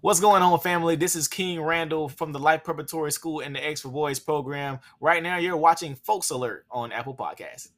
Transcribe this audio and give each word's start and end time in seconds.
What's 0.00 0.20
going 0.20 0.42
on, 0.42 0.60
family? 0.60 0.94
This 0.94 1.16
is 1.16 1.26
King 1.26 1.60
Randall 1.60 2.08
from 2.08 2.30
the 2.30 2.38
Life 2.38 2.62
Preparatory 2.62 3.10
School 3.10 3.40
and 3.40 3.52
the 3.52 3.66
X 3.66 3.80
for 3.80 3.88
Boys 3.88 4.20
program. 4.20 4.78
Right 5.00 5.20
now, 5.20 5.38
you're 5.38 5.56
watching 5.56 5.96
Folks 5.96 6.30
Alert 6.30 6.66
on 6.70 6.92
Apple 6.92 7.16
Podcasts. 7.16 7.70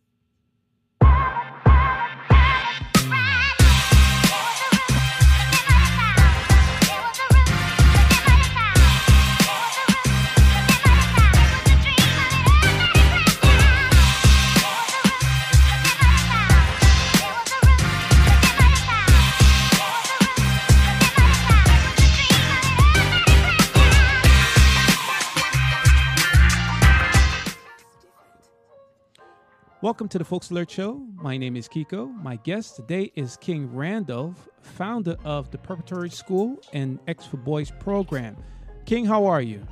Welcome 29.83 30.09
to 30.09 30.19
the 30.19 30.27
Folks 30.27 30.51
Alert 30.51 30.71
Show. 30.71 31.01
My 31.15 31.39
name 31.39 31.57
is 31.57 31.67
Keko. 31.67 32.15
My 32.23 32.37
guest 32.37 32.77
today 32.77 33.11
is 33.15 33.39
King 33.39 33.75
Randolph, 33.75 34.47
founder 34.61 35.17
of 35.25 35.51
the 35.51 35.57
Preparatory 35.57 36.11
School 36.11 36.61
and 36.75 36.99
X 37.09 37.25
for 37.25 37.39
Boys 37.39 37.71
program. 37.81 38.37
King, 38.85 39.07
how 39.07 39.25
are 39.25 39.41
you? 39.41 39.67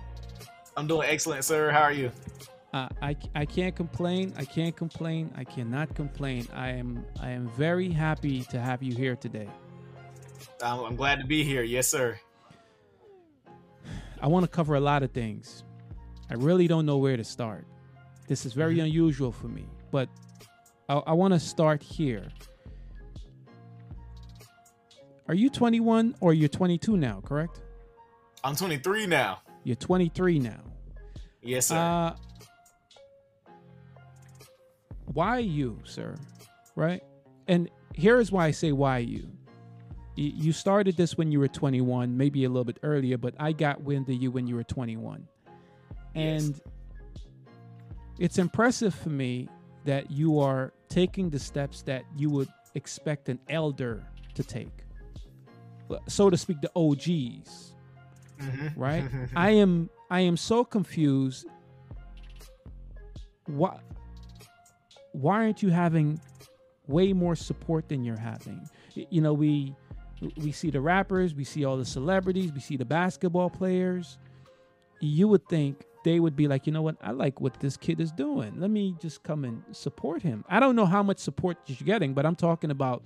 I'm 0.78 0.86
doing 0.86 1.06
excellent, 1.10 1.44
sir. 1.44 1.70
How 1.70 1.82
are 1.82 1.92
you? 1.92 2.10
Uh, 2.72 2.88
I, 3.02 3.16
I 3.34 3.44
can't 3.44 3.76
complain. 3.76 4.32
I 4.38 4.46
can't 4.46 4.74
complain. 4.74 5.30
I 5.36 5.44
cannot 5.44 5.94
complain. 5.94 6.48
I 6.54 6.70
am 6.70 7.04
I 7.20 7.28
am 7.28 7.46
very 7.50 7.90
happy 7.90 8.45
to 8.45 8.59
have 8.59 8.82
you 8.82 8.95
here 8.96 9.14
today. 9.14 9.50
I'm, 10.64 10.80
I'm 10.86 10.96
glad 10.96 11.20
to 11.20 11.26
be 11.26 11.45
here. 11.45 11.62
Yes, 11.62 11.86
sir. 11.86 12.18
I 14.22 14.26
want 14.26 14.45
to 14.45 14.48
cover 14.48 14.74
a 14.74 14.80
lot 14.80 15.02
of 15.02 15.12
things. 15.12 15.65
I 16.30 16.34
really 16.34 16.66
don't 16.66 16.87
know 16.87 16.96
where 16.96 17.18
to 17.18 17.24
start. 17.24 17.66
This 18.26 18.46
is 18.46 18.54
very 18.54 18.76
mm-hmm. 18.76 18.87
unusual 18.87 19.32
for 19.32 19.48
me 19.48 19.66
but 19.90 20.08
I, 20.88 20.94
I 20.94 21.12
want 21.12 21.34
to 21.34 21.40
start 21.40 21.82
here. 21.82 22.28
Are 25.28 25.34
you 25.34 25.50
21 25.50 26.16
or 26.20 26.32
you're 26.32 26.48
22 26.48 26.96
now, 26.96 27.20
correct? 27.24 27.60
I'm 28.42 28.56
23 28.56 29.06
now. 29.06 29.40
You're 29.64 29.76
23 29.76 30.38
now. 30.38 30.60
Yes, 31.42 31.66
sir. 31.66 31.76
Uh, 31.76 32.16
why 35.12 35.38
you, 35.38 35.78
sir? 35.84 36.14
Right? 36.76 37.02
And 37.46 37.68
here's 37.94 38.32
why 38.32 38.46
I 38.46 38.50
say 38.50 38.72
why 38.72 38.98
you. 38.98 39.28
You 40.16 40.52
started 40.52 40.96
this 40.96 41.16
when 41.16 41.30
you 41.30 41.38
were 41.38 41.46
21, 41.46 42.16
maybe 42.16 42.44
a 42.44 42.48
little 42.48 42.64
bit 42.64 42.78
earlier, 42.82 43.16
but 43.16 43.34
I 43.38 43.52
got 43.52 43.82
wind 43.82 44.09
of 44.09 44.16
you 44.16 44.32
when 44.32 44.48
you 44.48 44.56
were 44.56 44.64
21. 44.64 45.28
And 46.16 46.48
yes. 46.48 46.60
it's 48.18 48.38
impressive 48.38 48.94
for 48.94 49.10
me 49.10 49.48
that 49.88 50.10
you 50.10 50.38
are 50.38 50.74
taking 50.90 51.30
the 51.30 51.38
steps 51.38 51.80
that 51.80 52.04
you 52.14 52.28
would 52.28 52.48
expect 52.74 53.30
an 53.30 53.38
elder 53.48 54.04
to 54.34 54.44
take, 54.44 54.84
so 56.06 56.28
to 56.28 56.36
speak, 56.36 56.60
the 56.60 56.70
OGs. 56.76 57.74
Mm-hmm. 58.38 58.78
Right? 58.78 59.04
I 59.34 59.52
am 59.52 59.88
I 60.10 60.20
am 60.20 60.36
so 60.36 60.62
confused. 60.62 61.46
Why 63.46 63.78
why 65.12 65.36
aren't 65.36 65.62
you 65.62 65.70
having 65.70 66.20
way 66.86 67.14
more 67.14 67.34
support 67.34 67.88
than 67.88 68.04
you're 68.04 68.20
having? 68.20 68.69
You 68.94 69.22
know, 69.22 69.32
we 69.32 69.75
we 70.36 70.53
see 70.53 70.69
the 70.69 70.82
rappers, 70.82 71.34
we 71.34 71.44
see 71.44 71.64
all 71.64 71.78
the 71.78 71.86
celebrities, 71.86 72.53
we 72.53 72.60
see 72.60 72.76
the 72.76 72.84
basketball 72.84 73.48
players. 73.48 74.19
You 75.00 75.28
would 75.28 75.48
think 75.48 75.86
they 76.04 76.21
would 76.21 76.37
be 76.37 76.49
like, 76.49 76.66
you 76.66 76.72
know 76.72 76.82
what, 76.82 76.97
I 77.03 77.10
like 77.10 77.41
what 77.41 77.59
this 77.60 77.77
kid 77.77 78.00
is 78.00 78.12
doing. 78.12 78.59
Let 78.60 78.71
me 78.71 78.94
just 79.00 79.22
come 79.22 79.45
and 79.45 79.62
support 79.72 80.22
him. 80.22 80.45
I 80.49 80.61
don't 80.61 80.77
know 80.77 80.87
how 80.87 81.03
much 81.03 81.19
support 81.19 81.59
you're 81.67 81.84
getting, 81.84 82.15
but 82.15 82.25
I'm 82.25 82.37
talking 82.37 82.71
about 82.71 83.03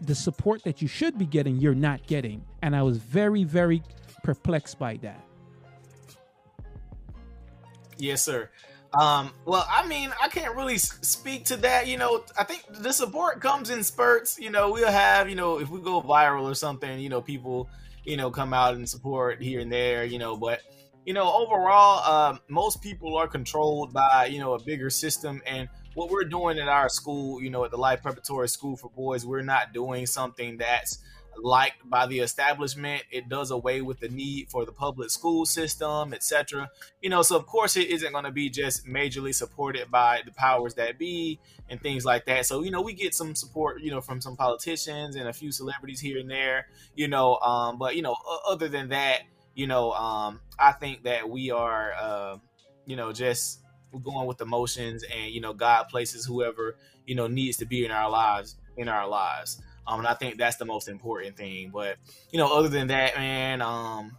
the 0.00 0.14
support 0.14 0.62
that 0.64 0.82
you 0.82 0.88
should 0.88 1.18
be 1.18 1.26
getting, 1.26 1.56
you're 1.56 1.74
not 1.74 2.06
getting. 2.06 2.44
And 2.62 2.76
I 2.76 2.82
was 2.82 2.98
very, 2.98 3.44
very 3.44 3.82
perplexed 4.22 4.78
by 4.78 4.96
that. 4.98 5.22
Yes, 7.98 8.22
sir. 8.22 8.50
Um, 8.98 9.32
well, 9.44 9.66
I 9.68 9.86
mean, 9.86 10.12
I 10.22 10.28
can't 10.28 10.54
really 10.54 10.78
speak 10.78 11.46
to 11.46 11.56
that. 11.56 11.86
You 11.86 11.98
know, 11.98 12.24
I 12.38 12.44
think 12.44 12.64
the 12.70 12.92
support 12.92 13.40
comes 13.40 13.70
in 13.70 13.82
spurts. 13.82 14.38
You 14.38 14.50
know, 14.50 14.70
we'll 14.70 14.90
have, 14.90 15.28
you 15.28 15.34
know, 15.34 15.58
if 15.58 15.68
we 15.68 15.80
go 15.80 16.00
viral 16.00 16.44
or 16.44 16.54
something, 16.54 16.98
you 16.98 17.08
know, 17.08 17.20
people, 17.20 17.68
you 18.04 18.16
know, 18.16 18.30
come 18.30 18.52
out 18.52 18.74
and 18.74 18.88
support 18.88 19.42
here 19.42 19.60
and 19.60 19.72
there, 19.72 20.04
you 20.04 20.18
know, 20.18 20.36
but 20.36 20.60
you 21.06 21.14
know, 21.14 21.32
overall, 21.32 22.02
uh, 22.04 22.36
most 22.48 22.82
people 22.82 23.16
are 23.16 23.28
controlled 23.28 23.92
by, 23.92 24.26
you 24.26 24.40
know, 24.40 24.54
a 24.54 24.62
bigger 24.62 24.90
system. 24.90 25.40
And 25.46 25.68
what 25.94 26.10
we're 26.10 26.24
doing 26.24 26.58
at 26.58 26.66
our 26.66 26.88
school, 26.88 27.40
you 27.40 27.48
know, 27.48 27.64
at 27.64 27.70
the 27.70 27.76
Life 27.76 28.02
Preparatory 28.02 28.48
School 28.48 28.76
for 28.76 28.90
Boys, 28.90 29.24
we're 29.24 29.42
not 29.42 29.72
doing 29.72 30.04
something 30.06 30.58
that's 30.58 30.98
liked 31.40 31.88
by 31.88 32.06
the 32.06 32.18
establishment. 32.18 33.04
It 33.12 33.28
does 33.28 33.52
away 33.52 33.82
with 33.82 34.00
the 34.00 34.08
need 34.08 34.50
for 34.50 34.64
the 34.64 34.72
public 34.72 35.10
school 35.10 35.46
system, 35.46 36.12
etc. 36.12 36.70
You 37.00 37.10
know, 37.10 37.22
so 37.22 37.36
of 37.36 37.46
course 37.46 37.76
it 37.76 37.88
isn't 37.88 38.10
going 38.10 38.24
to 38.24 38.32
be 38.32 38.50
just 38.50 38.84
majorly 38.84 39.32
supported 39.32 39.88
by 39.88 40.22
the 40.24 40.32
powers 40.32 40.74
that 40.74 40.98
be 40.98 41.38
and 41.68 41.80
things 41.80 42.04
like 42.04 42.24
that. 42.26 42.46
So 42.46 42.64
you 42.64 42.72
know, 42.72 42.82
we 42.82 42.94
get 42.94 43.14
some 43.14 43.36
support, 43.36 43.80
you 43.80 43.92
know, 43.92 44.00
from 44.00 44.20
some 44.20 44.36
politicians 44.36 45.14
and 45.14 45.28
a 45.28 45.32
few 45.32 45.52
celebrities 45.52 46.00
here 46.00 46.18
and 46.18 46.28
there. 46.28 46.66
You 46.96 47.06
know, 47.06 47.36
um, 47.36 47.78
but 47.78 47.94
you 47.94 48.02
know, 48.02 48.16
other 48.48 48.68
than 48.68 48.88
that 48.88 49.20
you 49.56 49.66
know, 49.66 49.90
um, 49.92 50.40
I 50.58 50.70
think 50.70 51.02
that 51.04 51.28
we 51.28 51.50
are, 51.50 51.92
uh, 51.98 52.36
you 52.84 52.94
know, 52.94 53.12
just 53.12 53.60
going 54.04 54.26
with 54.26 54.40
emotions, 54.40 55.02
and 55.02 55.32
you 55.32 55.40
know, 55.40 55.52
God 55.52 55.88
places 55.88 56.24
whoever 56.24 56.76
you 57.06 57.16
know 57.16 57.26
needs 57.26 57.56
to 57.56 57.66
be 57.66 57.84
in 57.84 57.90
our 57.90 58.08
lives 58.08 58.56
in 58.76 58.88
our 58.88 59.08
lives. 59.08 59.60
Um, 59.86 60.00
and 60.00 60.08
I 60.08 60.14
think 60.14 60.36
that's 60.36 60.56
the 60.56 60.64
most 60.64 60.88
important 60.88 61.36
thing. 61.36 61.70
But 61.72 61.96
you 62.30 62.38
know, 62.38 62.56
other 62.56 62.68
than 62.68 62.88
that, 62.88 63.16
man, 63.16 63.62
um, 63.62 64.18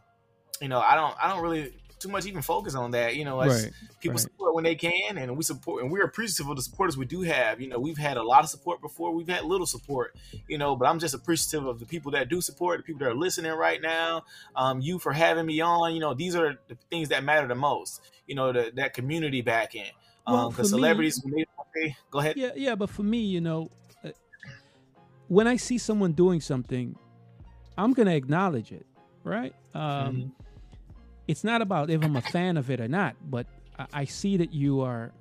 you 0.61 0.67
know, 0.67 0.79
I 0.79 0.95
don't, 0.95 1.15
I 1.21 1.29
don't 1.29 1.43
really 1.43 1.73
too 1.99 2.09
much 2.09 2.25
even 2.25 2.41
focus 2.41 2.75
on 2.75 2.91
that. 2.91 3.15
You 3.15 3.25
know, 3.25 3.39
right, 3.39 3.71
people 3.99 4.15
right. 4.15 4.19
support 4.19 4.55
when 4.55 4.63
they 4.63 4.75
can, 4.75 5.17
and 5.17 5.35
we 5.37 5.43
support, 5.43 5.83
and 5.83 5.91
we're 5.91 6.03
appreciative 6.03 6.49
of 6.49 6.55
the 6.55 6.61
supporters 6.61 6.97
we 6.97 7.05
do 7.05 7.21
have. 7.21 7.59
You 7.59 7.67
know, 7.67 7.79
we've 7.79 7.97
had 7.97 8.17
a 8.17 8.23
lot 8.23 8.43
of 8.43 8.49
support 8.49 8.81
before, 8.81 9.13
we've 9.13 9.27
had 9.27 9.43
little 9.45 9.65
support. 9.65 10.15
You 10.47 10.57
know, 10.57 10.75
but 10.75 10.87
I'm 10.87 10.99
just 10.99 11.13
appreciative 11.13 11.65
of 11.65 11.79
the 11.79 11.85
people 11.85 12.11
that 12.11 12.29
do 12.29 12.41
support, 12.41 12.79
the 12.79 12.83
people 12.83 12.99
that 12.99 13.09
are 13.09 13.15
listening 13.15 13.51
right 13.51 13.81
now. 13.81 14.23
Um, 14.55 14.81
you 14.81 14.99
for 14.99 15.13
having 15.13 15.45
me 15.45 15.61
on. 15.61 15.93
You 15.93 15.99
know, 15.99 16.13
these 16.13 16.35
are 16.35 16.55
the 16.67 16.77
things 16.89 17.09
that 17.09 17.23
matter 17.23 17.47
the 17.47 17.55
most. 17.55 18.01
You 18.27 18.35
know, 18.35 18.51
the, 18.51 18.71
that 18.75 18.93
community 18.93 19.41
backing. 19.41 19.91
Um, 20.25 20.33
well, 20.33 20.49
because 20.49 20.69
celebrities, 20.69 21.23
me, 21.25 21.45
they, 21.75 21.95
go 22.11 22.19
ahead. 22.19 22.35
Yeah, 22.37 22.51
yeah, 22.55 22.75
but 22.75 22.89
for 22.89 23.03
me, 23.03 23.19
you 23.19 23.39
know, 23.39 23.69
uh, 24.03 24.09
when 25.29 25.47
I 25.47 25.55
see 25.55 25.77
someone 25.77 26.11
doing 26.11 26.41
something, 26.41 26.97
I'm 27.77 27.93
gonna 27.93 28.15
acknowledge 28.15 28.71
it, 28.71 28.85
right? 29.23 29.53
Um, 29.73 29.81
mm-hmm 29.81 30.43
it's 31.27 31.43
not 31.43 31.61
about 31.61 31.89
if 31.89 32.03
I'm 32.03 32.15
a 32.15 32.21
fan 32.21 32.57
of 32.57 32.69
it 32.69 32.79
or 32.79 32.87
not, 32.87 33.15
but 33.29 33.47
I, 33.77 33.85
I 33.93 34.05
see 34.05 34.37
that 34.37 34.53
you 34.53 34.81
are 34.81 35.11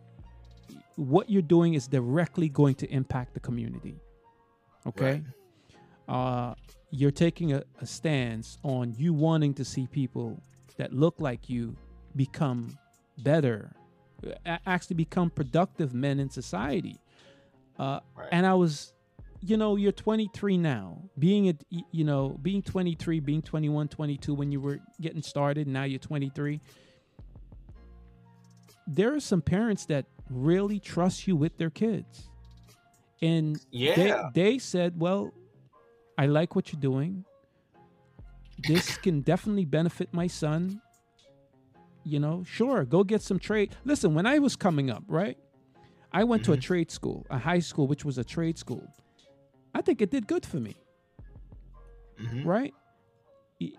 what 0.97 1.29
you're 1.29 1.43
doing 1.43 1.75
is 1.75 1.87
directly 1.87 2.49
going 2.49 2.75
to 2.77 2.91
impact 2.91 3.35
the 3.35 3.41
community. 3.41 4.01
Okay. 4.87 5.23
Right. 6.09 6.15
Uh, 6.15 6.55
you're 6.91 7.11
taking 7.11 7.53
a, 7.53 7.63
a 7.81 7.87
stance 7.87 8.59
on 8.63 8.95
you 8.97 9.13
wanting 9.13 9.53
to 9.55 9.65
see 9.65 9.87
people 9.87 10.41
that 10.79 10.93
look 10.93 11.17
like 11.19 11.51
you 11.51 11.77
become 12.15 12.79
better, 13.19 13.73
actually 14.65 14.97
become 14.97 15.31
productive 15.31 15.93
men 15.93 16.19
in 16.19 16.31
society. 16.31 16.99
Uh, 17.79 18.01
right. 18.17 18.29
And 18.33 18.47
I 18.47 18.55
was 18.55 18.93
you 19.41 19.57
know, 19.57 19.77
you're 19.77 19.93
23 19.93 20.57
now. 20.57 21.03
Being 21.19 21.49
at, 21.49 21.63
you 21.71 22.05
know, 22.05 22.39
being 22.43 22.63
23, 22.63 23.21
being 23.21 23.43
21, 23.43 23.89
22 23.89 24.35
when 24.35 24.53
you 24.53 24.61
were 24.61 24.79
getting 25.01 25.23
started, 25.23 25.67
now 25.67 25.85
you're 25.85 25.99
23. 25.99 26.61
There 28.87 29.15
are 29.15 29.21
some 29.21 29.43
parents 29.43 29.87
that 29.87 30.07
really 30.31 30.79
trust 30.79 31.27
you 31.27 31.37
with 31.37 31.57
their 31.59 31.71
kids. 31.71 32.29
And 33.23 33.59
yeah. 33.71 33.95
they, 33.95 34.53
they 34.53 34.59
said, 34.59 34.99
well, 34.99 35.33
I 36.19 36.27
like 36.27 36.55
what 36.55 36.73
you're 36.73 36.81
doing. 36.81 37.25
This 38.67 38.97
can 38.97 39.21
definitely 39.21 39.65
benefit 39.65 40.13
my 40.13 40.27
son. 40.27 40.81
You 42.05 42.21
know, 42.21 42.45
sure, 42.45 42.85
go 42.85 43.03
get 43.03 43.21
some 43.23 43.39
trade. 43.39 43.75
Listen, 43.85 44.15
when 44.15 44.27
I 44.27 44.39
was 44.39 44.55
coming 44.55 44.91
up, 44.91 45.03
right? 45.09 45.37
I 46.13 46.25
went 46.25 46.43
mm-hmm. 46.43 46.53
to 46.53 46.53
a 46.53 46.57
mm-hmm. 46.57 46.63
trade 46.63 46.91
school, 46.91 47.27
a 47.31 47.39
high 47.39 47.59
school, 47.59 47.87
which 47.87 48.05
was 48.05 48.19
a 48.19 48.25
trade 48.25 48.59
school. 48.59 48.87
I 49.77 49.83
think 49.83 50.01
it 50.01 50.11
did 50.11 50.27
good 50.27 50.47
for 50.47 50.57
me. 50.57 50.75
Mm-hmm. 52.21 52.49
Right? 52.49 52.75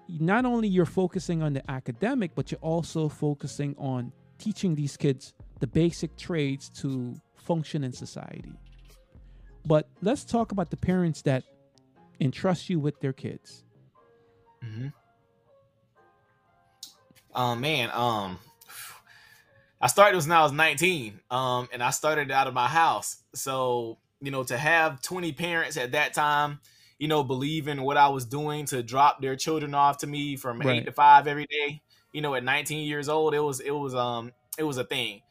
Not 0.08 0.46
only 0.46 0.68
you're 0.68 0.86
focusing 0.86 1.42
on 1.42 1.54
the 1.54 1.70
academic, 1.72 2.36
but 2.36 2.52
you're 2.52 2.62
also 2.62 3.10
focusing 3.10 3.76
on 3.80 4.12
teaching 4.38 4.76
these 4.76 4.96
kids 4.96 5.34
the 5.60 5.66
basic 5.66 6.16
trades 6.16 6.70
to 6.82 7.16
function 7.36 7.84
in 7.84 7.92
society. 7.92 8.54
But 9.66 9.90
let's 10.04 10.24
talk 10.24 10.52
about 10.52 10.70
the 10.70 10.78
parents 10.78 11.24
that 11.24 11.44
entrust 12.20 12.70
you 12.70 12.80
with 12.80 13.00
their 13.00 13.14
kids. 13.14 13.64
Mm-hmm. 14.64 14.88
Um, 17.34 17.62
man, 17.62 17.90
um, 17.92 18.38
I 19.82 19.88
started 19.88 20.18
when 20.22 20.32
I 20.32 20.44
was 20.44 20.52
19, 20.52 21.20
um, 21.32 21.70
and 21.74 21.82
I 21.82 21.90
started 21.90 22.30
out 22.32 22.48
of 22.48 22.54
my 22.54 22.68
house. 22.68 23.18
So, 23.34 23.98
you 24.22 24.32
know, 24.32 24.44
to 24.44 24.58
have 24.58 25.02
20 25.02 25.32
parents 25.34 25.78
at 25.78 25.92
that 25.92 26.14
time, 26.14 26.60
you 26.98 27.08
know, 27.08 27.24
believe 27.24 27.68
in 27.68 27.84
what 27.84 27.98
I 27.98 28.10
was 28.10 28.26
doing 28.26 28.66
to 28.68 28.82
drop 28.82 29.22
their 29.22 29.36
children 29.36 29.74
off 29.74 30.00
to 30.00 30.08
me 30.08 30.36
from 30.36 30.60
right. 30.60 30.80
eight 30.80 30.86
to 30.86 30.92
five 30.92 31.28
every 31.28 31.46
day, 31.46 31.82
you 32.12 32.22
know, 32.22 32.34
at 32.36 32.44
19 32.44 32.88
years 32.88 33.10
old, 33.10 33.34
it 33.34 33.40
was, 33.40 33.60
it 33.60 33.72
was, 33.72 33.94
um, 33.94 34.32
it 34.58 34.64
was 34.64 34.78
a 34.78 34.84
thing. 34.84 35.22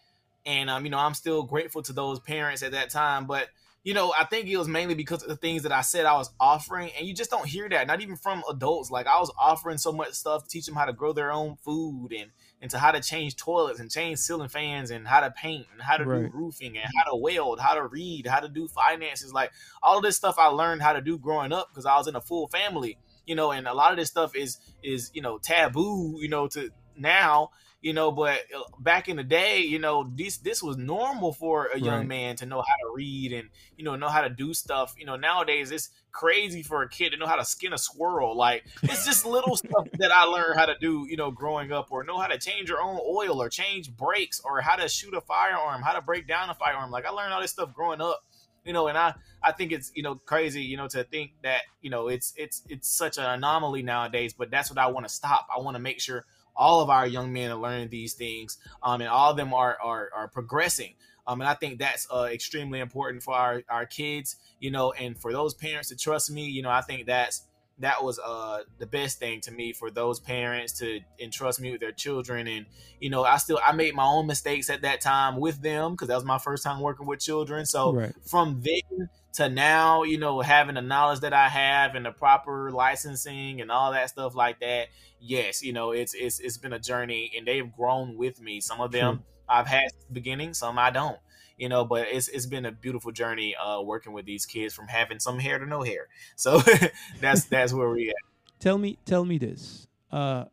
And, 0.44 0.70
um, 0.70 0.84
you 0.84 0.90
know, 0.90 0.98
I'm 0.98 1.14
still 1.14 1.42
grateful 1.42 1.82
to 1.82 1.92
those 1.92 2.20
parents 2.20 2.62
at 2.62 2.72
that 2.72 2.90
time, 2.90 3.26
but, 3.26 3.48
you 3.86 3.94
know, 3.94 4.12
I 4.18 4.24
think 4.24 4.48
it 4.48 4.56
was 4.56 4.66
mainly 4.66 4.96
because 4.96 5.22
of 5.22 5.28
the 5.28 5.36
things 5.36 5.62
that 5.62 5.70
I 5.70 5.82
said 5.82 6.06
I 6.06 6.16
was 6.16 6.30
offering, 6.40 6.90
and 6.98 7.06
you 7.06 7.14
just 7.14 7.30
don't 7.30 7.46
hear 7.46 7.68
that, 7.68 7.86
not 7.86 8.00
even 8.00 8.16
from 8.16 8.42
adults. 8.50 8.90
Like 8.90 9.06
I 9.06 9.20
was 9.20 9.32
offering 9.38 9.78
so 9.78 9.92
much 9.92 10.10
stuff, 10.14 10.42
to 10.42 10.48
teach 10.48 10.66
them 10.66 10.74
how 10.74 10.86
to 10.86 10.92
grow 10.92 11.12
their 11.12 11.30
own 11.30 11.54
food 11.64 12.08
and 12.12 12.32
into 12.60 12.80
how 12.80 12.90
to 12.90 13.00
change 13.00 13.36
toilets 13.36 13.78
and 13.78 13.88
change 13.88 14.18
ceiling 14.18 14.48
fans 14.48 14.90
and 14.90 15.06
how 15.06 15.20
to 15.20 15.30
paint 15.30 15.68
and 15.72 15.80
how 15.80 15.96
to 15.98 16.04
right. 16.04 16.32
do 16.32 16.36
roofing 16.36 16.76
and 16.76 16.90
how 16.96 17.08
to 17.08 17.16
weld, 17.16 17.60
how 17.60 17.74
to 17.74 17.86
read, 17.86 18.26
how 18.26 18.40
to 18.40 18.48
do 18.48 18.66
finances. 18.66 19.32
Like 19.32 19.52
all 19.84 19.98
of 19.98 20.02
this 20.02 20.16
stuff 20.16 20.34
I 20.36 20.48
learned 20.48 20.82
how 20.82 20.92
to 20.92 21.00
do 21.00 21.16
growing 21.16 21.52
up 21.52 21.68
because 21.70 21.86
I 21.86 21.96
was 21.96 22.08
in 22.08 22.16
a 22.16 22.20
full 22.20 22.48
family, 22.48 22.98
you 23.24 23.36
know, 23.36 23.52
and 23.52 23.68
a 23.68 23.74
lot 23.74 23.92
of 23.92 23.98
this 23.98 24.08
stuff 24.08 24.34
is 24.34 24.58
is, 24.82 25.12
you 25.14 25.22
know, 25.22 25.38
taboo, 25.38 26.16
you 26.20 26.28
know, 26.28 26.48
to 26.48 26.70
now 26.96 27.50
you 27.80 27.92
know 27.92 28.10
but 28.10 28.40
uh, 28.56 28.62
back 28.78 29.08
in 29.08 29.16
the 29.16 29.24
day 29.24 29.60
you 29.60 29.78
know 29.78 30.10
this 30.14 30.38
this 30.38 30.62
was 30.62 30.76
normal 30.76 31.32
for 31.32 31.66
a 31.66 31.78
young 31.78 32.00
right. 32.00 32.08
man 32.08 32.36
to 32.36 32.46
know 32.46 32.56
how 32.56 32.76
to 32.86 32.92
read 32.94 33.32
and 33.32 33.48
you 33.76 33.84
know 33.84 33.96
know 33.96 34.08
how 34.08 34.22
to 34.22 34.30
do 34.30 34.54
stuff. 34.54 34.94
You 34.98 35.06
know 35.06 35.16
nowadays 35.16 35.70
it's 35.70 35.90
crazy 36.12 36.62
for 36.62 36.82
a 36.82 36.88
kid 36.88 37.10
to 37.10 37.16
know 37.18 37.26
how 37.26 37.36
to 37.36 37.44
skin 37.44 37.72
a 37.72 37.78
squirrel. 37.78 38.36
Like 38.36 38.64
it's 38.82 39.04
just 39.04 39.26
little 39.26 39.56
stuff 39.56 39.88
that 39.94 40.12
i 40.12 40.24
learned 40.24 40.58
how 40.58 40.66
to 40.66 40.74
do 40.80 41.06
you 41.08 41.16
know 41.16 41.30
growing 41.30 41.72
up 41.72 41.88
or 41.90 42.04
know 42.04 42.18
how 42.18 42.26
to 42.26 42.38
change 42.38 42.68
your 42.68 42.80
own 42.80 42.98
oil 43.06 43.40
or 43.40 43.48
change 43.48 43.94
brakes 43.94 44.40
or 44.44 44.60
how 44.60 44.76
to 44.76 44.88
shoot 44.88 45.14
a 45.14 45.20
firearm 45.20 45.82
how 45.82 45.92
to 45.92 46.00
break 46.00 46.26
down 46.26 46.50
a 46.50 46.54
firearm. 46.54 46.90
Like 46.90 47.06
i 47.06 47.10
learned 47.10 47.32
all 47.32 47.40
this 47.40 47.50
stuff 47.50 47.72
growing 47.74 48.00
up 48.00 48.22
you 48.64 48.72
know 48.72 48.88
and 48.88 48.98
i 48.98 49.14
i 49.42 49.52
think 49.52 49.72
it's 49.72 49.92
you 49.94 50.02
know 50.02 50.16
crazy 50.16 50.62
you 50.62 50.76
know 50.76 50.88
to 50.88 51.04
think 51.04 51.30
that 51.42 51.62
you 51.80 51.90
know 51.90 52.08
it's 52.08 52.34
it's 52.36 52.62
it's 52.68 52.88
such 52.88 53.16
an 53.16 53.24
anomaly 53.24 53.82
nowadays 53.82 54.32
but 54.32 54.50
that's 54.50 54.70
what 54.70 54.78
i 54.78 54.86
want 54.86 55.06
to 55.06 55.12
stop. 55.12 55.46
I 55.54 55.60
want 55.60 55.76
to 55.76 55.80
make 55.80 56.00
sure 56.00 56.24
all 56.56 56.80
of 56.80 56.90
our 56.90 57.06
young 57.06 57.32
men 57.32 57.50
are 57.50 57.56
learning 57.56 57.88
these 57.88 58.14
things, 58.14 58.58
um, 58.82 59.00
and 59.00 59.10
all 59.10 59.30
of 59.30 59.36
them 59.36 59.52
are 59.54 59.76
are, 59.82 60.10
are 60.14 60.28
progressing. 60.28 60.94
Um, 61.28 61.40
and 61.40 61.48
I 61.48 61.54
think 61.54 61.78
that's 61.78 62.06
uh, 62.12 62.28
extremely 62.32 62.78
important 62.78 63.22
for 63.22 63.34
our, 63.34 63.62
our 63.68 63.84
kids, 63.84 64.36
you 64.60 64.70
know, 64.70 64.92
and 64.92 65.18
for 65.18 65.32
those 65.32 65.54
parents 65.54 65.88
to 65.88 65.96
trust 65.96 66.30
me, 66.30 66.46
you 66.46 66.62
know, 66.62 66.70
I 66.70 66.82
think 66.82 67.06
that's 67.06 67.42
that 67.78 68.02
was 68.02 68.18
uh, 68.18 68.60
the 68.78 68.86
best 68.86 69.18
thing 69.18 69.40
to 69.42 69.52
me 69.52 69.72
for 69.72 69.90
those 69.90 70.18
parents 70.18 70.78
to 70.78 71.00
entrust 71.18 71.60
me 71.60 71.72
with 71.72 71.80
their 71.80 71.92
children. 71.92 72.46
And 72.46 72.66
you 73.00 73.10
know, 73.10 73.24
I 73.24 73.36
still 73.36 73.60
I 73.64 73.72
made 73.72 73.94
my 73.94 74.04
own 74.04 74.26
mistakes 74.26 74.70
at 74.70 74.82
that 74.82 75.00
time 75.00 75.36
with 75.36 75.60
them 75.60 75.92
because 75.92 76.08
that 76.08 76.14
was 76.14 76.24
my 76.24 76.38
first 76.38 76.64
time 76.64 76.80
working 76.80 77.06
with 77.06 77.20
children. 77.20 77.66
So 77.66 77.92
right. 77.92 78.12
from 78.24 78.62
then 78.62 79.10
to 79.34 79.50
now, 79.50 80.04
you 80.04 80.18
know, 80.18 80.40
having 80.40 80.76
the 80.76 80.80
knowledge 80.80 81.20
that 81.20 81.34
I 81.34 81.48
have 81.48 81.94
and 81.94 82.06
the 82.06 82.12
proper 82.12 82.70
licensing 82.70 83.60
and 83.60 83.70
all 83.70 83.92
that 83.92 84.08
stuff 84.08 84.34
like 84.34 84.60
that, 84.60 84.86
yes, 85.26 85.62
you 85.62 85.72
know, 85.72 85.92
it's 85.92 86.14
it's 86.14 86.40
it's 86.40 86.56
been 86.56 86.72
a 86.72 86.78
journey 86.78 87.32
and 87.36 87.46
they've 87.46 87.70
grown 87.72 88.16
with 88.16 88.40
me. 88.40 88.60
Some 88.60 88.80
of 88.80 88.92
them. 88.92 89.22
I've 89.48 89.66
had 89.66 89.90
the 90.08 90.12
beginning, 90.12 90.54
some 90.54 90.78
I 90.78 90.90
don't. 90.90 91.18
You 91.56 91.68
know, 91.68 91.84
but 91.84 92.08
it's 92.08 92.28
it's 92.28 92.46
been 92.46 92.66
a 92.66 92.72
beautiful 92.72 93.12
journey 93.12 93.54
uh 93.56 93.80
working 93.80 94.12
with 94.12 94.26
these 94.26 94.44
kids 94.44 94.74
from 94.74 94.88
having 94.88 95.18
some 95.20 95.38
hair 95.38 95.58
to 95.58 95.66
no 95.66 95.82
hair. 95.82 96.08
So 96.34 96.60
that's 97.20 97.44
that's 97.48 97.72
where 97.72 97.88
we 97.90 98.10
at. 98.10 98.16
Tell 98.60 98.78
me 98.78 98.98
tell 99.04 99.24
me 99.24 99.38
this. 99.38 99.86
Uh 100.10 100.44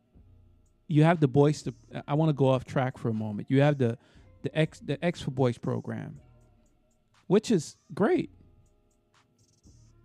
you 0.86 1.02
have 1.02 1.20
the 1.20 1.28
boys 1.28 1.62
to 1.62 1.74
I 2.06 2.14
want 2.14 2.28
to 2.30 2.34
go 2.34 2.48
off 2.48 2.64
track 2.64 2.98
for 2.98 3.08
a 3.08 3.14
moment. 3.14 3.50
You 3.50 3.60
have 3.60 3.78
the 3.78 3.98
the 4.42 4.56
X 4.56 4.80
the 4.80 5.02
X 5.04 5.20
for 5.20 5.30
Boys 5.30 5.58
program, 5.58 6.20
which 7.26 7.50
is 7.50 7.76
great 7.92 8.30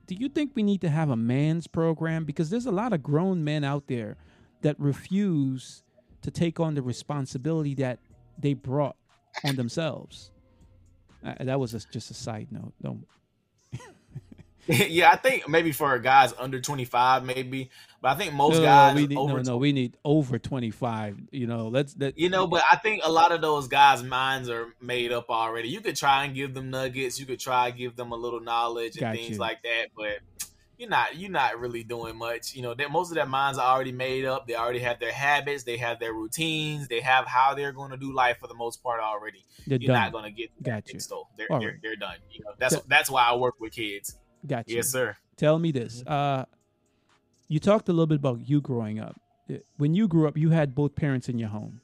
do 0.10 0.16
you 0.16 0.28
think 0.28 0.54
we 0.56 0.64
need 0.64 0.82
to 0.82 0.90
have 0.90 1.12
a 1.12 1.16
man's 1.16 1.68
program? 1.68 2.26
Because 2.26 2.50
there's 2.50 2.66
a 2.66 2.72
lot 2.72 2.94
of 2.94 3.04
grown 3.04 3.44
men 3.44 3.64
out 3.64 3.86
there 3.86 4.18
that 4.62 4.80
refuse 4.80 5.84
to 6.22 6.32
take 6.32 6.60
on 6.60 6.76
the 6.76 6.82
responsibility 6.82 7.76
that 7.76 8.00
they 8.38 8.54
brought 8.54 8.96
on 9.44 9.56
themselves. 9.56 10.32
Uh, 11.26 11.34
that 11.42 11.60
was 11.60 11.74
a, 11.74 11.80
just 11.92 12.12
a 12.12 12.14
side 12.14 12.48
note. 12.52 12.74
Don't 12.82 13.06
yeah, 14.68 15.10
I 15.10 15.16
think 15.16 15.50
maybe 15.50 15.72
for 15.72 15.98
guys 15.98 16.32
under 16.38 16.62
25, 16.62 17.24
maybe, 17.24 17.72
but 18.02 18.10
I 18.10 18.16
think 18.16 18.34
most 18.34 18.58
no, 18.58 18.62
guys 18.62 18.96
we 18.96 19.08
need, 19.08 19.16
no, 19.16 19.38
no, 19.38 19.58
we 19.58 19.72
need 19.72 19.98
over 20.06 20.38
25. 20.38 21.18
You 21.32 21.48
know, 21.48 21.70
let's 21.70 21.96
that. 21.96 22.20
You 22.20 22.30
know, 22.30 22.46
but 22.46 22.64
I 22.72 22.76
think 22.76 23.02
a 23.04 23.12
lot 23.12 23.32
of 23.32 23.42
those 23.42 23.68
guys' 23.68 24.04
minds 24.04 24.48
are 24.48 24.68
made 24.80 25.12
up 25.12 25.32
already. 25.32 25.70
You 25.70 25.82
could 25.82 25.96
try 25.96 26.26
and 26.26 26.36
give 26.36 26.54
them 26.54 26.70
nuggets. 26.70 27.20
You 27.20 27.26
could 27.26 27.40
try 27.40 27.70
and 27.70 27.78
give 27.78 27.96
them 27.96 28.12
a 28.12 28.16
little 28.16 28.42
knowledge 28.42 28.94
and 28.98 29.02
Got 29.02 29.16
things 29.16 29.32
you. 29.32 29.38
like 29.38 29.64
that, 29.64 29.88
but 29.96 30.20
you're 30.80 30.90
not 30.90 31.18
you're 31.18 31.30
not 31.30 31.60
really 31.60 31.84
doing 31.84 32.18
much. 32.18 32.56
You 32.56 32.62
know, 32.62 32.74
that 32.74 32.90
most 32.90 33.12
of 33.12 33.16
their 33.16 33.26
minds 33.26 33.60
are 33.60 33.76
already 33.76 33.92
made 33.92 34.24
up. 34.24 34.48
They 34.48 34.56
already 34.56 34.80
have 34.80 35.00
their 35.00 35.12
habits. 35.12 35.64
They 35.64 35.76
have 35.76 36.00
their 36.00 36.14
routines. 36.14 36.88
They 36.88 37.02
have 37.02 37.28
how 37.28 37.54
they're 37.54 37.74
going 37.74 37.92
to 37.92 37.98
do 37.98 38.14
life 38.14 38.38
for 38.40 38.48
the 38.48 38.54
most 38.54 38.82
part 38.82 39.02
already. 39.02 39.44
They're 39.68 39.78
you're 39.78 39.94
done. 39.94 40.04
not 40.04 40.12
going 40.14 40.24
to 40.24 40.32
get 40.32 40.64
Got 40.64 40.92
you. 40.92 41.02
So 41.02 41.28
they're, 41.38 41.48
they're, 41.50 41.80
they're, 41.84 41.96
done. 41.98 42.16
You 42.32 42.46
know, 42.46 42.52
that's 42.58 42.80
that's 42.88 43.10
why 43.12 43.26
I 43.26 43.36
work 43.36 43.56
with 43.60 43.74
kids. 43.74 44.18
Gotcha. 44.48 44.74
Yes, 44.74 44.90
sir. 44.90 45.18
Tell 45.36 45.60
me 45.60 45.74
this. 45.74 46.02
Mm-hmm. 46.02 46.12
Uh, 46.12 46.46
you 47.50 47.60
talked 47.60 47.90
a 47.90 47.92
little 47.92 48.08
bit 48.08 48.20
about 48.20 48.48
you 48.48 48.62
growing 48.62 49.00
up. 49.00 49.20
Uh, 49.52 49.56
when 49.76 49.94
you 49.94 50.08
grew 50.08 50.30
up, 50.30 50.38
you 50.38 50.52
had 50.52 50.74
both 50.74 50.96
parents 50.96 51.28
in 51.28 51.38
your 51.38 51.50
home. 51.50 51.82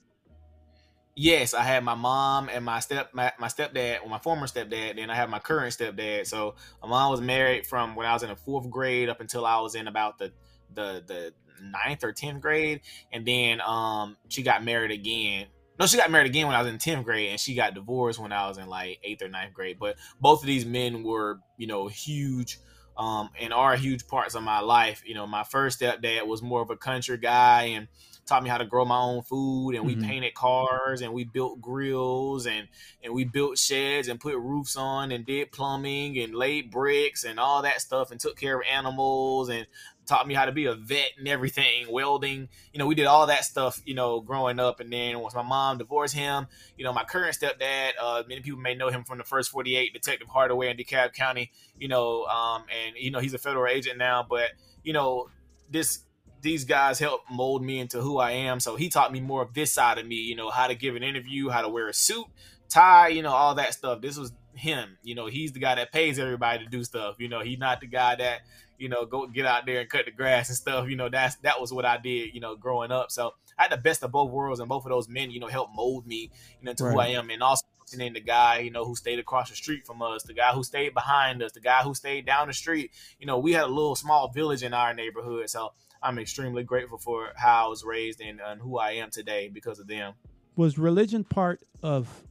Yes, 1.18 1.54
I 1.54 1.64
had 1.64 1.84
my 1.86 1.96
mom 1.96 2.50
and 2.50 2.66
my 2.66 2.82
step 2.82 3.14
my, 3.14 3.32
my 3.40 3.48
stepdad, 3.48 4.06
my 4.08 4.20
former 4.20 4.48
stepdad. 4.48 4.98
Then 4.98 5.10
I 5.10 5.16
have 5.16 5.30
my 5.30 5.40
current 5.40 5.74
stepdad. 5.74 6.28
So 6.28 6.56
my 6.84 6.90
mom 6.90 7.12
was 7.12 7.22
married 7.22 7.66
from 7.66 7.96
when 7.96 8.06
I 8.06 8.14
was 8.14 8.24
in 8.24 8.30
the 8.30 8.36
fourth 8.36 8.70
grade 8.70 9.08
up 9.08 9.22
until 9.22 9.46
I 9.46 9.60
was 9.62 9.76
in 9.76 9.88
about 9.88 10.18
the 10.18 10.34
the 10.74 11.04
the 11.08 11.34
ninth 11.62 12.04
or 12.04 12.12
tenth 12.12 12.42
grade, 12.42 12.82
and 13.14 13.26
then 13.26 13.62
um 13.62 14.18
she 14.28 14.44
got 14.44 14.64
married 14.64 14.92
again 14.92 15.48
no, 15.78 15.86
she 15.88 15.98
got 15.98 16.10
married 16.10 16.28
again 16.28 16.48
when 16.48 16.56
I 16.56 16.62
was 16.62 16.72
in 16.72 16.78
10th 16.78 17.04
grade, 17.04 17.32
and 17.32 17.40
she 17.40 17.54
got 17.54 17.74
divorced 17.74 18.18
when 18.18 18.32
I 18.32 18.48
was 18.48 18.58
in 18.58 18.68
like 18.68 19.00
eighth 19.04 19.22
or 19.22 19.28
ninth 19.28 19.54
grade. 19.54 19.78
But 19.78 19.98
both 20.22 20.42
of 20.42 20.48
these 20.48 20.66
men 20.66 21.04
were, 21.04 21.42
you 21.58 21.68
know, 21.68 21.88
huge 21.88 22.60
um, 22.98 23.30
and 23.38 23.52
are 23.52 23.76
huge 23.76 24.08
parts 24.08 24.36
of 24.36 24.44
my 24.44 24.62
life. 24.62 25.04
You 25.06 25.16
know, 25.16 25.28
my 25.28 25.44
first 25.44 25.82
stepdad 25.82 26.26
was 26.28 26.42
more 26.42 26.62
of 26.62 26.70
a 26.70 26.78
country 26.78 27.18
guy 27.18 27.64
and 27.64 27.88
taught 28.26 28.44
me 28.44 28.50
how 28.50 28.58
to 28.58 28.66
grow 28.66 28.86
my 28.86 29.00
own 29.00 29.22
food, 29.22 29.76
and 29.76 29.86
we 29.86 29.96
mm-hmm. 29.96 30.08
painted 30.08 30.34
cars, 30.34 31.02
and 31.02 31.14
we 31.14 31.24
built 31.24 31.62
grills, 31.62 32.48
and 32.48 32.68
and 33.04 33.14
we 33.14 33.24
built 33.24 33.58
sheds, 33.58 34.08
and 34.08 34.20
put 34.20 34.36
roofs 34.38 34.76
on, 34.76 35.12
and 35.12 35.26
did 35.26 35.52
plumbing, 35.52 36.18
and 36.20 36.36
laid 36.36 36.72
bricks, 36.72 37.24
and 37.24 37.40
all 37.40 37.62
that 37.62 37.82
stuff, 37.82 38.12
and 38.12 38.20
took 38.20 38.38
care 38.38 38.58
of 38.58 38.64
animals, 38.72 39.50
and 39.50 39.68
taught 40.06 40.28
me 40.28 40.34
how 40.34 40.46
to 40.46 40.52
be 40.52 40.66
a 40.66 40.76
vet 40.76 41.12
and 41.18 41.28
everything, 41.28 41.88
welding. 41.92 42.48
You 42.74 42.80
know, 42.80 42.86
we 42.86 42.96
did 42.96 43.06
all 43.06 43.28
that 43.28 43.44
stuff, 43.44 43.82
you 43.86 43.96
know, 43.96 44.22
growing 44.22 44.60
up. 44.60 44.80
And 44.80 44.92
then 44.92 45.20
once 45.20 45.36
my 45.36 45.42
mom 45.42 45.78
divorced 45.78 46.16
him, 46.16 46.48
you 46.78 46.84
know, 46.84 46.94
my 46.94 47.04
current 47.04 47.36
stepdad, 47.36 47.92
uh, 48.02 48.24
many 48.28 48.42
people 48.42 48.60
may 48.60 48.76
know 48.76 48.90
him 48.90 49.04
from 49.04 49.18
the 49.18 49.24
first 49.24 49.52
48, 49.52 49.94
Detective 49.94 50.28
Hardaway 50.28 50.70
in 50.70 50.78
DeKalb 50.78 51.14
County, 51.14 51.52
you 51.78 51.88
know, 51.88 52.26
um, 52.26 52.66
and, 52.86 52.96
you 52.96 53.12
know, 53.12 53.20
he's 53.20 53.34
a 53.34 53.38
federal 53.38 53.68
agent 53.72 53.98
now. 53.98 54.26
But, 54.28 54.52
you 54.84 54.94
know, 54.94 55.30
this, 55.70 56.00
these 56.46 56.64
guys 56.64 57.00
helped 57.00 57.30
mold 57.30 57.64
me 57.64 57.80
into 57.80 58.02
who 58.02 58.20
I 58.20 58.32
am. 58.32 58.60
So 58.60 58.76
he 58.76 58.88
taught 58.88 59.12
me 59.12 59.20
more 59.20 59.42
of 59.42 59.54
this 59.54 59.74
side 59.74 59.98
of 59.98 60.06
me, 60.06 60.16
you 60.16 60.36
know, 60.36 60.50
how 60.50 60.68
to 60.68 60.76
give 60.76 60.96
an 60.96 61.04
interview, 61.04 61.50
how 61.50 61.62
to 61.62 61.70
wear 61.70 61.90
a 61.90 61.94
suit, 61.94 62.26
tie, 62.70 63.10
you 63.10 63.22
know, 63.22 63.34
all 63.34 63.56
that 63.56 63.74
stuff. 63.74 64.02
This 64.02 64.18
was 64.18 64.32
him. 64.54 64.98
You 65.04 65.16
know, 65.16 65.26
he's 65.26 65.52
the 65.52 65.60
guy 65.60 65.76
that 65.76 65.92
pays 65.92 66.20
everybody 66.20 66.64
to 66.64 66.70
do 66.70 66.84
stuff. 66.84 67.16
You 67.20 67.28
know, 67.28 67.42
he's 67.42 67.58
not 67.58 67.82
the 67.82 67.88
guy 67.88 68.16
that 68.16 68.42
you 68.78 68.90
know, 68.90 69.06
go 69.06 69.28
get 69.28 69.46
out 69.46 69.66
there 69.66 69.82
and 69.82 69.90
cut 69.90 70.06
the 70.06 70.12
grass 70.12 70.50
and 70.50 70.58
stuff. 70.58 70.90
You 70.90 70.96
know, 70.96 71.10
that's 71.10 71.36
that 71.38 71.60
was 71.62 71.72
what 71.72 71.86
I 71.86 71.98
did, 71.98 72.34
you 72.34 72.42
know, 72.42 72.56
growing 72.56 72.92
up. 72.92 73.12
So 73.12 73.34
I 73.58 73.64
had 73.64 73.72
the 73.72 73.78
best 73.78 74.04
of 74.04 74.12
both 74.12 74.32
worlds, 74.32 74.60
and 74.60 74.70
both 74.70 74.86
of 74.86 74.90
those 74.90 75.08
men, 75.08 75.32
you 75.32 75.40
know, 75.40 75.48
helped 75.48 75.76
mold 75.76 76.06
me, 76.06 76.32
you 76.60 76.66
know, 76.66 76.74
to 76.74 76.84
right. 76.84 76.94
who 76.94 77.00
I 77.00 77.08
am, 77.20 77.30
and 77.30 77.42
also 77.42 77.66
in 77.98 78.14
the 78.14 78.20
guy, 78.20 78.60
you 78.60 78.72
know, 78.72 78.84
who 78.84 78.96
stayed 78.96 79.20
across 79.20 79.50
the 79.50 79.56
street 79.56 79.86
from 79.86 80.02
us, 80.02 80.24
the 80.24 80.34
guy 80.34 80.52
who 80.52 80.64
stayed 80.64 80.94
behind 80.94 81.42
us, 81.42 81.52
the 81.52 81.60
guy 81.60 81.84
who 81.84 81.94
stayed 81.94 82.26
down 82.26 82.48
the 82.48 82.54
street. 82.54 82.92
You 83.20 83.28
know, 83.28 83.38
we 83.38 83.54
had 83.54 83.64
a 83.64 83.68
little 83.68 83.96
small 83.96 84.32
village 84.32 84.64
in 84.64 84.74
our 84.74 84.94
neighborhood, 84.94 85.50
so 85.50 85.74
I'm 86.06 86.20
extremely 86.20 86.64
grateful 86.64 87.00
for 87.00 87.30
how 87.36 87.66
I 87.66 87.68
was 87.68 87.84
raised 87.84 88.22
and, 88.22 88.40
and 88.40 88.62
who 88.62 88.78
I 88.78 88.92
am 88.92 89.10
today 89.10 89.50
because 89.52 89.80
of 89.80 89.88
them. 89.88 90.14
Was 90.56 90.78
religion 90.78 91.24
part 91.24 91.62
of 91.82 92.24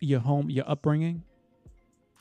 your 0.00 0.20
home, 0.20 0.48
your 0.48 0.68
upbringing? 0.68 1.22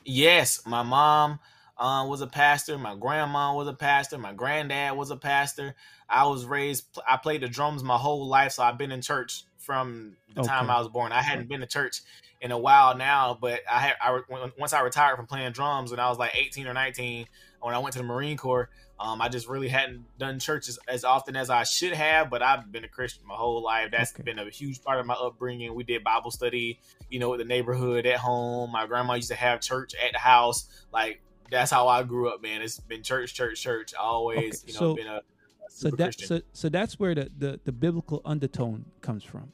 Yes, 0.03 0.61
my 0.65 0.83
mom 0.83 1.39
uh, 1.77 2.05
was 2.07 2.19
a 2.19 2.27
pastor. 2.27 2.77
My 2.77 2.93
grandma 2.93 3.55
was 3.55 3.69
a 3.69 3.73
pastor. 3.73 4.17
My 4.17 4.33
granddad 4.33 4.97
was 4.97 5.11
a 5.11 5.17
pastor. 5.17 5.75
I 6.09 6.25
was 6.25 6.45
raised. 6.45 6.85
I 7.07 7.17
played 7.17 7.41
the 7.41 7.47
drums 7.47 7.81
my 7.81 7.97
whole 7.97 8.27
life, 8.27 8.51
so 8.51 8.63
I've 8.63 8.77
been 8.77 8.91
in 8.91 9.01
church 9.01 9.43
from 9.57 10.17
the 10.33 10.41
okay. 10.41 10.49
time 10.49 10.69
I 10.69 10.77
was 10.77 10.89
born. 10.89 11.13
I 11.13 11.21
hadn't 11.21 11.47
been 11.47 11.61
to 11.61 11.67
church 11.67 12.01
in 12.41 12.51
a 12.51 12.57
while 12.57 12.95
now, 12.97 13.37
but 13.39 13.61
I 13.69 13.79
had. 13.79 13.93
I 14.01 14.19
once 14.59 14.73
I 14.73 14.81
retired 14.81 15.15
from 15.15 15.25
playing 15.25 15.53
drums 15.53 15.91
when 15.91 15.99
I 15.99 16.09
was 16.09 16.19
like 16.19 16.35
18 16.35 16.67
or 16.67 16.73
19. 16.73 17.27
When 17.65 17.73
I 17.73 17.79
went 17.79 17.93
to 17.93 17.99
the 17.99 18.05
Marine 18.05 18.37
Corps. 18.37 18.69
Um, 18.99 19.23
I 19.23 19.27
just 19.27 19.49
really 19.49 19.67
hadn't 19.67 20.05
done 20.19 20.37
church 20.37 20.69
as, 20.69 20.77
as, 20.87 21.03
often 21.03 21.35
as 21.35 21.49
I 21.49 21.63
should 21.63 21.93
have, 21.93 22.29
but 22.29 22.43
I've 22.43 22.71
been 22.71 22.83
a 22.83 22.87
Christian 22.87 23.25
my 23.25 23.33
whole 23.33 23.61
life. 23.63 23.89
That's 23.91 24.13
okay. 24.13 24.21
been 24.21 24.37
a 24.37 24.49
huge 24.51 24.83
part 24.83 24.99
of 24.99 25.07
my 25.07 25.15
upbringing. 25.15 25.73
We 25.73 25.83
did 25.83 26.03
Bible 26.03 26.29
study, 26.29 26.79
you 27.09 27.19
know, 27.19 27.33
in 27.33 27.39
the 27.39 27.45
neighborhood 27.45 28.05
at 28.05 28.17
home. 28.17 28.71
My 28.71 28.85
grandma 28.85 29.15
used 29.15 29.29
to 29.29 29.35
have 29.35 29.61
church 29.61 29.95
at 29.95 30.11
the 30.13 30.19
house. 30.19 30.69
Like 30.93 31.21
that's 31.49 31.71
how 31.71 31.87
I 31.87 32.03
grew 32.03 32.29
up, 32.29 32.43
man. 32.43 32.61
It's 32.61 32.79
been 32.79 33.01
church, 33.01 33.33
church, 33.33 33.59
church. 33.59 33.95
Always, 33.95 34.63
okay. 34.63 34.67
you 34.67 34.73
know, 34.73 34.79
so, 34.79 34.95
been 34.95 35.07
a, 35.07 35.15
a 35.15 35.21
so 35.67 35.89
that 35.89 36.19
so, 36.19 36.41
so 36.53 36.69
that's 36.69 36.99
where 36.99 37.15
the, 37.15 37.31
the 37.35 37.59
the 37.63 37.71
biblical 37.71 38.21
undertone 38.25 38.85
comes 39.01 39.23
from. 39.23 39.51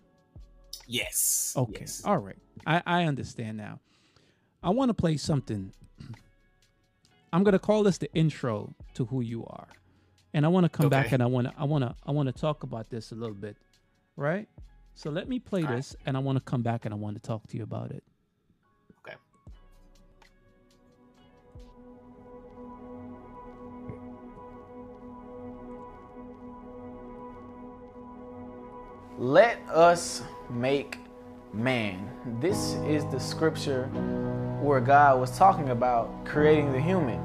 Yes. 0.86 1.53
Okay. 1.56 1.80
Yes. 1.80 2.03
All 2.03 2.18
right. 2.18 2.38
I 2.68 2.84
I 2.86 3.03
understand 3.06 3.56
now. 3.56 3.80
I 4.62 4.70
want 4.72 4.89
to 4.89 4.94
play 4.94 5.15
something 5.15 5.72
I'm 7.34 7.44
gonna 7.44 7.60
call 7.60 7.84
this 7.84 7.98
the 7.98 8.14
intro 8.14 8.76
to 8.96 9.06
who 9.06 9.22
you 9.22 9.46
are, 9.46 9.68
and 10.34 10.46
I 10.46 10.50
want 10.50 10.66
to 10.66 10.70
come 10.70 10.88
okay. 10.88 11.04
back 11.04 11.12
and 11.14 11.24
I 11.24 11.28
want 11.28 11.48
to 11.48 11.54
I 11.58 11.64
want 11.64 11.84
to 11.84 11.96
I 12.06 12.12
want 12.12 12.28
to 12.28 12.34
talk 12.34 12.64
about 12.64 12.90
this 12.90 13.12
a 13.12 13.16
little 13.16 13.36
bit, 13.36 13.56
right? 14.18 14.48
So 14.96 15.10
let 15.10 15.30
me 15.30 15.40
play 15.40 15.64
All 15.64 15.76
this, 15.76 15.96
right. 15.98 16.08
and 16.08 16.18
I 16.18 16.20
want 16.20 16.38
to 16.38 16.44
come 16.44 16.62
back 16.62 16.86
and 16.86 16.94
I 16.94 16.98
want 16.98 17.16
to 17.16 17.22
talk 17.22 17.48
to 17.48 17.58
you 17.58 17.64
about 17.64 17.92
it. 17.92 18.04
Okay. 19.00 19.16
Let 29.18 29.60
us 29.70 30.22
make 30.50 30.98
man. 31.54 32.10
This 32.42 32.74
is 32.86 33.06
the 33.06 33.20
scripture 33.20 33.90
where 34.62 34.80
God 34.80 35.20
was 35.20 35.38
talking 35.38 35.70
about 35.70 36.25
creating 36.25 36.72
the 36.72 36.80
human. 36.80 37.20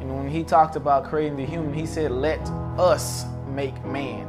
And 0.00 0.14
when 0.16 0.28
he 0.28 0.44
talked 0.44 0.76
about 0.76 1.04
creating 1.04 1.36
the 1.36 1.46
human, 1.46 1.72
he 1.72 1.86
said, 1.86 2.10
Let 2.10 2.40
us 2.78 3.24
make 3.48 3.84
man. 3.84 4.28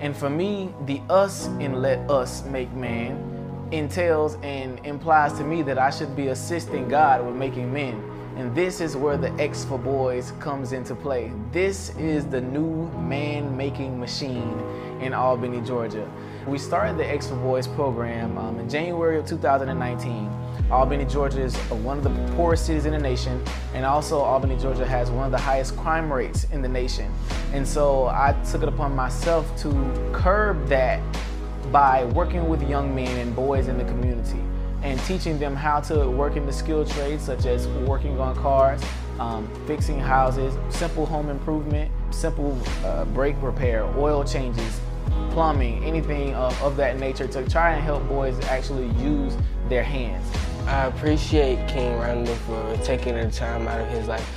And 0.00 0.16
for 0.16 0.30
me, 0.30 0.72
the 0.86 1.02
us 1.10 1.46
in 1.46 1.82
let 1.82 1.98
us 2.10 2.42
make 2.46 2.72
man 2.72 3.68
entails 3.70 4.36
and 4.42 4.84
implies 4.84 5.34
to 5.34 5.44
me 5.44 5.62
that 5.62 5.78
I 5.78 5.90
should 5.90 6.16
be 6.16 6.28
assisting 6.28 6.88
God 6.88 7.24
with 7.24 7.36
making 7.36 7.72
men. 7.72 8.09
And 8.40 8.54
this 8.54 8.80
is 8.80 8.96
where 8.96 9.18
the 9.18 9.30
X 9.32 9.66
for 9.66 9.78
Boys 9.78 10.32
comes 10.40 10.72
into 10.72 10.94
play. 10.94 11.30
This 11.52 11.94
is 11.98 12.24
the 12.24 12.40
new 12.40 12.90
man 12.92 13.54
making 13.54 14.00
machine 14.00 14.58
in 15.02 15.12
Albany, 15.12 15.60
Georgia. 15.60 16.10
We 16.46 16.56
started 16.56 16.96
the 16.96 17.06
X 17.06 17.28
for 17.28 17.36
Boys 17.36 17.66
program 17.66 18.38
um, 18.38 18.58
in 18.58 18.66
January 18.66 19.18
of 19.18 19.26
2019. 19.26 20.30
Albany, 20.70 21.04
Georgia 21.04 21.42
is 21.42 21.54
one 21.84 21.98
of 21.98 22.04
the 22.04 22.34
poorest 22.34 22.64
cities 22.64 22.86
in 22.86 22.92
the 22.92 22.98
nation, 22.98 23.44
and 23.74 23.84
also 23.84 24.20
Albany, 24.20 24.56
Georgia 24.56 24.86
has 24.86 25.10
one 25.10 25.26
of 25.26 25.32
the 25.32 25.38
highest 25.38 25.76
crime 25.76 26.10
rates 26.10 26.44
in 26.44 26.62
the 26.62 26.68
nation. 26.68 27.12
And 27.52 27.68
so 27.68 28.06
I 28.06 28.34
took 28.50 28.62
it 28.62 28.70
upon 28.70 28.96
myself 28.96 29.54
to 29.58 29.70
curb 30.14 30.66
that 30.68 31.02
by 31.70 32.06
working 32.06 32.48
with 32.48 32.66
young 32.66 32.94
men 32.94 33.18
and 33.18 33.36
boys 33.36 33.68
in 33.68 33.76
the 33.76 33.84
community 33.84 34.40
and 34.82 34.98
teaching 35.00 35.38
them 35.38 35.54
how 35.54 35.80
to 35.80 36.08
work 36.10 36.36
in 36.36 36.46
the 36.46 36.52
skilled 36.52 36.90
trades 36.90 37.24
such 37.24 37.46
as 37.46 37.68
working 37.86 38.18
on 38.18 38.34
cars, 38.36 38.82
um, 39.18 39.48
fixing 39.66 39.98
houses, 39.98 40.54
simple 40.70 41.04
home 41.04 41.28
improvement, 41.28 41.90
simple 42.10 42.58
uh, 42.84 43.04
brake 43.06 43.36
repair, 43.42 43.84
oil 43.96 44.24
changes, 44.24 44.80
plumbing, 45.30 45.84
anything 45.84 46.34
of, 46.34 46.60
of 46.62 46.76
that 46.76 46.98
nature 46.98 47.26
to 47.26 47.48
try 47.48 47.72
and 47.72 47.82
help 47.82 48.06
boys 48.08 48.38
actually 48.46 48.88
use 49.02 49.36
their 49.68 49.84
hands. 49.84 50.26
I 50.66 50.86
appreciate 50.86 51.68
King 51.68 51.98
Randall 51.98 52.34
for 52.36 52.76
taking 52.84 53.14
the 53.14 53.30
time 53.30 53.68
out 53.68 53.80
of 53.80 53.88
his 53.88 54.08
life 54.08 54.28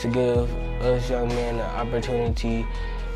to 0.00 0.08
give 0.08 0.54
us 0.82 1.10
young 1.10 1.28
men 1.28 1.58
the 1.58 1.64
opportunity 1.64 2.66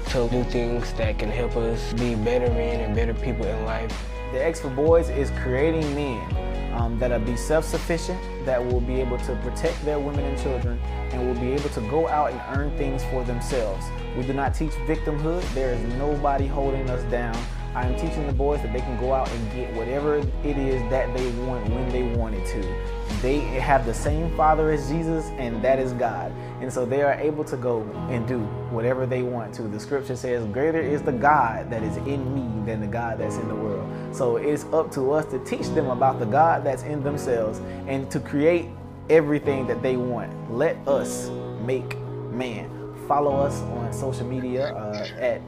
to 0.09 0.29
do 0.29 0.45
things 0.45 0.93
that 0.95 1.19
can 1.19 1.31
help 1.31 1.57
us 1.57 1.95
be 1.95 2.15
better 2.15 2.49
men 2.51 2.81
and 2.81 2.95
better 2.95 3.15
people 3.15 3.47
in 3.47 3.65
life. 3.65 3.91
The 4.33 4.45
X 4.45 4.61
for 4.61 4.69
Boys 4.71 5.09
is 5.09 5.31
creating 5.43 5.95
men 5.95 6.54
um, 6.75 6.99
that'll 6.99 7.21
be 7.21 7.37
self-sufficient, 7.37 8.21
that 8.45 8.65
will 8.65 8.81
be 8.81 9.01
able 9.01 9.19
to 9.19 9.37
protect 9.37 9.83
their 9.85 9.99
women 9.99 10.25
and 10.25 10.39
children, 10.43 10.79
and 11.13 11.27
will 11.27 11.41
be 11.41 11.53
able 11.53 11.71
to 11.71 11.81
go 11.83 12.09
out 12.09 12.33
and 12.33 12.59
earn 12.59 12.77
things 12.77 13.05
for 13.07 13.25
themselves. 13.25 13.87
We 14.17 14.25
do 14.25 14.33
not 14.33 14.55
teach 14.55 14.73
victimhood. 14.87 15.43
There 15.55 15.73
is 15.73 15.83
nobody 15.95 16.47
holding 16.47 16.91
us 16.91 17.03
down. 17.11 17.37
I 17.75 17.87
am 17.87 17.97
teaching 17.97 18.27
the 18.27 18.33
boys 18.33 18.63
that 18.63 18.73
they 18.73 18.81
can 18.81 18.99
go 19.01 19.13
out 19.13 19.29
and 19.29 19.53
get 19.53 19.75
whatever 19.75 20.19
it 20.19 20.57
is 20.57 20.81
that 20.91 21.13
they 21.17 21.29
want 21.45 21.69
when 21.71 21.89
they 21.91 22.05
want 22.17 22.37
it 22.37 22.47
to. 22.47 23.15
They 23.21 23.41
have 23.41 23.85
the 23.85 23.95
same 23.95 24.35
Father 24.37 24.71
as 24.71 24.89
Jesus, 24.89 25.27
and 25.39 25.61
that 25.63 25.79
is 25.79 25.93
God. 25.95 26.31
And 26.61 26.73
so 26.73 26.87
they 26.87 27.03
are 27.03 27.15
able 27.15 27.43
to 27.45 27.57
go 27.57 27.83
and 28.11 28.29
do 28.29 28.41
whatever 28.71 29.07
they 29.07 29.23
want 29.23 29.55
to. 29.55 29.63
The 29.63 29.81
scripture 29.81 30.15
says, 30.15 30.45
Greater 30.53 30.81
is 30.81 31.03
the 31.03 31.13
God 31.13 31.69
that 31.71 31.83
is 31.83 31.97
in 31.99 32.35
me 32.35 32.65
than 32.65 32.81
the 32.81 32.87
God 32.87 33.19
that's 33.19 33.37
in 33.37 33.49
the 33.49 33.55
world. 33.55 33.89
So 34.15 34.37
it's 34.37 34.65
up 34.67 34.93
to 34.93 35.13
us 35.13 35.25
to 35.33 35.39
teach 35.45 35.67
them 35.75 35.89
about 35.89 36.21
the 36.21 36.27
God 36.27 36.63
that's 36.65 36.85
in 36.85 37.03
themselves 37.03 37.61
and 37.89 38.09
to 38.11 38.21
create 38.21 38.69
everything 39.11 39.67
that 39.67 39.83
they 39.83 39.97
want. 39.97 40.31
Let 40.53 40.77
us 40.87 41.29
make 41.65 41.99
man. 42.31 42.71
Follow 43.09 43.37
us 43.37 43.61
on 43.63 43.93
social 43.93 44.27
media 44.27 44.75
uh, 44.75 45.07
at 45.19 45.41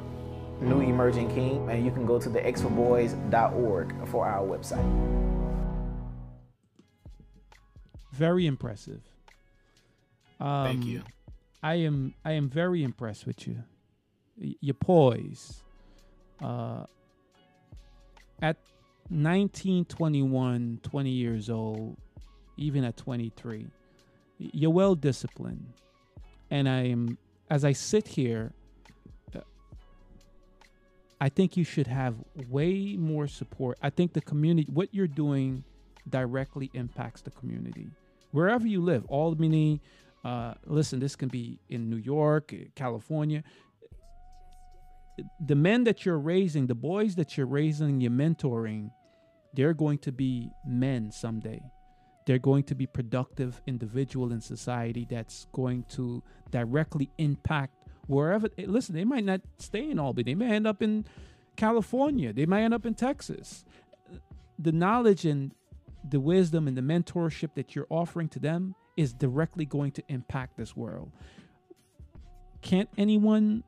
New 0.60 0.80
Emerging 0.80 1.28
King, 1.34 1.68
and 1.70 1.84
you 1.84 1.90
can 1.90 2.06
go 2.06 2.18
to 2.18 2.28
the 2.28 2.40
xforboys.org 2.40 4.08
for 4.08 4.26
our 4.26 4.46
website. 4.46 4.84
Very 8.12 8.46
impressive. 8.46 9.02
Um, 10.40 10.66
Thank 10.66 10.86
you. 10.86 11.02
I 11.62 11.75
am 11.75 12.14
I 12.25 12.32
am 12.32 12.48
very 12.48 12.82
impressed 12.82 13.26
with 13.26 13.46
you. 13.46 13.62
Your 14.36 14.75
poise. 14.75 15.62
Uh, 16.42 16.84
at 18.42 18.56
19, 19.08 19.86
21, 19.86 20.80
20 20.82 21.10
years 21.10 21.48
old, 21.48 21.96
even 22.56 22.84
at 22.84 22.96
23, 22.96 23.66
you're 24.38 24.70
well 24.70 24.94
disciplined. 24.94 25.72
And 26.50 26.68
I 26.68 26.82
am, 26.82 27.16
as 27.50 27.64
I 27.64 27.72
sit 27.72 28.06
here, 28.06 28.52
I 31.20 31.28
think 31.28 31.56
you 31.56 31.64
should 31.64 31.87
have 31.87 32.14
way 32.49 32.96
more 32.96 33.26
support. 33.26 33.78
I 33.82 33.90
think 33.90 34.12
the 34.12 34.20
community, 34.20 34.70
what 34.70 34.94
you're 34.94 35.06
doing 35.06 35.64
directly 36.08 36.70
impacts 36.75 37.23
the 37.23 37.30
community. 37.30 37.88
Wherever 38.32 38.66
you 38.66 38.82
live, 38.82 39.04
Albany, 39.06 39.80
uh, 40.25 40.54
listen, 40.66 41.00
this 41.00 41.16
can 41.16 41.28
be 41.28 41.58
in 41.68 41.88
New 41.88 41.96
York, 41.96 42.52
California. 42.75 43.42
The 45.46 45.54
men 45.54 45.85
that 45.85 46.04
you're 46.04 46.18
raising, 46.18 46.66
the 46.66 46.75
boys 46.75 47.14
that 47.14 47.37
you're 47.37 47.46
raising, 47.46 48.00
you're 48.02 48.11
mentoring, 48.11 48.90
they're 49.54 49.73
going 49.73 49.99
to 49.99 50.12
be 50.12 50.50
men 50.66 51.11
someday. 51.11 51.62
They're 52.26 52.38
going 52.38 52.64
to 52.64 52.75
be 52.75 52.87
productive 52.87 53.62
individual 53.66 54.32
in 54.32 54.40
society 54.40 55.06
that's 55.08 55.46
going 55.52 55.85
to 55.90 56.23
directly 56.50 57.08
impact 57.16 57.86
wherever. 58.06 58.48
Eh, 58.58 58.64
listen, 58.66 58.94
they 58.94 59.04
might 59.04 59.25
not 59.25 59.40
stay 59.58 59.90
in 59.90 59.98
Albany. 59.98 60.32
They 60.32 60.34
may 60.34 60.54
end 60.54 60.66
up 60.66 60.82
in 60.82 61.06
California. 61.56 62.32
They 62.32 62.46
might 62.46 62.62
end 62.62 62.75
up 62.75 62.86
in 62.86 62.94
Texas. 62.94 63.64
The 64.58 64.72
knowledge 64.72 65.25
and 65.25 65.52
the 66.08 66.20
wisdom 66.20 66.68
and 66.68 66.76
the 66.76 66.82
mentorship 66.82 67.54
that 67.54 67.75
you're 67.75 67.86
offering 67.90 68.28
to 68.30 68.38
them 68.38 68.75
is 68.96 69.12
directly 69.12 69.64
going 69.64 69.92
to 69.92 70.02
impact 70.08 70.56
this 70.56 70.76
world. 70.76 71.12
Can't 72.62 72.88
anyone 72.96 73.62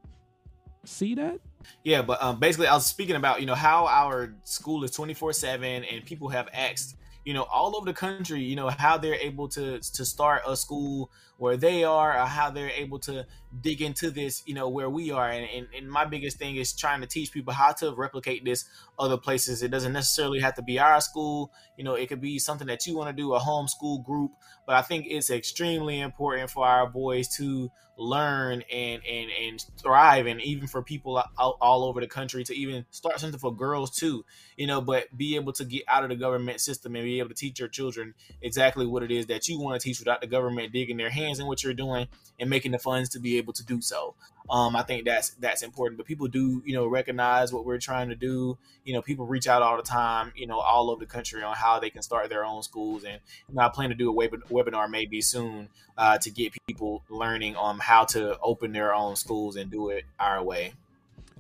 see 0.85 1.15
that? 1.17 1.41
Yeah, 1.85 2.03
but 2.03 2.23
um, 2.23 2.39
basically, 2.39 2.67
I 2.67 2.75
was 2.75 2.87
speaking 2.87 3.17
about 3.17 3.41
you 3.41 3.47
know 3.47 3.55
how 3.55 3.87
our 3.87 4.35
school 4.45 4.85
is 4.85 4.91
twenty 4.91 5.15
four 5.15 5.33
seven, 5.33 5.85
and 5.85 6.05
people 6.05 6.29
have 6.31 6.49
asked 6.53 6.97
you 7.29 7.35
know 7.35 7.43
all 7.53 7.77
over 7.77 7.85
the 7.85 7.93
country 7.93 8.41
you 8.41 8.57
know 8.57 8.71
how 8.71 8.97
they're 8.97 9.23
able 9.31 9.49
to 9.49 9.79
to 9.81 10.03
start 10.07 10.41
a 10.47 10.57
school 10.57 11.11
where 11.37 11.59
they 11.59 11.85
are 11.85 12.19
or 12.19 12.25
how 12.25 12.51
they're 12.51 12.71
able 12.71 12.99
to 12.99 13.27
dig 13.61 13.83
into 13.83 14.11
this 14.11 14.43
you 14.47 14.55
know 14.55 14.69
where 14.69 14.89
we 14.89 15.11
are. 15.11 15.29
And, 15.29 15.47
and, 15.55 15.67
and 15.77 15.91
my 15.91 16.07
biggest 16.07 16.39
thing 16.39 16.57
is 16.57 16.73
trying 16.73 17.03
to 17.03 17.07
teach 17.07 17.31
people 17.31 17.53
how 17.53 17.73
to 17.75 17.95
replicate 17.95 18.47
this 18.47 18.65
other 18.99 19.19
places. 19.19 19.63
It 19.63 19.71
doesn't 19.71 19.93
necessarily 19.93 20.41
have 20.41 20.55
to 20.55 20.63
be 20.63 20.79
our 20.79 21.03
school. 21.03 21.53
You 21.77 21.85
know 21.85 21.95
it 21.95 22.09
could 22.09 22.23
be 22.23 22.39
something 22.39 22.67
that 22.69 22.87
you 22.87 22.97
want 22.97 23.15
to 23.15 23.23
do 23.23 23.35
a 23.35 23.41
homeschool 23.41 24.05
group. 24.05 24.33
But 24.67 24.77
i 24.77 24.83
think 24.83 25.05
it's 25.07 25.31
extremely 25.31 26.01
important 26.01 26.49
for 26.51 26.67
our 26.67 26.89
boys 26.89 27.29
to 27.37 27.71
learn 27.99 28.63
and 28.73 29.03
and 29.05 29.31
and 29.31 29.65
thrive 29.77 30.27
and 30.27 30.41
even 30.41 30.69
for 30.69 30.83
people 30.83 31.21
all, 31.37 31.59
all 31.61 31.85
over 31.85 32.01
the 32.01 32.07
country 32.07 32.45
to 32.45 32.57
even 32.57 32.87
start 32.91 33.19
something 33.19 33.41
for 33.41 33.55
girls 33.55 33.91
too 33.91 34.25
you 34.57 34.69
know 34.69 34.81
but 34.81 35.05
be 35.17 35.35
able 35.35 35.53
to 35.53 35.65
get 35.65 35.83
out 35.89 36.05
of 36.05 36.09
the 36.09 36.15
government 36.15 36.61
system 36.61 36.95
and 36.95 37.05
be 37.05 37.19
able 37.19 37.29
to 37.29 37.35
teach 37.35 37.59
your 37.59 37.69
children 37.69 38.15
exactly 38.41 38.87
what 38.87 39.03
it 39.03 39.11
is 39.11 39.27
that 39.27 39.49
you 39.49 39.59
want 39.59 39.79
to 39.79 39.85
teach 39.85 39.99
without 39.99 40.21
the 40.21 40.29
government 40.29 40.73
digging 40.73 40.97
their 40.97 41.11
hands 41.11 41.41
in 41.41 41.47
what 41.47 41.65
you're 41.65 41.75
doing 41.75 42.07
and 42.39 42.49
making 42.49 42.71
the 42.71 42.79
funds 42.79 43.09
to 43.09 43.19
be 43.19 43.37
able 43.37 43.53
to 43.53 43.65
do 43.65 43.81
so 43.81 44.15
Um, 44.51 44.77
I 44.77 44.83
think 44.83 45.05
that's 45.05 45.31
that's 45.41 45.63
important. 45.63 45.99
But 45.99 46.07
people 46.07 46.27
do, 46.27 46.63
you 46.65 46.75
know, 46.75 46.87
recognize 46.87 47.53
what 47.53 47.67
we're 47.67 47.79
trying 47.79 48.09
to 48.09 48.15
do. 48.15 48.57
You 48.85 48.95
know, 48.95 49.03
people 49.03 49.27
reach 49.27 49.47
out 49.47 49.63
all 49.63 49.77
the 49.77 49.83
time, 49.83 50.33
you 50.37 50.47
know, 50.47 50.59
all 50.59 50.91
over 50.91 51.01
the 51.01 51.11
country 51.11 51.43
on 51.43 51.55
how 51.55 51.79
they 51.79 51.91
can 51.91 52.03
start 52.03 52.29
their 52.31 52.45
own 52.45 52.63
schools. 52.63 53.05
And 53.05 53.21
you 53.49 53.55
know, 53.55 53.63
I 53.63 53.69
plan 53.69 53.91
to 53.91 53.95
do 53.95 54.09
a 54.09 54.13
web- 54.13 54.49
webinar 54.49 54.89
maybe 54.91 55.21
soon 55.21 55.69
uh, 55.97 56.19
to 56.19 56.31
get 56.31 56.55
people 56.67 57.03
learning 57.11 57.57
on 57.57 57.79
how 57.79 58.05
to 58.07 58.39
open 58.41 58.73
their 58.73 58.95
own 58.95 59.17
schools 59.17 59.57
and 59.57 59.71
do 59.71 59.91
it 59.91 60.05
our 60.19 60.43
way. 60.43 60.73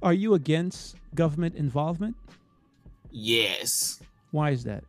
Are 0.02 0.12
you 0.12 0.34
against 0.34 0.96
government 1.14 1.54
involvement? 1.56 2.16
Yes. 3.10 4.00
Why 4.30 4.50
is 4.50 4.64
that? 4.64 4.84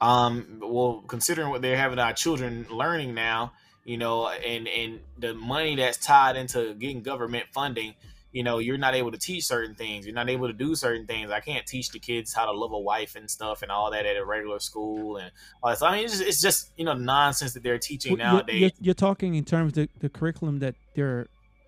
Um, 0.00 0.60
well, 0.62 1.04
considering 1.06 1.50
what 1.50 1.62
they're 1.62 1.76
having 1.76 1.98
our 1.98 2.12
children 2.12 2.66
learning 2.70 3.14
now, 3.14 3.52
you 3.84 3.96
know, 3.96 4.28
and 4.28 4.68
and 4.68 5.00
the 5.18 5.34
money 5.34 5.76
that's 5.76 5.98
tied 5.98 6.36
into 6.36 6.74
getting 6.74 7.02
government 7.02 7.46
funding, 7.52 7.94
you 8.32 8.42
know, 8.42 8.58
you're 8.58 8.78
not 8.78 8.94
able 8.94 9.10
to 9.10 9.18
teach 9.18 9.44
certain 9.44 9.74
things. 9.74 10.06
You're 10.06 10.14
not 10.14 10.28
able 10.28 10.46
to 10.46 10.52
do 10.52 10.74
certain 10.74 11.06
things. 11.06 11.30
I 11.30 11.40
can't 11.40 11.66
teach 11.66 11.90
the 11.90 11.98
kids 11.98 12.32
how 12.32 12.46
to 12.46 12.52
love 12.52 12.72
a 12.72 12.78
wife 12.78 13.16
and 13.16 13.28
stuff 13.28 13.62
and 13.62 13.72
all 13.72 13.90
that 13.90 14.06
at 14.06 14.16
a 14.16 14.24
regular 14.24 14.60
school 14.60 15.16
and 15.16 15.30
all 15.62 15.70
that. 15.70 15.78
So, 15.78 15.86
I 15.86 15.96
mean, 15.96 16.04
it's 16.04 16.18
just, 16.18 16.28
it's 16.28 16.40
just 16.40 16.70
you 16.76 16.84
know 16.84 16.94
nonsense 16.94 17.54
that 17.54 17.62
they're 17.62 17.78
teaching 17.78 18.18
well, 18.18 18.34
nowadays. 18.34 18.60
You're, 18.60 18.70
you're, 18.80 18.94
talking 18.94 19.34
in 19.34 19.44
terms 19.44 19.70
of 19.70 19.74
the, 19.74 19.88
the 19.98 20.08
curriculum 20.08 20.60
that 20.60 20.74
they're 20.94 21.26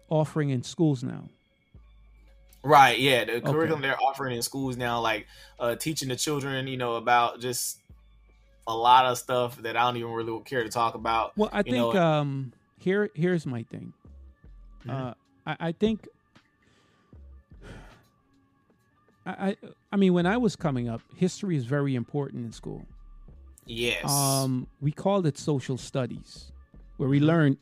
offering 0.08 0.50
in 0.50 0.62
schools 0.62 1.02
now. 1.02 1.28
Right. 2.64 2.98
Yeah. 2.98 3.24
The 3.24 3.32
okay. 3.36 3.50
curriculum 3.50 3.82
they're 3.82 4.00
offering 4.00 4.36
in 4.36 4.42
schools 4.42 4.76
now, 4.76 5.00
like 5.00 5.26
uh, 5.58 5.74
teaching 5.74 6.08
the 6.08 6.16
children, 6.16 6.68
you 6.68 6.76
know, 6.76 6.94
about 6.94 7.40
just 7.40 7.80
a 8.66 8.76
lot 8.76 9.06
of 9.06 9.18
stuff 9.18 9.60
that 9.62 9.76
I 9.76 9.82
don't 9.82 9.96
even 9.96 10.12
really 10.12 10.40
care 10.44 10.62
to 10.62 10.70
talk 10.70 10.94
about. 10.94 11.36
Well, 11.36 11.50
I 11.52 11.62
think 11.62 11.94
know. 11.94 12.00
um, 12.00 12.52
here 12.78 13.10
here's 13.14 13.46
my 13.46 13.62
thing. 13.64 13.92
Mm-hmm. 14.86 14.90
Uh, 14.90 15.14
I, 15.46 15.56
I 15.68 15.72
think 15.72 16.08
I, 19.24 19.56
I 19.92 19.96
mean 19.96 20.14
when 20.14 20.26
I 20.26 20.36
was 20.36 20.56
coming 20.56 20.88
up, 20.88 21.00
history 21.16 21.56
is 21.56 21.64
very 21.64 21.94
important 21.94 22.44
in 22.44 22.52
school. 22.52 22.84
Yes. 23.66 24.10
Um, 24.10 24.66
we 24.80 24.90
called 24.90 25.26
it 25.26 25.38
social 25.38 25.78
studies, 25.78 26.52
where 26.96 27.08
we 27.08 27.18
mm-hmm. 27.18 27.26
learned 27.26 27.56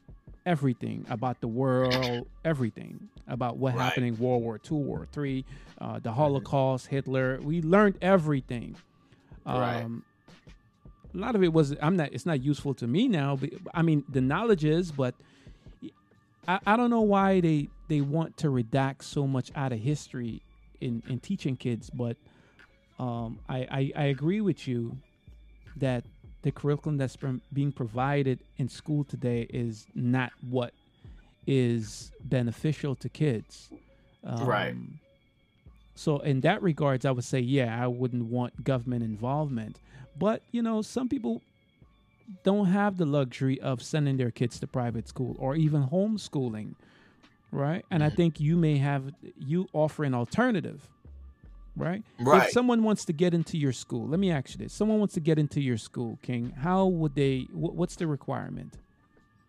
everything 0.46 1.04
about 1.10 1.40
the 1.40 1.48
world, 1.48 2.26
everything 2.44 3.08
about 3.28 3.58
what 3.58 3.74
right. 3.74 3.84
happened 3.84 4.06
in 4.06 4.18
World 4.18 4.42
War 4.42 4.58
II, 4.70 4.78
War 4.78 5.06
Three, 5.12 5.44
uh, 5.80 5.94
the 5.94 6.08
mm-hmm. 6.08 6.18
Holocaust. 6.18 6.86
Hitler. 6.86 7.38
We 7.42 7.60
learned 7.60 7.98
everything. 8.00 8.76
Um, 9.44 9.60
right. 9.60 9.86
A 11.14 11.18
lot 11.18 11.34
of 11.34 11.42
it 11.42 11.52
was 11.52 11.74
I'm 11.80 11.96
not. 11.96 12.12
It's 12.12 12.26
not 12.26 12.42
useful 12.42 12.74
to 12.74 12.86
me 12.86 13.08
now. 13.08 13.36
But, 13.36 13.50
I 13.74 13.82
mean, 13.82 14.04
the 14.08 14.20
knowledge 14.20 14.64
is, 14.64 14.92
but 14.92 15.14
I, 16.46 16.60
I 16.66 16.76
don't 16.76 16.90
know 16.90 17.00
why 17.00 17.40
they 17.40 17.68
they 17.88 18.00
want 18.00 18.36
to 18.38 18.48
redact 18.48 19.02
so 19.02 19.26
much 19.26 19.50
out 19.56 19.72
of 19.72 19.80
history 19.80 20.42
in 20.80 21.02
in 21.08 21.18
teaching 21.18 21.56
kids. 21.56 21.90
But 21.90 22.16
um, 22.98 23.40
I, 23.48 23.58
I 23.58 23.92
I 23.96 24.04
agree 24.04 24.40
with 24.40 24.68
you 24.68 24.96
that 25.76 26.04
the 26.42 26.50
curriculum 26.50 26.96
that's 26.96 27.16
being 27.52 27.72
provided 27.72 28.40
in 28.56 28.68
school 28.68 29.04
today 29.04 29.46
is 29.50 29.86
not 29.94 30.32
what 30.48 30.72
is 31.46 32.12
beneficial 32.24 32.94
to 32.96 33.08
kids. 33.08 33.70
Um, 34.24 34.46
right. 34.46 34.76
So 35.94 36.18
in 36.18 36.40
that 36.40 36.62
regards, 36.62 37.04
I 37.04 37.10
would 37.10 37.24
say, 37.24 37.40
yeah, 37.40 37.82
I 37.82 37.86
wouldn't 37.86 38.24
want 38.24 38.64
government 38.64 39.02
involvement. 39.02 39.80
But 40.18 40.42
you 40.50 40.62
know, 40.62 40.82
some 40.82 41.08
people 41.08 41.42
don't 42.44 42.66
have 42.66 42.96
the 42.96 43.06
luxury 43.06 43.60
of 43.60 43.82
sending 43.82 44.16
their 44.16 44.30
kids 44.30 44.60
to 44.60 44.66
private 44.66 45.08
school 45.08 45.36
or 45.38 45.56
even 45.56 45.88
homeschooling, 45.88 46.74
right? 47.50 47.84
And 47.90 48.02
I 48.02 48.06
mm-hmm. 48.06 48.16
think 48.16 48.40
you 48.40 48.56
may 48.56 48.78
have 48.78 49.12
you 49.38 49.68
offer 49.72 50.04
an 50.04 50.14
alternative 50.14 50.88
right? 51.76 52.02
Right. 52.18 52.46
If 52.46 52.52
someone 52.52 52.82
wants 52.82 53.04
to 53.06 53.12
get 53.12 53.34
into 53.34 53.56
your 53.56 53.72
school, 53.72 54.06
let 54.06 54.20
me 54.20 54.30
ask 54.30 54.50
you 54.50 54.58
this: 54.58 54.72
someone 54.72 54.98
wants 54.98 55.14
to 55.14 55.20
get 55.20 55.38
into 55.38 55.60
your 55.60 55.78
school, 55.78 56.18
King. 56.22 56.50
How 56.50 56.86
would 56.86 57.14
they? 57.14 57.48
what's 57.52 57.96
the 57.96 58.06
requirement? 58.06 58.78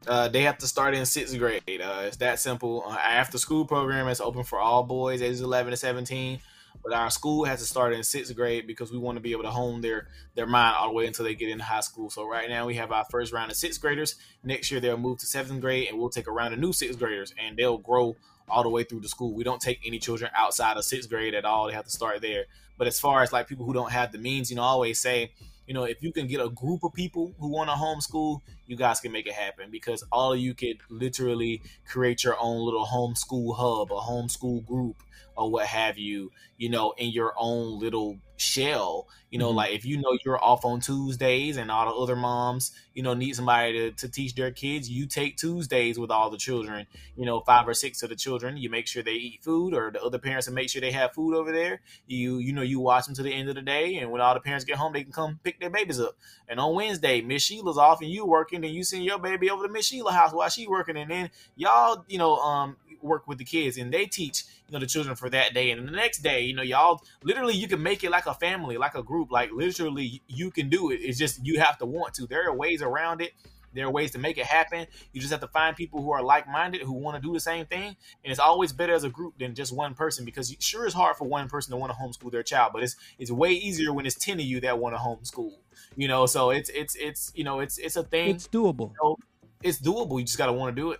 Uh, 0.07 0.27
they 0.27 0.41
have 0.41 0.57
to 0.57 0.67
start 0.67 0.95
in 0.95 1.05
sixth 1.05 1.37
grade. 1.37 1.61
Uh, 1.67 2.03
it's 2.03 2.17
that 2.17 2.39
simple. 2.39 2.83
Uh, 2.87 2.95
after 2.95 3.37
school 3.37 3.65
program 3.65 4.07
is 4.07 4.19
open 4.19 4.43
for 4.43 4.59
all 4.59 4.83
boys 4.83 5.21
ages 5.21 5.41
11 5.41 5.71
to 5.71 5.77
17, 5.77 6.39
but 6.83 6.91
our 6.91 7.11
school 7.11 7.45
has 7.45 7.59
to 7.59 7.65
start 7.65 7.93
in 7.93 8.03
sixth 8.03 8.35
grade 8.35 8.65
because 8.65 8.91
we 8.91 8.97
want 8.97 9.17
to 9.17 9.21
be 9.21 9.31
able 9.31 9.43
to 9.43 9.51
hone 9.51 9.81
their 9.81 10.07
their 10.33 10.47
mind 10.47 10.75
all 10.75 10.87
the 10.87 10.93
way 10.93 11.05
until 11.05 11.25
they 11.25 11.35
get 11.35 11.49
into 11.49 11.63
high 11.63 11.81
school. 11.81 12.09
So 12.09 12.27
right 12.27 12.49
now 12.49 12.65
we 12.65 12.75
have 12.75 12.91
our 12.91 13.05
first 13.11 13.31
round 13.31 13.51
of 13.51 13.57
sixth 13.57 13.79
graders. 13.79 14.15
Next 14.43 14.71
year 14.71 14.79
they'll 14.79 14.97
move 14.97 15.19
to 15.19 15.27
seventh 15.27 15.61
grade, 15.61 15.87
and 15.89 15.99
we'll 15.99 16.09
take 16.09 16.27
a 16.27 16.31
round 16.31 16.53
of 16.53 16.59
new 16.59 16.73
sixth 16.73 16.97
graders, 16.97 17.33
and 17.37 17.55
they'll 17.55 17.77
grow 17.77 18.15
all 18.49 18.63
the 18.63 18.69
way 18.69 18.83
through 18.83 19.01
the 19.01 19.09
school. 19.09 19.35
We 19.35 19.43
don't 19.43 19.61
take 19.61 19.81
any 19.85 19.99
children 19.99 20.31
outside 20.35 20.77
of 20.77 20.83
sixth 20.83 21.09
grade 21.09 21.35
at 21.35 21.45
all. 21.45 21.67
They 21.67 21.73
have 21.73 21.85
to 21.85 21.91
start 21.91 22.21
there. 22.21 22.45
But 22.77 22.87
as 22.87 22.99
far 22.99 23.21
as 23.21 23.31
like 23.31 23.47
people 23.47 23.65
who 23.65 23.73
don't 23.73 23.91
have 23.91 24.11
the 24.11 24.17
means, 24.17 24.49
you 24.49 24.55
know, 24.55 24.63
I 24.63 24.67
always 24.67 24.99
say, 24.99 25.33
you 25.71 25.73
know, 25.73 25.85
if 25.85 26.03
you 26.03 26.11
can 26.11 26.27
get 26.27 26.41
a 26.41 26.49
group 26.49 26.83
of 26.83 26.91
people 26.91 27.33
who 27.39 27.47
want 27.47 27.69
to 27.69 27.75
homeschool, 27.77 28.41
you 28.67 28.75
guys 28.75 28.99
can 28.99 29.13
make 29.13 29.25
it 29.25 29.31
happen 29.31 29.71
because 29.71 30.03
all 30.11 30.33
of 30.33 30.39
you 30.39 30.53
could 30.53 30.79
literally 30.89 31.61
create 31.87 32.25
your 32.25 32.35
own 32.41 32.65
little 32.65 32.85
homeschool 32.85 33.55
hub, 33.55 33.89
a 33.89 34.01
homeschool 34.01 34.65
group, 34.65 35.01
or 35.37 35.49
what 35.49 35.65
have 35.65 35.97
you, 35.97 36.29
you 36.61 36.69
know, 36.69 36.93
in 36.95 37.09
your 37.09 37.33
own 37.37 37.79
little 37.79 38.19
shell. 38.37 39.07
You 39.31 39.39
know, 39.39 39.47
mm-hmm. 39.47 39.57
like 39.57 39.71
if 39.73 39.83
you 39.83 39.97
know 39.97 40.15
you're 40.23 40.43
off 40.43 40.63
on 40.63 40.79
Tuesdays 40.79 41.57
and 41.57 41.71
all 41.71 41.87
the 41.87 42.03
other 42.03 42.15
moms, 42.15 42.71
you 42.93 43.01
know, 43.01 43.15
need 43.15 43.35
somebody 43.35 43.73
to, 43.73 43.91
to 43.93 44.07
teach 44.07 44.35
their 44.35 44.51
kids, 44.51 44.87
you 44.87 45.07
take 45.07 45.37
Tuesdays 45.37 45.97
with 45.97 46.11
all 46.11 46.29
the 46.29 46.37
children, 46.37 46.85
you 47.17 47.25
know, 47.25 47.39
five 47.39 47.67
or 47.67 47.73
six 47.73 48.03
of 48.03 48.09
the 48.09 48.15
children. 48.15 48.57
You 48.57 48.69
make 48.69 48.85
sure 48.85 49.01
they 49.01 49.13
eat 49.13 49.43
food 49.43 49.73
or 49.73 49.89
the 49.89 50.03
other 50.03 50.19
parents 50.19 50.45
and 50.45 50.53
make 50.53 50.69
sure 50.69 50.81
they 50.81 50.91
have 50.91 51.13
food 51.13 51.33
over 51.33 51.51
there. 51.51 51.81
You, 52.05 52.37
you 52.37 52.53
know, 52.53 52.61
you 52.61 52.79
watch 52.79 53.07
them 53.07 53.15
to 53.15 53.23
the 53.23 53.33
end 53.33 53.49
of 53.49 53.55
the 53.55 53.63
day. 53.63 53.95
And 53.95 54.11
when 54.11 54.21
all 54.21 54.35
the 54.35 54.39
parents 54.39 54.63
get 54.63 54.77
home, 54.77 54.93
they 54.93 55.01
can 55.01 55.11
come 55.11 55.39
pick 55.43 55.59
their 55.59 55.71
babies 55.71 55.99
up. 55.99 56.15
And 56.47 56.59
on 56.59 56.75
Wednesday, 56.75 57.21
Miss 57.21 57.41
Sheila's 57.41 57.79
off 57.79 58.01
and 58.01 58.11
you 58.11 58.27
working 58.27 58.63
and 58.63 58.73
you 58.73 58.83
send 58.83 59.03
your 59.03 59.17
baby 59.17 59.49
over 59.49 59.65
to 59.65 59.73
Miss 59.73 59.87
Sheila 59.87 60.11
house 60.11 60.31
while 60.31 60.49
she 60.49 60.67
working. 60.67 60.95
And 60.95 61.09
then 61.09 61.31
y'all, 61.55 62.05
you 62.07 62.19
know, 62.19 62.35
um, 62.35 62.75
work 63.01 63.27
with 63.27 63.37
the 63.37 63.43
kids 63.43 63.77
and 63.77 63.93
they 63.93 64.05
teach 64.05 64.43
you 64.67 64.73
know 64.73 64.79
the 64.79 64.85
children 64.85 65.15
for 65.15 65.29
that 65.29 65.53
day 65.53 65.71
and 65.71 65.87
the 65.87 65.91
next 65.91 66.19
day 66.19 66.50
you 66.51 66.57
know 66.57 66.63
y'all 66.63 67.01
literally 67.23 67.55
you 67.55 67.67
can 67.67 67.81
make 67.81 68.03
it 68.03 68.11
like 68.11 68.25
a 68.25 68.33
family 68.33 68.77
like 68.77 68.95
a 68.95 69.03
group. 69.03 69.31
Like 69.31 69.51
literally 69.51 70.21
you 70.27 70.51
can 70.51 70.69
do 70.69 70.91
it. 70.91 70.97
It's 70.97 71.17
just 71.17 71.45
you 71.45 71.59
have 71.59 71.77
to 71.79 71.85
want 71.85 72.13
to. 72.15 72.27
There 72.27 72.47
are 72.47 72.55
ways 72.55 72.81
around 72.81 73.21
it. 73.21 73.31
There 73.73 73.85
are 73.85 73.89
ways 73.89 74.11
to 74.11 74.19
make 74.19 74.37
it 74.37 74.45
happen. 74.45 74.85
You 75.13 75.21
just 75.21 75.31
have 75.31 75.39
to 75.39 75.47
find 75.47 75.77
people 75.77 76.01
who 76.01 76.11
are 76.11 76.21
like-minded 76.21 76.81
who 76.81 76.91
want 76.91 77.15
to 77.15 77.25
do 77.25 77.33
the 77.33 77.39
same 77.39 77.65
thing. 77.65 77.95
And 78.23 78.29
it's 78.31 78.39
always 78.39 78.73
better 78.73 78.93
as 78.93 79.05
a 79.05 79.09
group 79.09 79.39
than 79.39 79.55
just 79.55 79.73
one 79.73 79.93
person 79.93 80.25
because 80.25 80.53
sure 80.59 80.85
it's 80.85 80.93
hard 80.93 81.15
for 81.15 81.25
one 81.25 81.47
person 81.47 81.71
to 81.71 81.77
want 81.77 81.93
to 81.93 81.97
homeschool 81.97 82.33
their 82.33 82.43
child 82.43 82.73
but 82.73 82.83
it's 82.83 82.97
it's 83.17 83.31
way 83.31 83.51
easier 83.51 83.93
when 83.93 84.05
it's 84.05 84.15
10 84.15 84.41
of 84.41 84.45
you 84.45 84.59
that 84.59 84.77
want 84.77 84.93
to 84.93 84.99
homeschool 84.99 85.53
you 85.95 86.07
know? 86.07 86.25
So 86.25 86.49
it's 86.51 86.69
it's 86.69 86.95
it's 86.95 87.31
you 87.35 87.43
know 87.43 87.59
it's 87.59 87.77
it's 87.77 87.95
a 87.95 88.03
thing. 88.03 88.35
It's 88.35 88.47
doable. 88.47 88.91
You 88.91 88.95
know, 89.03 89.17
it's 89.63 89.79
doable. 89.79 90.19
You 90.19 90.25
just 90.25 90.37
got 90.37 90.47
to 90.47 90.53
want 90.53 90.75
to 90.75 90.81
do 90.81 90.91
it. 90.91 90.99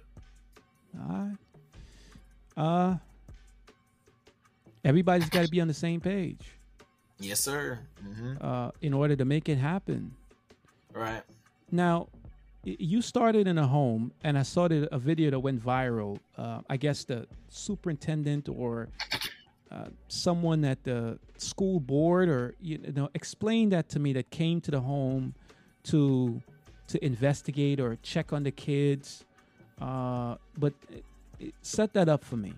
All 1.00 1.16
right. 1.16 1.38
Uh, 2.58 2.98
everybody's 4.84 5.30
got 5.30 5.46
to 5.46 5.52
be 5.52 5.62
on 5.62 5.68
the 5.68 5.74
same 5.74 6.00
page. 6.00 6.54
Yes, 7.20 7.40
sir. 7.40 7.80
Mm-hmm. 8.04 8.34
Uh, 8.42 8.72
in 8.82 8.94
order 8.94 9.16
to 9.16 9.26
make 9.26 9.48
it 9.48 9.58
happen. 9.58 10.16
Right. 10.94 11.24
Now, 11.72 12.08
you 12.64 13.02
started 13.02 13.48
in 13.48 13.58
a 13.58 13.68
home, 13.68 14.12
and 14.24 14.38
I 14.38 14.44
saw 14.44 14.68
a 14.70 15.00
video 15.00 15.32
that 15.32 15.40
went 15.40 15.64
viral. 15.64 16.20
Uh, 16.38 16.62
I 16.70 16.78
guess 16.78 17.04
the 17.04 17.28
superintendent 17.50 18.50
or 18.50 18.90
uh, 19.72 19.86
someone 20.08 20.66
at 20.66 20.84
the 20.84 21.18
school 21.38 21.80
board, 21.80 22.30
or 22.30 22.56
you 22.62 22.78
know, 22.94 23.10
explain 23.16 23.70
that 23.70 23.90
to 23.90 24.00
me. 24.00 24.14
That 24.14 24.30
came 24.30 24.62
to 24.62 24.72
the 24.72 24.82
home 24.82 25.34
to 25.86 26.42
to 26.88 27.06
investigate 27.06 27.80
or 27.80 27.98
check 28.04 28.34
on 28.34 28.44
the 28.44 28.52
kids. 28.52 29.24
Uh, 29.80 30.36
but 30.58 30.74
set 31.62 31.94
that 31.94 32.10
up 32.10 32.24
for 32.24 32.38
me. 32.38 32.54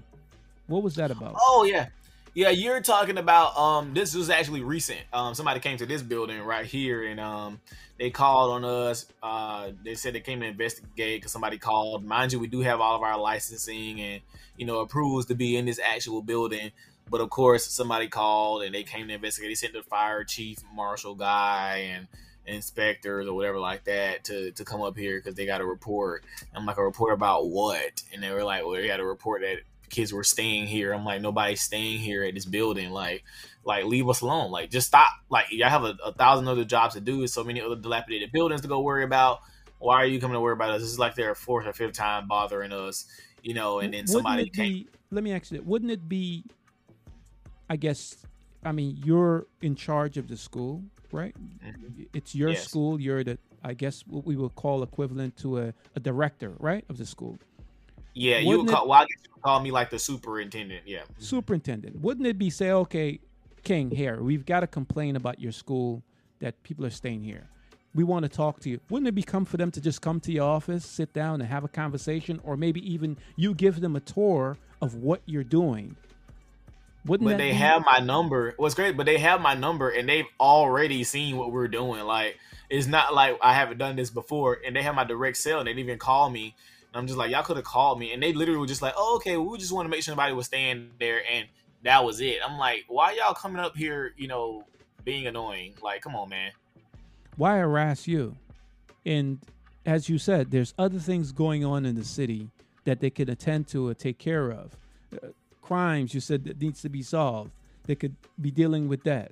What 0.68 0.84
was 0.84 0.96
that 0.96 1.12
about? 1.12 1.36
Oh 1.40 1.64
yeah, 1.64 1.88
yeah. 2.34 2.50
You're 2.50 2.82
talking 2.82 3.18
about 3.18 3.58
um. 3.58 3.94
This 3.94 4.16
was 4.16 4.30
actually 4.30 4.62
recent. 4.62 5.02
Um, 5.12 5.34
somebody 5.34 5.60
came 5.60 5.78
to 5.78 5.86
this 5.86 6.02
building 6.02 6.42
right 6.42 6.66
here, 6.66 7.04
and 7.04 7.20
um, 7.20 7.62
they 8.00 8.10
called 8.10 8.52
on 8.52 8.66
us. 8.66 9.06
Uh, 9.22 9.72
they 9.84 9.96
said 9.96 10.14
they 10.14 10.20
came 10.20 10.40
to 10.42 10.48
investigate 10.48 11.22
because 11.22 11.32
somebody 11.32 11.58
called. 11.58 12.04
Mind 12.04 12.34
you, 12.34 12.40
we 12.40 12.48
do 12.48 12.62
have 12.62 12.82
all 12.82 12.96
of 12.96 13.02
our 13.02 13.20
licensing 13.20 14.02
and 14.02 14.22
you 14.58 14.66
know 14.66 14.80
approvals 14.80 15.26
to 15.28 15.36
be 15.36 15.58
in 15.58 15.66
this 15.66 15.80
actual 15.80 16.22
building. 16.22 16.72
But 17.10 17.22
of 17.22 17.30
course, 17.30 17.66
somebody 17.66 18.08
called 18.08 18.64
and 18.64 18.74
they 18.74 18.84
came 18.84 19.08
to 19.08 19.14
investigate. 19.14 19.52
They 19.52 19.56
sent 19.56 19.74
the 19.74 19.84
fire 19.84 20.24
chief, 20.24 20.60
marshal 20.74 21.16
guy, 21.16 21.90
and 21.94 22.08
inspectors 22.46 23.28
or 23.28 23.34
whatever 23.34 23.60
like 23.60 23.86
that 23.86 24.24
to 24.26 24.52
to 24.52 24.66
come 24.66 24.82
up 24.82 24.98
here 24.98 25.18
because 25.20 25.36
they 25.36 25.46
got 25.46 25.62
a 25.62 25.66
report. 25.66 26.24
I'm 26.54 26.66
like, 26.66 26.78
a 26.78 26.84
report 26.84 27.14
about 27.14 27.48
what? 27.48 28.04
And 28.14 28.22
they 28.22 28.32
were 28.32 28.44
like, 28.44 28.64
well, 28.64 28.74
they 28.74 28.88
got 28.88 29.00
a 29.00 29.06
report 29.06 29.42
that 29.42 29.58
kids 29.94 30.12
were 30.12 30.24
staying 30.24 30.68
here. 30.68 30.94
I'm 30.94 31.06
like, 31.06 31.22
nobody's 31.22 31.62
staying 31.62 32.00
here 32.00 32.24
at 32.24 32.34
this 32.34 32.46
building. 32.46 32.92
Like, 32.92 33.24
like 33.64 33.86
leave 33.86 34.10
us 34.10 34.22
alone. 34.22 34.52
Like, 34.52 34.70
just 34.70 34.88
stop. 34.88 35.10
Like, 35.30 35.46
y'all 35.52 35.70
have 35.70 35.84
a, 35.84 35.96
a 36.04 36.12
thousand 36.12 36.48
other 36.48 36.66
jobs 36.66 36.96
to 36.96 37.02
do. 37.02 37.26
So 37.28 37.44
many 37.44 37.62
other 37.62 37.76
dilapidated 37.76 38.32
buildings 38.32 38.62
to 38.62 38.68
go 38.68 38.82
worry 38.82 39.04
about. 39.04 39.40
Why 39.80 39.98
are 39.98 40.06
you 40.06 40.20
coming 40.20 40.36
to 40.36 40.42
worry 40.42 40.54
about 40.54 40.72
us? 40.72 40.82
This 40.82 40.92
is 40.92 41.00
like 41.00 41.16
their 41.16 41.36
fourth 41.36 41.66
or 41.66 41.74
fifth 41.74 41.94
time 41.94 42.28
bothering 42.28 42.72
us 42.72 43.06
you 43.44 43.54
know, 43.54 43.80
and 43.80 43.94
then 43.94 44.08
somebody 44.08 44.44
wouldn't 44.44 44.56
be, 44.56 44.88
let 45.12 45.24
me 45.24 45.34
ask 45.34 45.52
you, 45.52 45.62
wouldn't 45.62 45.92
it 45.92 46.08
be, 46.10 46.44
I 47.70 47.76
guess, 47.76 48.26
I 48.64 48.72
mean, 48.72 49.00
you're 49.04 49.46
in 49.62 49.76
charge 49.76 50.18
of 50.18 50.30
the 50.30 50.38
school, 50.38 50.82
right? 51.12 51.36
Mm-hmm. 51.36 52.04
It's 52.14 52.34
your 52.34 52.52
yes. 52.52 52.64
school. 52.64 53.00
You're 53.00 53.24
the, 53.24 53.38
I 53.64 53.74
guess, 53.74 54.04
what 54.08 54.26
we 54.26 54.38
would 54.38 54.56
call 54.56 54.82
equivalent 54.82 55.36
to 55.38 55.60
a, 55.60 55.74
a 55.96 56.00
director, 56.00 56.54
right, 56.60 56.86
of 56.90 56.98
the 56.98 57.06
school. 57.06 57.38
Yeah, 58.14 58.40
you 58.40 58.60
would 58.60 58.70
call. 58.70 58.84
It, 58.84 58.90
well, 58.90 59.02
I 59.02 59.06
guess 59.06 59.20
you 59.24 59.42
call 59.42 59.60
me 59.60 59.72
like 59.72 59.90
the 59.90 60.00
superintendent. 60.00 60.84
Yeah, 60.86 61.00
mm-hmm. 61.00 61.22
superintendent. 61.22 62.00
Wouldn't 62.02 62.28
it 62.28 62.38
be 62.38 62.50
say, 62.50 62.72
okay, 62.72 63.20
King, 63.64 63.92
here 63.92 64.22
we've 64.22 64.46
got 64.46 64.62
to 64.62 64.68
complain 64.68 65.16
about 65.16 65.40
your 65.40 65.52
school 65.52 66.04
that 66.40 66.62
people 66.64 66.86
are 66.86 66.92
staying 66.92 67.24
here. 67.24 67.48
We 67.96 68.04
want 68.04 68.24
to 68.24 68.30
talk 68.30 68.60
to 68.62 68.70
you. 68.70 68.80
Wouldn't 68.90 69.08
it 69.08 69.14
be 69.14 69.24
come 69.24 69.46
for 69.46 69.58
them 69.58 69.70
to 69.72 69.80
just 69.80 70.02
come 70.02 70.20
to 70.22 70.32
your 70.32 70.48
office, 70.48 70.84
sit 70.84 71.14
down, 71.14 71.42
and 71.42 71.50
have 71.50 71.64
a 71.64 71.68
conversation, 71.68 72.42
or 72.44 72.58
maybe 72.58 72.82
even 72.92 73.18
you 73.36 73.54
give 73.54 73.82
them 73.82 73.96
a 73.96 74.00
tour 74.00 74.58
of 74.82 74.96
what 74.96 75.22
you're 75.26 75.44
doing? 75.44 75.96
Wouldn't 77.06 77.30
but 77.30 77.38
they 77.38 77.52
be- 77.52 77.58
have 77.58 77.84
my 77.86 78.00
number. 78.00 78.54
What's 78.58 78.76
great, 78.76 78.96
but 78.98 79.06
they 79.06 79.18
have 79.18 79.42
my 79.42 79.54
number 79.54 79.90
and 79.90 80.08
they've 80.08 80.26
already 80.40 81.04
seen 81.04 81.38
what 81.38 81.52
we're 81.52 81.68
doing. 81.68 82.04
Like 82.04 82.38
it's 82.70 82.88
not 82.88 83.14
like 83.14 83.38
I 83.42 83.54
haven't 83.54 83.78
done 83.78 83.96
this 83.96 84.10
before, 84.10 84.60
and 84.66 84.76
they 84.76 84.82
have 84.82 84.96
my 84.96 85.04
direct 85.04 85.38
cell 85.38 85.60
and 85.60 85.68
they 85.68 85.72
didn't 85.72 85.86
even 85.86 86.00
call 86.00 86.30
me. 86.30 86.56
I'm 86.96 87.08
just 87.08 87.18
like, 87.18 87.32
y'all 87.32 87.44
could 87.44 87.58
have 87.58 87.66
called 87.66 88.00
me, 88.00 88.14
and 88.14 88.22
they 88.22 88.34
literally 88.34 88.60
were 88.60 88.68
just 88.68 88.82
like, 88.82 88.94
oh, 88.96 89.16
okay, 89.18 89.38
well, 89.38 89.50
we 89.50 89.58
just 89.58 89.72
want 89.72 89.86
to 89.86 89.90
make 89.90 90.04
sure 90.04 90.14
nobody 90.14 90.34
was 90.34 90.46
staying 90.46 90.92
there, 91.00 91.22
and 91.32 91.48
that 91.84 92.04
was 92.04 92.22
it. 92.22 92.38
I'm 92.46 92.58
like, 92.58 92.86
why 92.88 93.14
y'all 93.14 93.34
coming 93.34 93.60
up 93.60 93.76
here, 93.76 94.14
you 94.18 94.28
know, 94.28 94.66
being 95.04 95.28
annoying? 95.28 95.74
Like, 95.82 96.02
come 96.02 96.16
on, 96.16 96.30
man. 96.30 96.52
Why 97.36 97.58
harass 97.58 98.08
you? 98.08 98.36
And 99.06 99.40
as 99.86 100.08
you 100.08 100.18
said, 100.18 100.52
there's 100.52 100.74
other 100.78 101.00
things 101.00 101.32
going 101.32 101.66
on 101.66 101.86
in 101.86 101.96
the 101.96 102.06
city 102.06 102.50
that 102.86 103.00
they 103.00 103.10
could 103.10 103.30
attend 103.30 103.68
to 103.70 103.88
or 103.88 103.94
take 103.94 104.18
care 104.18 104.52
of. 104.52 104.78
Uh, 105.14 105.28
crimes 105.62 106.14
you 106.14 106.20
said 106.20 106.44
that 106.46 106.62
needs 106.62 106.82
to 106.82 106.90
be 106.90 107.02
solved. 107.02 107.52
They 107.86 107.96
could 107.96 108.16
be 108.40 108.52
dealing 108.52 108.88
with 108.88 109.04
that. 109.04 109.32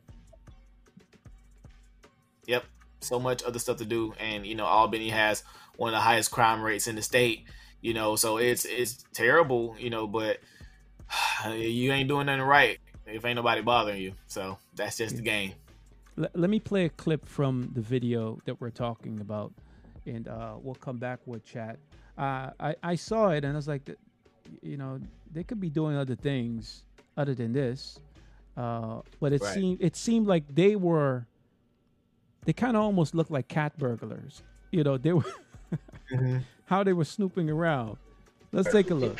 Yep, 2.47 2.65
so 3.01 3.19
much 3.19 3.43
other 3.43 3.59
stuff 3.59 3.77
to 3.77 3.85
do, 3.85 4.13
and 4.19 4.45
you 4.45 4.55
know, 4.55 4.65
Albany 4.65 5.09
has 5.09 5.43
one 5.81 5.95
of 5.95 5.97
the 5.97 6.01
highest 6.01 6.29
crime 6.29 6.61
rates 6.61 6.87
in 6.87 6.95
the 6.95 7.01
state. 7.01 7.45
You 7.81 7.95
know, 7.95 8.15
so 8.15 8.37
it's 8.37 8.65
it's 8.65 9.03
terrible. 9.13 9.75
You 9.79 9.89
know, 9.89 10.05
but 10.05 10.37
you 11.49 11.91
ain't 11.91 12.07
doing 12.07 12.27
nothing 12.27 12.43
right 12.43 12.77
if 13.07 13.25
ain't 13.25 13.35
nobody 13.35 13.61
bothering 13.61 13.99
you. 13.99 14.13
So 14.27 14.59
that's 14.75 14.97
just 14.97 15.15
the 15.15 15.23
game. 15.23 15.53
Let, 16.17 16.37
let 16.37 16.49
me 16.51 16.59
play 16.59 16.85
a 16.85 16.89
clip 16.89 17.27
from 17.27 17.71
the 17.73 17.81
video 17.81 18.39
that 18.45 18.61
we're 18.61 18.69
talking 18.69 19.21
about, 19.21 19.53
and 20.05 20.27
uh, 20.27 20.53
we'll 20.61 20.75
come 20.75 20.97
back 20.97 21.19
with 21.25 21.43
chat. 21.43 21.79
Uh, 22.15 22.51
I 22.59 22.75
I 22.83 22.95
saw 22.95 23.29
it 23.29 23.43
and 23.43 23.53
I 23.53 23.55
was 23.55 23.67
like, 23.67 23.89
you 24.61 24.77
know, 24.77 24.99
they 25.33 25.43
could 25.43 25.59
be 25.59 25.71
doing 25.71 25.97
other 25.97 26.15
things 26.15 26.83
other 27.17 27.33
than 27.33 27.53
this, 27.53 27.99
uh, 28.55 29.01
but 29.19 29.33
it 29.33 29.41
right. 29.41 29.53
seemed 29.55 29.81
it 29.81 29.95
seemed 29.95 30.27
like 30.27 30.43
they 30.53 30.75
were. 30.75 31.25
They 32.45 32.53
kind 32.53 32.75
of 32.75 32.83
almost 32.83 33.13
looked 33.15 33.31
like 33.31 33.47
cat 33.47 33.77
burglars. 33.77 34.43
You 34.71 34.83
know, 34.83 34.97
they 34.97 35.13
were 35.13 35.23
mm-hmm. 36.11 36.37
how 36.65 36.83
they 36.83 36.93
were 36.93 37.05
snooping 37.05 37.49
around. 37.49 37.97
Let's 38.51 38.71
take 38.71 38.91
a 38.91 38.95
look. 38.95 39.17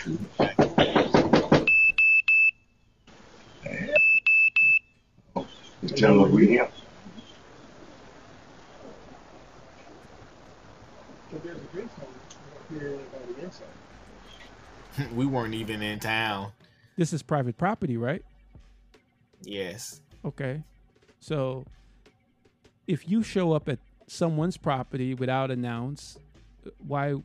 Tell 5.96 6.22
them 6.22 6.32
we 6.32 6.62
we 15.16 15.26
weren't 15.26 15.54
even 15.54 15.82
in 15.82 16.00
town. 16.00 16.52
This 16.98 17.14
is 17.14 17.24
private 17.24 17.58
property, 17.58 17.98
right? 17.98 18.24
Yes. 19.44 20.02
Okay. 20.26 20.62
So 21.20 21.66
if 22.88 23.10
you 23.10 23.24
show 23.24 23.54
up 23.54 23.70
at 23.70 23.80
someone's 24.08 24.58
property 24.58 25.14
without 25.14 25.52
announce, 25.52 26.18
why 26.80 27.16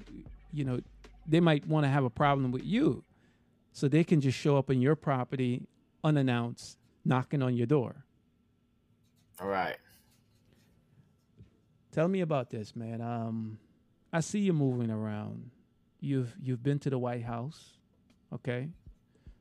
you 0.53 0.65
know, 0.65 0.81
they 1.27 1.41
might 1.41 1.67
want 1.67 1.85
to 1.85 1.91
have 1.91 2.05
a 2.05 2.11
problem 2.11 2.51
with 2.51 2.65
you. 2.65 3.05
So 3.73 3.89
they 3.89 4.05
can 4.05 4.21
just 4.21 4.39
show 4.39 4.57
up 4.57 4.71
on 4.71 4.81
your 4.81 4.97
property 4.97 5.67
unannounced, 6.03 6.79
knocking 7.05 7.43
on 7.43 7.55
your 7.55 7.67
door. 7.67 8.05
All 9.41 9.49
right. 9.49 9.77
Tell 11.93 12.09
me 12.09 12.23
about 12.23 12.51
this, 12.51 12.75
man. 12.75 13.03
Um, 13.03 13.59
I 14.13 14.21
see 14.21 14.39
you 14.39 14.53
moving 14.55 14.91
around. 14.91 15.51
You've 16.01 16.35
you've 16.43 16.63
been 16.63 16.79
to 16.81 16.91
the 16.91 16.99
White 16.99 17.25
House, 17.25 17.79
okay? 18.33 18.69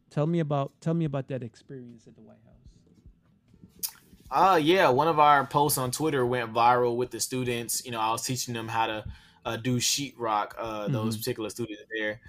Tell 0.09 0.25
me 0.25 0.39
about 0.39 0.71
tell 0.81 0.93
me 0.93 1.05
about 1.05 1.27
that 1.27 1.43
experience 1.43 2.07
at 2.07 2.15
the 2.15 2.21
White 2.21 2.37
House. 2.45 3.91
Uh 4.31 4.55
yeah, 4.55 4.89
one 4.89 5.07
of 5.07 5.19
our 5.19 5.45
posts 5.45 5.77
on 5.77 5.91
Twitter 5.91 6.25
went 6.25 6.53
viral 6.53 6.95
with 6.95 7.11
the 7.11 7.19
students. 7.19 7.85
You 7.85 7.91
know, 7.91 7.99
I 7.99 8.11
was 8.11 8.23
teaching 8.23 8.53
them 8.53 8.69
how 8.69 8.87
to 8.87 9.05
uh, 9.45 9.57
do 9.57 9.77
sheetrock. 9.77 10.51
Uh, 10.57 10.83
mm-hmm. 10.83 10.93
those 10.93 11.17
particular 11.17 11.49
students 11.49 11.83
there, 11.95 12.19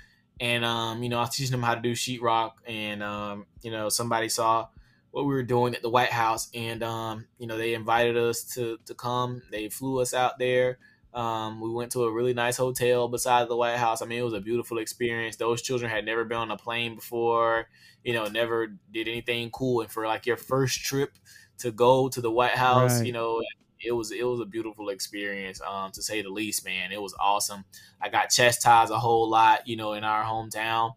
and 0.40 0.64
um, 0.64 1.02
you 1.02 1.08
know, 1.08 1.18
I 1.18 1.22
was 1.22 1.30
teaching 1.30 1.52
them 1.52 1.62
how 1.62 1.74
to 1.74 1.80
do 1.80 1.92
sheetrock, 1.92 2.52
and 2.66 3.02
um, 3.02 3.46
you 3.62 3.70
know, 3.70 3.88
somebody 3.88 4.28
saw 4.28 4.68
what 5.10 5.24
we 5.24 5.32
were 5.32 5.42
doing 5.42 5.74
at 5.74 5.82
the 5.82 5.90
White 5.90 6.12
House, 6.12 6.50
and 6.54 6.82
um, 6.82 7.26
you 7.38 7.46
know, 7.46 7.56
they 7.56 7.74
invited 7.74 8.16
us 8.16 8.44
to 8.54 8.78
to 8.86 8.94
come. 8.94 9.42
They 9.50 9.68
flew 9.68 10.00
us 10.00 10.14
out 10.14 10.38
there. 10.38 10.78
Um, 11.14 11.62
we 11.62 11.70
went 11.70 11.92
to 11.92 12.04
a 12.04 12.12
really 12.12 12.34
nice 12.34 12.58
hotel 12.58 13.08
beside 13.08 13.48
the 13.48 13.56
White 13.56 13.78
House. 13.78 14.02
I 14.02 14.04
mean, 14.06 14.18
it 14.18 14.22
was 14.22 14.34
a 14.34 14.40
beautiful 14.40 14.76
experience. 14.76 15.36
Those 15.36 15.62
children 15.62 15.90
had 15.90 16.04
never 16.04 16.26
been 16.26 16.36
on 16.36 16.50
a 16.50 16.58
plane 16.58 16.94
before, 16.94 17.68
you 18.04 18.12
know, 18.12 18.26
never 18.26 18.76
did 18.92 19.08
anything 19.08 19.48
cool. 19.50 19.80
And 19.80 19.90
for 19.90 20.06
like 20.06 20.26
your 20.26 20.36
first 20.36 20.84
trip 20.84 21.16
to 21.58 21.70
go 21.70 22.10
to 22.10 22.20
the 22.20 22.30
White 22.30 22.54
House, 22.54 22.98
right. 22.98 23.06
you 23.06 23.12
know, 23.14 23.40
it 23.82 23.92
was 23.92 24.10
it 24.10 24.26
was 24.26 24.40
a 24.40 24.46
beautiful 24.46 24.88
experience, 24.88 25.60
um, 25.60 25.90
to 25.92 26.02
say 26.02 26.22
the 26.22 26.30
least, 26.30 26.64
man. 26.64 26.92
It 26.92 27.00
was 27.00 27.14
awesome. 27.18 27.64
I 28.00 28.08
got 28.08 28.30
chastised 28.30 28.92
a 28.92 28.98
whole 28.98 29.28
lot, 29.28 29.66
you 29.66 29.76
know, 29.76 29.92
in 29.92 30.04
our 30.04 30.24
hometown, 30.24 30.94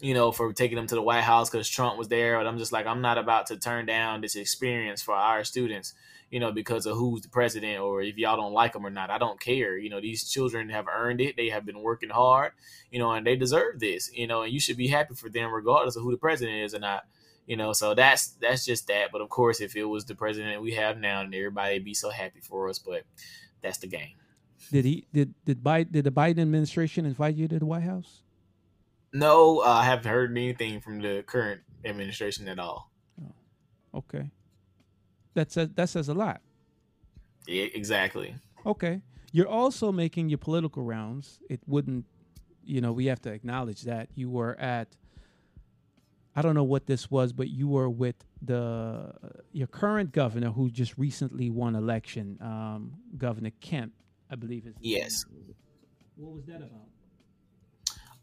you 0.00 0.14
know, 0.14 0.32
for 0.32 0.52
taking 0.52 0.76
them 0.76 0.86
to 0.88 0.94
the 0.94 1.02
White 1.02 1.24
House 1.24 1.50
because 1.50 1.68
Trump 1.68 1.98
was 1.98 2.08
there. 2.08 2.38
But 2.38 2.46
I'm 2.46 2.58
just 2.58 2.72
like, 2.72 2.86
I'm 2.86 3.02
not 3.02 3.18
about 3.18 3.46
to 3.46 3.58
turn 3.58 3.86
down 3.86 4.20
this 4.20 4.36
experience 4.36 5.02
for 5.02 5.14
our 5.14 5.44
students 5.44 5.94
you 6.30 6.40
know, 6.40 6.52
because 6.52 6.86
of 6.86 6.96
who's 6.96 7.22
the 7.22 7.28
president 7.28 7.80
or 7.80 8.02
if 8.02 8.16
y'all 8.16 8.36
don't 8.36 8.52
like 8.52 8.72
them 8.72 8.84
or 8.84 8.90
not. 8.90 9.10
I 9.10 9.18
don't 9.18 9.38
care. 9.40 9.76
You 9.78 9.90
know, 9.90 10.00
these 10.00 10.28
children 10.28 10.68
have 10.70 10.86
earned 10.88 11.20
it. 11.20 11.36
They 11.36 11.48
have 11.50 11.64
been 11.64 11.80
working 11.80 12.10
hard, 12.10 12.52
you 12.90 12.98
know, 12.98 13.12
and 13.12 13.26
they 13.26 13.36
deserve 13.36 13.78
this, 13.78 14.10
you 14.12 14.26
know, 14.26 14.42
and 14.42 14.52
you 14.52 14.58
should 14.58 14.76
be 14.76 14.88
happy 14.88 15.14
for 15.14 15.28
them 15.28 15.52
regardless 15.52 15.96
of 15.96 16.02
who 16.02 16.10
the 16.10 16.16
president 16.16 16.58
is 16.58 16.74
or 16.74 16.80
not. 16.80 17.04
You 17.46 17.56
know, 17.56 17.72
so 17.72 17.94
that's 17.94 18.28
that's 18.40 18.64
just 18.64 18.88
that. 18.88 19.10
But 19.12 19.20
of 19.20 19.28
course, 19.28 19.60
if 19.60 19.76
it 19.76 19.84
was 19.84 20.04
the 20.04 20.14
president 20.14 20.62
we 20.62 20.74
have 20.74 20.98
now, 20.98 21.20
and 21.20 21.34
everybody'd 21.34 21.84
be 21.84 21.94
so 21.94 22.10
happy 22.10 22.40
for 22.40 22.68
us. 22.68 22.78
But 22.78 23.04
that's 23.62 23.78
the 23.78 23.86
game. 23.86 24.14
Did 24.72 24.84
he 24.84 25.06
did 25.12 25.34
did 25.44 25.62
Biden 25.62 25.92
did 25.92 26.04
the 26.04 26.10
Biden 26.10 26.40
administration 26.40 27.06
invite 27.06 27.36
you 27.36 27.46
to 27.48 27.58
the 27.58 27.66
White 27.66 27.84
House? 27.84 28.22
No, 29.12 29.60
uh, 29.60 29.68
I 29.68 29.84
haven't 29.84 30.10
heard 30.10 30.30
anything 30.30 30.80
from 30.80 31.00
the 31.00 31.22
current 31.26 31.62
administration 31.84 32.48
at 32.48 32.58
all. 32.58 32.90
Oh, 33.22 33.98
okay 33.98 34.30
that 35.36 35.52
says 35.52 35.68
that 35.76 35.88
says 35.88 36.08
a 36.08 36.14
lot. 36.14 36.40
Yeah, 37.46 37.66
exactly. 37.72 38.34
Okay. 38.64 39.02
You're 39.30 39.48
also 39.48 39.92
making 39.92 40.28
your 40.30 40.38
political 40.38 40.82
rounds. 40.82 41.38
It 41.48 41.60
wouldn't, 41.66 42.06
you 42.64 42.80
know, 42.80 42.90
we 42.92 43.06
have 43.06 43.20
to 43.22 43.30
acknowledge 43.30 43.82
that 43.82 44.08
you 44.16 44.28
were 44.28 44.58
at. 44.58 44.88
I 46.36 46.42
don't 46.42 46.54
know 46.54 46.64
what 46.64 46.86
this 46.86 47.10
was, 47.10 47.32
but 47.32 47.48
you 47.48 47.66
were 47.66 47.88
with 47.88 48.16
the 48.42 49.12
your 49.52 49.66
current 49.66 50.12
governor 50.12 50.50
who 50.50 50.70
just 50.70 50.96
recently 50.98 51.50
won 51.50 51.74
election, 51.74 52.38
um, 52.42 52.92
Governor 53.16 53.52
Kemp, 53.60 53.92
I 54.30 54.36
believe 54.36 54.66
is. 54.66 54.74
Yes. 54.80 55.24
What 56.16 56.34
was 56.34 56.44
that 56.46 56.56
about? 56.56 56.86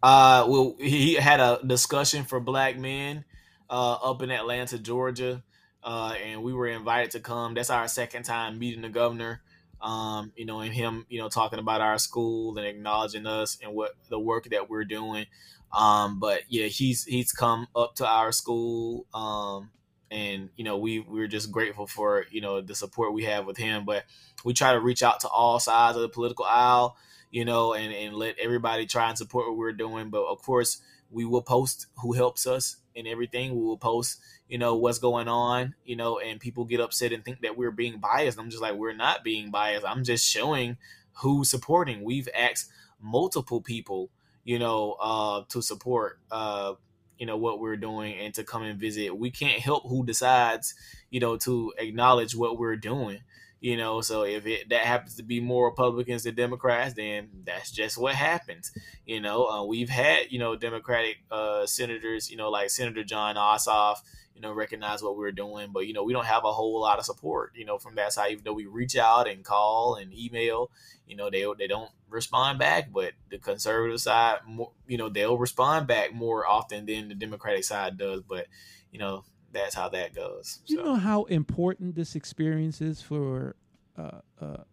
Uh, 0.02 0.48
well, 0.48 0.76
he 0.80 1.16
had 1.16 1.40
a 1.40 1.60
discussion 1.66 2.24
for 2.24 2.40
black 2.40 2.78
men 2.78 3.26
uh, 3.70 3.94
up 3.94 4.22
in 4.22 4.30
Atlanta, 4.32 4.78
Georgia 4.78 5.44
uh, 5.84 6.16
and 6.24 6.44
we 6.44 6.54
were 6.54 6.68
invited 6.68 7.12
to 7.12 7.20
come. 7.20 7.54
That's 7.54 7.70
our 7.70 7.88
second 7.88 8.24
time 8.24 8.58
meeting 8.58 8.82
the 8.82 8.90
governor. 8.90 9.42
Um, 9.82 10.32
you 10.38 10.46
know, 10.46 10.62
and 10.62 10.74
him, 10.74 11.06
you 11.10 11.20
know, 11.20 11.28
talking 11.28 11.60
about 11.60 11.82
our 11.82 11.98
school 11.98 12.58
and 12.58 12.66
acknowledging 12.66 13.28
us 13.28 13.58
and 13.62 13.74
what 13.74 13.92
the 14.10 14.18
work 14.18 14.46
that 14.52 14.70
we're 14.70 14.86
doing. 14.86 15.26
Um, 15.74 16.20
but 16.20 16.44
yeah, 16.50 16.68
he's 16.68 17.04
he's 17.06 17.32
come 17.32 17.68
up 17.76 17.96
to 17.96 18.08
our 18.08 18.32
school, 18.32 19.08
um, 19.14 19.72
and 20.12 20.50
you 20.56 20.64
know, 20.64 20.78
we 20.78 21.00
we're 21.00 21.28
just 21.28 21.52
grateful 21.52 21.88
for 21.88 22.26
you 22.32 22.42
know 22.42 22.62
the 22.62 22.76
support 22.76 23.14
we 23.14 23.24
have 23.26 23.46
with 23.46 23.58
him. 23.58 23.86
But 23.86 24.06
we 24.46 24.54
try 24.54 24.74
to 24.74 24.80
reach 24.80 25.04
out 25.04 25.22
to 25.22 25.28
all 25.28 25.60
sides 25.60 25.96
of 25.96 26.02
the 26.04 26.10
political 26.10 26.46
aisle, 26.46 26.96
you 27.32 27.46
know, 27.46 27.74
and 27.74 27.94
and 27.94 28.16
let 28.16 28.38
everybody 28.40 28.86
try 28.86 29.10
and 29.10 29.18
support 29.18 29.48
what 29.48 29.58
we're 29.58 29.74
doing. 29.74 30.10
But 30.10 30.26
of 30.26 30.42
course, 30.42 30.82
we 31.10 31.26
will 31.26 31.42
post 31.42 31.88
who 32.02 32.14
helps 32.14 32.46
us 32.46 32.78
and 32.96 33.08
everything. 33.08 33.56
We 33.56 33.66
will 33.66 33.78
post 33.78 34.20
you 34.48 34.58
know 34.58 34.76
what's 34.76 35.00
going 35.00 35.28
on 35.28 35.74
you 35.86 35.96
know 35.96 36.20
and 36.20 36.40
people 36.40 36.66
get 36.66 36.80
upset 36.82 37.12
and 37.14 37.24
think 37.24 37.42
that 37.42 37.58
we're 37.58 37.72
being 37.72 37.98
biased 38.00 38.38
i'm 38.38 38.50
just 38.50 38.62
like 38.62 38.76
we're 38.76 38.94
not 38.94 39.24
being 39.24 39.50
biased 39.50 39.86
i'm 39.86 40.04
just 40.04 40.30
showing 40.30 40.78
who's 41.14 41.50
supporting 41.50 42.04
we've 42.04 42.30
asked 42.38 42.70
multiple 43.02 43.62
people 43.62 44.10
you 44.44 44.60
know, 44.60 44.94
uh, 45.00 45.44
to 45.50 45.62
support, 45.62 46.20
uh, 46.32 46.74
you 47.18 47.26
know, 47.26 47.38
what 47.38 47.60
we're 47.60 47.78
doing 47.78 48.18
and 48.20 48.34
to 48.34 48.44
come 48.44 48.64
and 48.64 48.80
visit. 48.80 49.18
We 49.18 49.32
can't 49.32 49.62
help 49.62 49.88
who 49.88 50.06
decides, 50.06 50.74
you 51.10 51.20
know, 51.20 51.38
to 51.38 51.74
acknowledge 51.78 52.36
what 52.36 52.58
we're 52.58 52.76
doing. 52.76 53.20
You 53.62 53.78
know, 53.78 54.02
so 54.02 54.24
if 54.24 54.46
it 54.46 54.68
that 54.72 54.82
happens 54.82 55.16
to 55.16 55.24
be 55.24 55.40
more 55.40 55.68
Republicans 55.68 56.24
than 56.24 56.36
Democrats, 56.36 56.96
then 56.96 57.30
that's 57.46 57.72
just 57.72 57.98
what 57.98 58.14
happens. 58.14 58.74
You 59.06 59.22
know, 59.22 59.46
uh, 59.46 59.64
we've 59.64 59.88
had 59.88 60.26
you 60.32 60.38
know 60.38 60.58
Democratic 60.58 61.20
uh, 61.32 61.66
senators, 61.66 62.30
you 62.30 62.36
know, 62.36 62.50
like 62.50 62.70
Senator 62.70 63.06
Jon 63.06 63.38
Ossoff, 63.38 64.00
you 64.36 64.42
know, 64.42 64.52
recognize 64.52 65.04
what 65.04 65.16
we're 65.16 65.32
doing, 65.32 65.70
but 65.72 65.86
you 65.88 65.94
know, 65.94 66.04
we 66.04 66.14
don't 66.14 66.26
have 66.26 66.46
a 66.46 66.52
whole 66.52 66.80
lot 66.82 67.00
of 67.00 67.06
support, 67.06 67.52
you 67.56 67.66
know, 67.66 67.78
from 67.78 67.96
that 67.96 68.14
side. 68.14 68.32
Even 68.32 68.44
though 68.44 68.54
we 68.54 68.66
reach 68.66 68.96
out 68.96 69.28
and 69.28 69.44
call 69.44 69.96
and 69.96 70.14
email, 70.14 70.72
you 71.06 71.16
know, 71.16 71.30
they 71.30 71.46
they 71.58 71.68
don't 71.68 71.92
respond 72.10 72.60
back. 72.60 72.92
But 72.92 73.14
the 73.30 73.38
conservative 73.38 74.02
side, 74.02 74.40
more, 74.48 74.72
you 74.88 74.98
know, 74.98 75.10
they'll 75.10 75.38
respond 75.38 75.88
back 75.88 76.14
more 76.14 76.48
often 76.48 76.86
than 76.86 77.10
the 77.10 77.16
Democratic 77.16 77.64
side 77.64 77.98
does. 77.98 78.22
But 78.22 78.48
you 78.92 79.00
know, 79.00 79.24
that's 79.52 79.76
how 79.76 79.90
that 79.90 80.16
goes. 80.16 80.60
So. 80.66 80.76
You 80.76 80.84
know 80.84 80.96
how 80.96 81.24
important 81.26 81.96
this 81.96 82.16
experience 82.16 82.82
is 82.82 83.02
for. 83.02 83.56
Uh, 83.96 84.22
uh, 84.42 84.64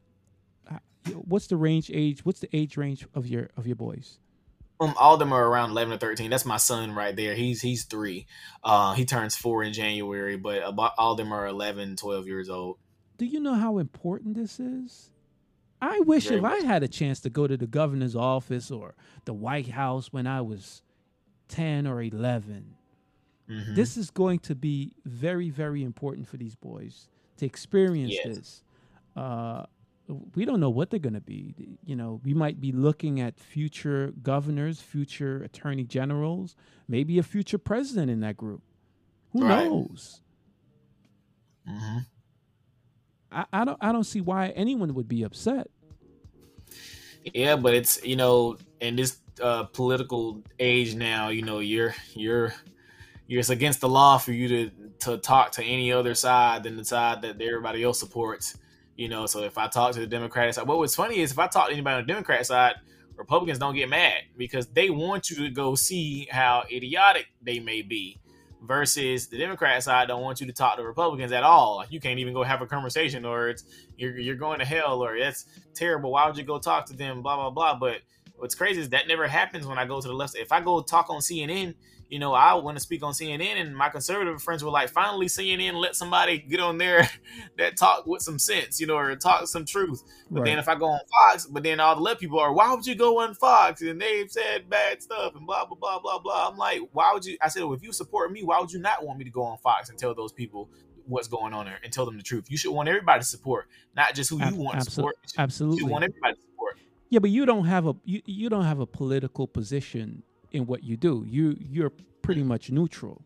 what's 1.15 1.47
the 1.47 1.57
range 1.57 1.91
age? 1.93 2.25
What's 2.25 2.41
the 2.41 2.49
age 2.57 2.77
range 2.77 3.07
of 3.15 3.27
your 3.27 3.51
of 3.57 3.67
your 3.67 3.77
boys? 3.77 4.20
Um, 4.81 4.95
all 4.99 5.15
of 5.15 5.19
them 5.19 5.33
are 5.33 5.47
around 5.47 5.71
eleven 5.71 5.93
or 5.93 5.99
thirteen. 5.99 6.31
That's 6.31 6.47
my 6.47 6.57
son 6.57 6.95
right 6.95 7.15
there. 7.15 7.35
He's 7.35 7.61
he's 7.61 7.85
three. 7.85 8.27
Uh, 8.65 8.95
he 8.95 9.05
turns 9.05 9.37
four 9.37 9.63
in 9.63 9.73
January, 9.73 10.37
but 10.37 10.63
about 10.67 10.93
all 10.97 11.13
of 11.13 11.19
them 11.19 11.33
are 11.33 11.47
11, 11.47 11.97
12 11.97 12.27
years 12.27 12.49
old. 12.49 12.79
Do 13.19 13.27
you 13.27 13.41
know 13.41 13.55
how 13.55 13.79
important 13.79 14.35
this 14.35 14.59
is? 14.59 15.11
I 15.83 16.01
wish 16.01 16.25
Very 16.25 16.37
if 16.37 16.43
much. 16.43 16.63
I 16.63 16.67
had 16.67 16.83
a 16.83 16.89
chance 16.89 17.21
to 17.21 17.31
go 17.31 17.47
to 17.47 17.57
the 17.57 17.67
governor's 17.67 18.17
office 18.17 18.71
or 18.71 18.95
the 19.25 19.33
White 19.33 19.69
House 19.69 20.13
when 20.13 20.27
I 20.27 20.41
was 20.41 20.83
ten 21.49 21.87
or 21.87 22.01
11 22.03 22.75
mm-hmm. 23.51 23.75
This 23.75 23.97
is 23.97 24.11
going 24.11 24.39
to 24.41 24.55
be 24.55 24.93
very, 25.05 25.51
very 25.51 25.83
important 25.83 26.29
for 26.29 26.37
these 26.37 26.55
boys 26.55 27.09
to 27.39 27.47
experience 27.47 28.13
yes. 28.13 28.25
this. 28.25 28.63
Uh, 29.17 29.65
we 30.35 30.45
don't 30.45 30.61
know 30.61 30.71
what 30.71 30.91
they're 30.91 31.01
going 31.01 31.15
to 31.15 31.21
be. 31.21 31.55
You 31.85 31.97
know, 31.97 32.21
we 32.25 32.35
might 32.35 32.61
be 32.61 32.73
looking 32.73 33.21
at 33.21 33.39
future 33.39 34.13
governors, 34.23 34.81
future 34.81 35.43
attorney 35.43 35.85
generals, 35.85 36.57
maybe 36.89 37.19
a 37.19 37.23
future 37.23 37.59
president 37.59 38.11
in 38.11 38.21
that 38.21 38.37
group. 38.37 38.63
Who 39.33 39.47
right. 39.47 39.65
knows? 39.65 40.21
Mm-hmm. 41.69 41.99
I, 43.33 43.45
I 43.53 43.65
don't. 43.65 43.79
I 43.81 43.93
don't 43.93 44.05
see 44.05 44.21
why 44.21 44.49
anyone 44.49 44.95
would 44.95 45.09
be 45.09 45.23
upset. 45.23 45.69
Yeah, 47.33 47.57
but 47.57 47.75
it's 47.75 48.03
you 48.05 48.17
know, 48.17 48.57
in 48.81 48.97
this 48.97 49.19
uh, 49.41 49.65
political 49.65 50.43
age 50.59 50.95
now, 50.95 51.29
you 51.29 51.43
know, 51.43 51.61
you're 51.61 51.95
you're 52.15 52.55
you're 53.27 53.41
it's 53.41 53.51
against 53.51 53.81
the 53.81 53.89
law 53.89 54.19
for 54.19 54.33
you 54.33 54.49
to 54.49 54.71
to 55.01 55.19
talk 55.19 55.53
to 55.53 55.65
any 55.65 55.93
other 55.93 56.15
side 56.15 56.65
than 56.65 56.77
the 56.77 56.85
side 56.85 57.23
that 57.23 57.41
everybody 57.41 57.83
else 57.83 58.01
supports 58.01 58.59
you 59.01 59.09
know, 59.09 59.25
so 59.25 59.45
if 59.45 59.57
I 59.57 59.67
talk 59.67 59.95
to 59.95 60.01
the 60.01 60.07
Democratic 60.07 60.53
side, 60.53 60.69
what 60.69 60.77
was 60.77 60.95
funny 60.95 61.21
is 61.21 61.33
if 61.33 61.39
I 61.39 61.47
talk 61.47 61.69
to 61.69 61.73
anybody 61.73 61.95
on 61.95 62.03
the 62.03 62.07
Democrat 62.07 62.45
side, 62.45 62.75
Republicans 63.17 63.59
don't 63.59 63.75
get 63.75 63.89
mad 63.89 64.25
because 64.37 64.67
they 64.67 64.91
want 64.91 65.31
you 65.31 65.37
to 65.37 65.49
go 65.49 65.75
see 65.75 66.29
how 66.31 66.65
idiotic 66.71 67.29
they 67.41 67.61
may 67.61 67.81
be. 67.81 68.21
Versus 68.63 69.29
the 69.29 69.39
Democrat 69.39 69.83
side 69.83 70.09
don't 70.09 70.21
want 70.21 70.39
you 70.39 70.47
to 70.47 70.53
talk 70.53 70.77
to 70.77 70.83
Republicans 70.83 71.33
at 71.33 71.43
all. 71.43 71.77
Like 71.77 71.91
you 71.91 71.99
can't 71.99 72.19
even 72.19 72.35
go 72.35 72.43
have 72.43 72.61
a 72.61 72.67
conversation, 72.67 73.25
or 73.25 73.49
it's 73.49 73.65
you're 73.97 74.19
you're 74.19 74.37
going 74.37 74.59
to 74.59 74.67
hell, 74.67 75.03
or 75.03 75.19
that's 75.19 75.47
terrible. 75.75 76.11
Why 76.13 76.27
would 76.27 76.37
you 76.37 76.45
go 76.45 76.59
talk 76.59 76.85
to 76.89 76.93
them? 76.93 77.23
Blah 77.23 77.37
blah 77.37 77.49
blah. 77.49 77.79
But 77.79 78.03
what's 78.37 78.55
crazy 78.55 78.83
is 78.83 78.91
that 78.91 79.09
never 79.09 79.27
happens 79.27 79.67
when 79.67 79.79
I 79.79 79.87
go 79.87 79.99
to 79.99 80.07
the 80.07 80.13
left. 80.13 80.37
If 80.37 80.53
I 80.53 80.61
go 80.61 80.83
talk 80.83 81.09
on 81.09 81.21
CNN, 81.21 81.75
you 82.11 82.19
know, 82.19 82.35
I 82.35 82.55
want 82.55 82.77
to 82.77 82.83
speak 82.83 83.05
on 83.05 83.13
CNN, 83.13 83.61
and 83.61 83.75
my 83.75 83.89
conservative 83.89 84.43
friends 84.43 84.65
were 84.65 84.71
like, 84.71 84.91
finally, 84.91 85.27
CNN 85.27 85.75
let 85.75 85.95
somebody 85.95 86.39
get 86.39 86.59
on 86.59 86.77
there 86.77 87.09
that 87.57 87.77
talk 87.77 88.05
with 88.05 88.21
some 88.21 88.39
sense, 88.39 88.81
you 88.81 88.89
know, 88.89 88.97
or 88.97 89.15
talk 89.15 89.47
some 89.47 89.65
truth. 89.65 90.03
But 90.29 90.41
right. 90.41 90.47
then 90.47 90.59
if 90.59 90.69
I 90.69 90.75
go 90.75 90.87
on 90.87 91.01
Fox, 91.09 91.47
but 91.47 91.63
then 91.63 91.79
all 91.79 91.95
the 91.95 92.01
left 92.01 92.21
people 92.21 92.41
are, 92.41 92.53
why 92.53 92.75
would 92.75 92.85
you 92.85 92.97
go 92.97 93.21
on 93.21 93.35
Fox? 93.35 93.81
And 93.81 94.01
they've 94.01 94.29
said 94.29 94.69
bad 94.69 95.01
stuff 95.01 95.37
and 95.37 95.47
blah, 95.47 95.65
blah, 95.67 95.77
blah, 95.77 96.01
blah, 96.01 96.19
blah. 96.19 96.49
I'm 96.49 96.57
like, 96.57 96.81
why 96.93 97.13
would 97.15 97.25
you? 97.25 97.37
I 97.41 97.49
said, 97.49 97.63
well, 97.63 97.75
if 97.75 97.83
you 97.83 97.93
support 97.93 98.33
me, 98.33 98.43
why 98.43 98.59
would 98.59 98.73
you 98.73 98.81
not 98.81 99.07
want 99.07 99.19
me 99.21 99.25
to 99.25 99.31
go 99.31 99.45
on 99.45 99.57
Fox 99.59 99.89
and 99.89 99.97
tell 99.97 100.13
those 100.13 100.33
people 100.33 100.69
what's 101.07 101.29
going 101.29 101.55
on 101.55 101.67
there 101.67 101.79
and 101.85 101.93
tell 101.93 102.07
them 102.07 102.17
the 102.17 102.25
truth? 102.25 102.51
You 102.51 102.57
should 102.57 102.73
want 102.73 102.89
everybody 102.89 103.21
to 103.21 103.27
support, 103.27 103.69
not 103.95 104.15
just 104.15 104.31
who 104.31 104.45
you 104.45 104.57
want 104.57 104.79
Absol- 104.79 104.85
to 104.85 104.91
support. 104.91 105.17
Absolutely. 105.39 105.79
You 105.79 105.87
want 105.87 106.03
everybody 106.03 106.35
to 106.35 106.41
support. 106.41 106.77
Yeah, 107.09 107.21
but 107.21 107.31
you 107.31 107.47
don't 107.47 107.67
have 107.67 107.87
a 107.87 107.95
you, 108.05 108.21
you 108.25 108.49
don't 108.49 108.65
have 108.65 108.81
a 108.81 108.87
political 108.87 109.47
position 109.47 110.25
in 110.53 110.67
what 110.67 110.85
you 110.85 110.97
do. 110.97 111.25
You 111.27 111.57
you're 111.59 111.93
pretty 112.23 112.43
much 112.43 112.71
neutral, 112.71 113.23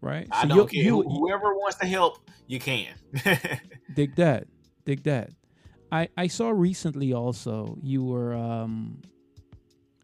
right? 0.00 0.26
I 0.30 0.42
so 0.42 0.54
don't 0.54 0.70
care. 0.70 0.82
You, 0.82 1.02
Whoever 1.02 1.54
wants 1.54 1.76
to 1.78 1.86
help, 1.86 2.18
you 2.46 2.58
can. 2.58 2.88
dig 3.94 4.16
that. 4.16 4.46
Dig 4.84 5.02
that. 5.04 5.30
I 5.92 6.08
I 6.16 6.26
saw 6.26 6.50
recently 6.50 7.12
also 7.12 7.76
you 7.82 8.04
were 8.04 8.34
um 8.34 9.02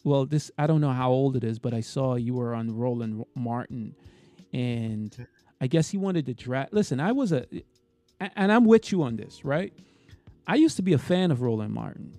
well 0.05 0.27
this 0.27 0.51
I 0.59 0.67
don't 0.67 0.81
know 0.81 0.93
how 0.93 1.11
old 1.11 1.37
it 1.37 1.45
is, 1.45 1.59
but 1.59 1.75
I 1.75 1.81
saw 1.81 2.17
you 2.17 2.35
were 2.35 2.55
on 2.55 2.77
Roland 2.77 3.25
Martin 3.35 3.95
and 4.53 5.27
I 5.61 5.67
guess 5.67 5.91
he 5.91 5.99
wanted 5.99 6.27
to 6.27 6.35
draft 6.35 6.73
listen, 6.73 7.01
I 7.01 7.13
was 7.13 7.33
a 7.33 7.47
and 8.21 8.53
I'm 8.53 8.65
with 8.65 8.93
you 8.93 9.03
on 9.03 9.17
this, 9.17 9.45
right? 9.45 9.73
I 10.47 10.57
used 10.57 10.77
to 10.77 10.83
be 10.83 10.93
a 10.93 10.99
fan 10.99 11.31
of 11.31 11.41
Roland 11.41 11.73
Martin, 11.73 12.17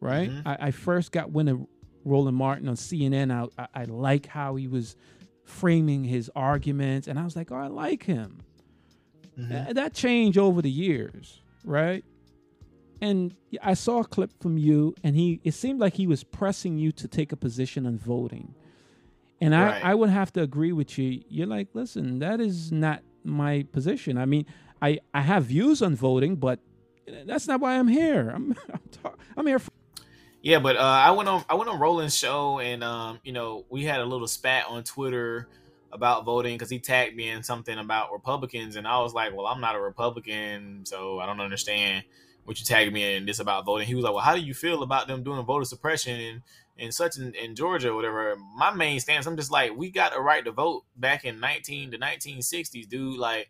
right? 0.00 0.30
Mm-hmm. 0.30 0.48
I, 0.48 0.56
I, 0.60 0.70
first 0.70 1.12
got 1.12 1.30
when 1.30 1.66
Roland 2.06 2.36
Martin 2.36 2.68
on 2.68 2.76
CNN. 2.76 3.30
I, 3.30 3.62
I, 3.62 3.82
I 3.82 3.84
like 3.84 4.26
how 4.26 4.54
he 4.54 4.68
was 4.68 4.96
framing 5.44 6.04
his 6.04 6.30
arguments, 6.34 7.08
and 7.08 7.18
I 7.18 7.24
was 7.24 7.36
like, 7.36 7.50
oh, 7.52 7.56
I 7.56 7.66
like 7.66 8.04
him. 8.04 8.40
Mm-hmm. 9.38 9.74
that 9.74 9.92
changed 9.92 10.38
over 10.38 10.62
the 10.62 10.70
years, 10.70 11.42
right? 11.62 12.02
And 13.02 13.34
I 13.62 13.74
saw 13.74 14.00
a 14.00 14.04
clip 14.04 14.30
from 14.40 14.56
you, 14.56 14.94
and 15.04 15.14
he 15.14 15.40
it 15.44 15.52
seemed 15.52 15.78
like 15.78 15.92
he 15.94 16.06
was 16.06 16.24
pressing 16.24 16.78
you 16.78 16.90
to 16.92 17.06
take 17.06 17.32
a 17.32 17.36
position 17.36 17.84
on 17.84 17.98
voting. 17.98 18.54
And 19.42 19.52
right. 19.52 19.84
I, 19.84 19.90
I 19.90 19.94
would 19.94 20.08
have 20.08 20.32
to 20.34 20.42
agree 20.42 20.72
with 20.72 20.96
you. 20.96 21.22
You're 21.28 21.46
like, 21.46 21.68
listen, 21.74 22.20
that 22.20 22.40
is 22.40 22.72
not 22.72 23.02
my 23.24 23.66
position. 23.72 24.16
I 24.16 24.24
mean, 24.24 24.46
I, 24.80 25.00
I 25.12 25.20
have 25.20 25.44
views 25.44 25.82
on 25.82 25.94
voting, 25.94 26.36
but 26.36 26.60
that's 27.26 27.46
not 27.46 27.60
why 27.60 27.78
I'm 27.78 27.88
here. 27.88 28.30
I'm 28.34 28.54
I'm, 28.72 28.80
talk, 28.90 29.18
I'm 29.36 29.46
here 29.46 29.58
for 29.58 29.70
yeah, 30.42 30.58
but 30.58 30.76
uh, 30.76 30.80
I 30.80 31.10
went 31.10 31.28
on 31.28 31.44
I 31.48 31.54
went 31.54 31.70
on 31.70 31.80
Roland's 31.80 32.16
show 32.16 32.60
and 32.60 32.84
um, 32.84 33.20
you 33.24 33.32
know 33.32 33.64
we 33.68 33.84
had 33.84 34.00
a 34.00 34.04
little 34.04 34.28
spat 34.28 34.66
on 34.68 34.84
Twitter 34.84 35.48
about 35.92 36.24
voting 36.24 36.54
because 36.54 36.70
he 36.70 36.78
tagged 36.78 37.16
me 37.16 37.28
in 37.28 37.42
something 37.42 37.78
about 37.78 38.12
Republicans 38.12 38.76
and 38.76 38.86
I 38.86 39.00
was 39.00 39.14
like, 39.14 39.34
well, 39.34 39.46
I'm 39.46 39.60
not 39.60 39.74
a 39.74 39.80
Republican, 39.80 40.84
so 40.84 41.18
I 41.20 41.26
don't 41.26 41.40
understand 41.40 42.04
what 42.44 42.58
you 42.60 42.64
tagged 42.64 42.92
me 42.92 43.16
in 43.16 43.26
this 43.26 43.40
about 43.40 43.64
voting. 43.64 43.86
He 43.86 43.94
was 43.94 44.04
like, 44.04 44.14
well, 44.14 44.22
how 44.22 44.34
do 44.36 44.40
you 44.40 44.54
feel 44.54 44.82
about 44.82 45.08
them 45.08 45.22
doing 45.22 45.44
voter 45.44 45.64
suppression 45.64 46.20
and 46.20 46.42
and 46.78 46.92
such 46.92 47.16
in, 47.16 47.34
in 47.34 47.54
Georgia 47.54 47.90
or 47.90 47.96
whatever? 47.96 48.36
My 48.56 48.72
main 48.72 49.00
stance, 49.00 49.26
I'm 49.26 49.36
just 49.36 49.50
like, 49.50 49.76
we 49.76 49.90
got 49.90 50.16
a 50.16 50.20
right 50.20 50.44
to 50.44 50.52
vote 50.52 50.84
back 50.96 51.24
in 51.24 51.40
19 51.40 51.92
to 51.92 51.98
1960s, 51.98 52.88
dude. 52.88 53.18
Like 53.18 53.48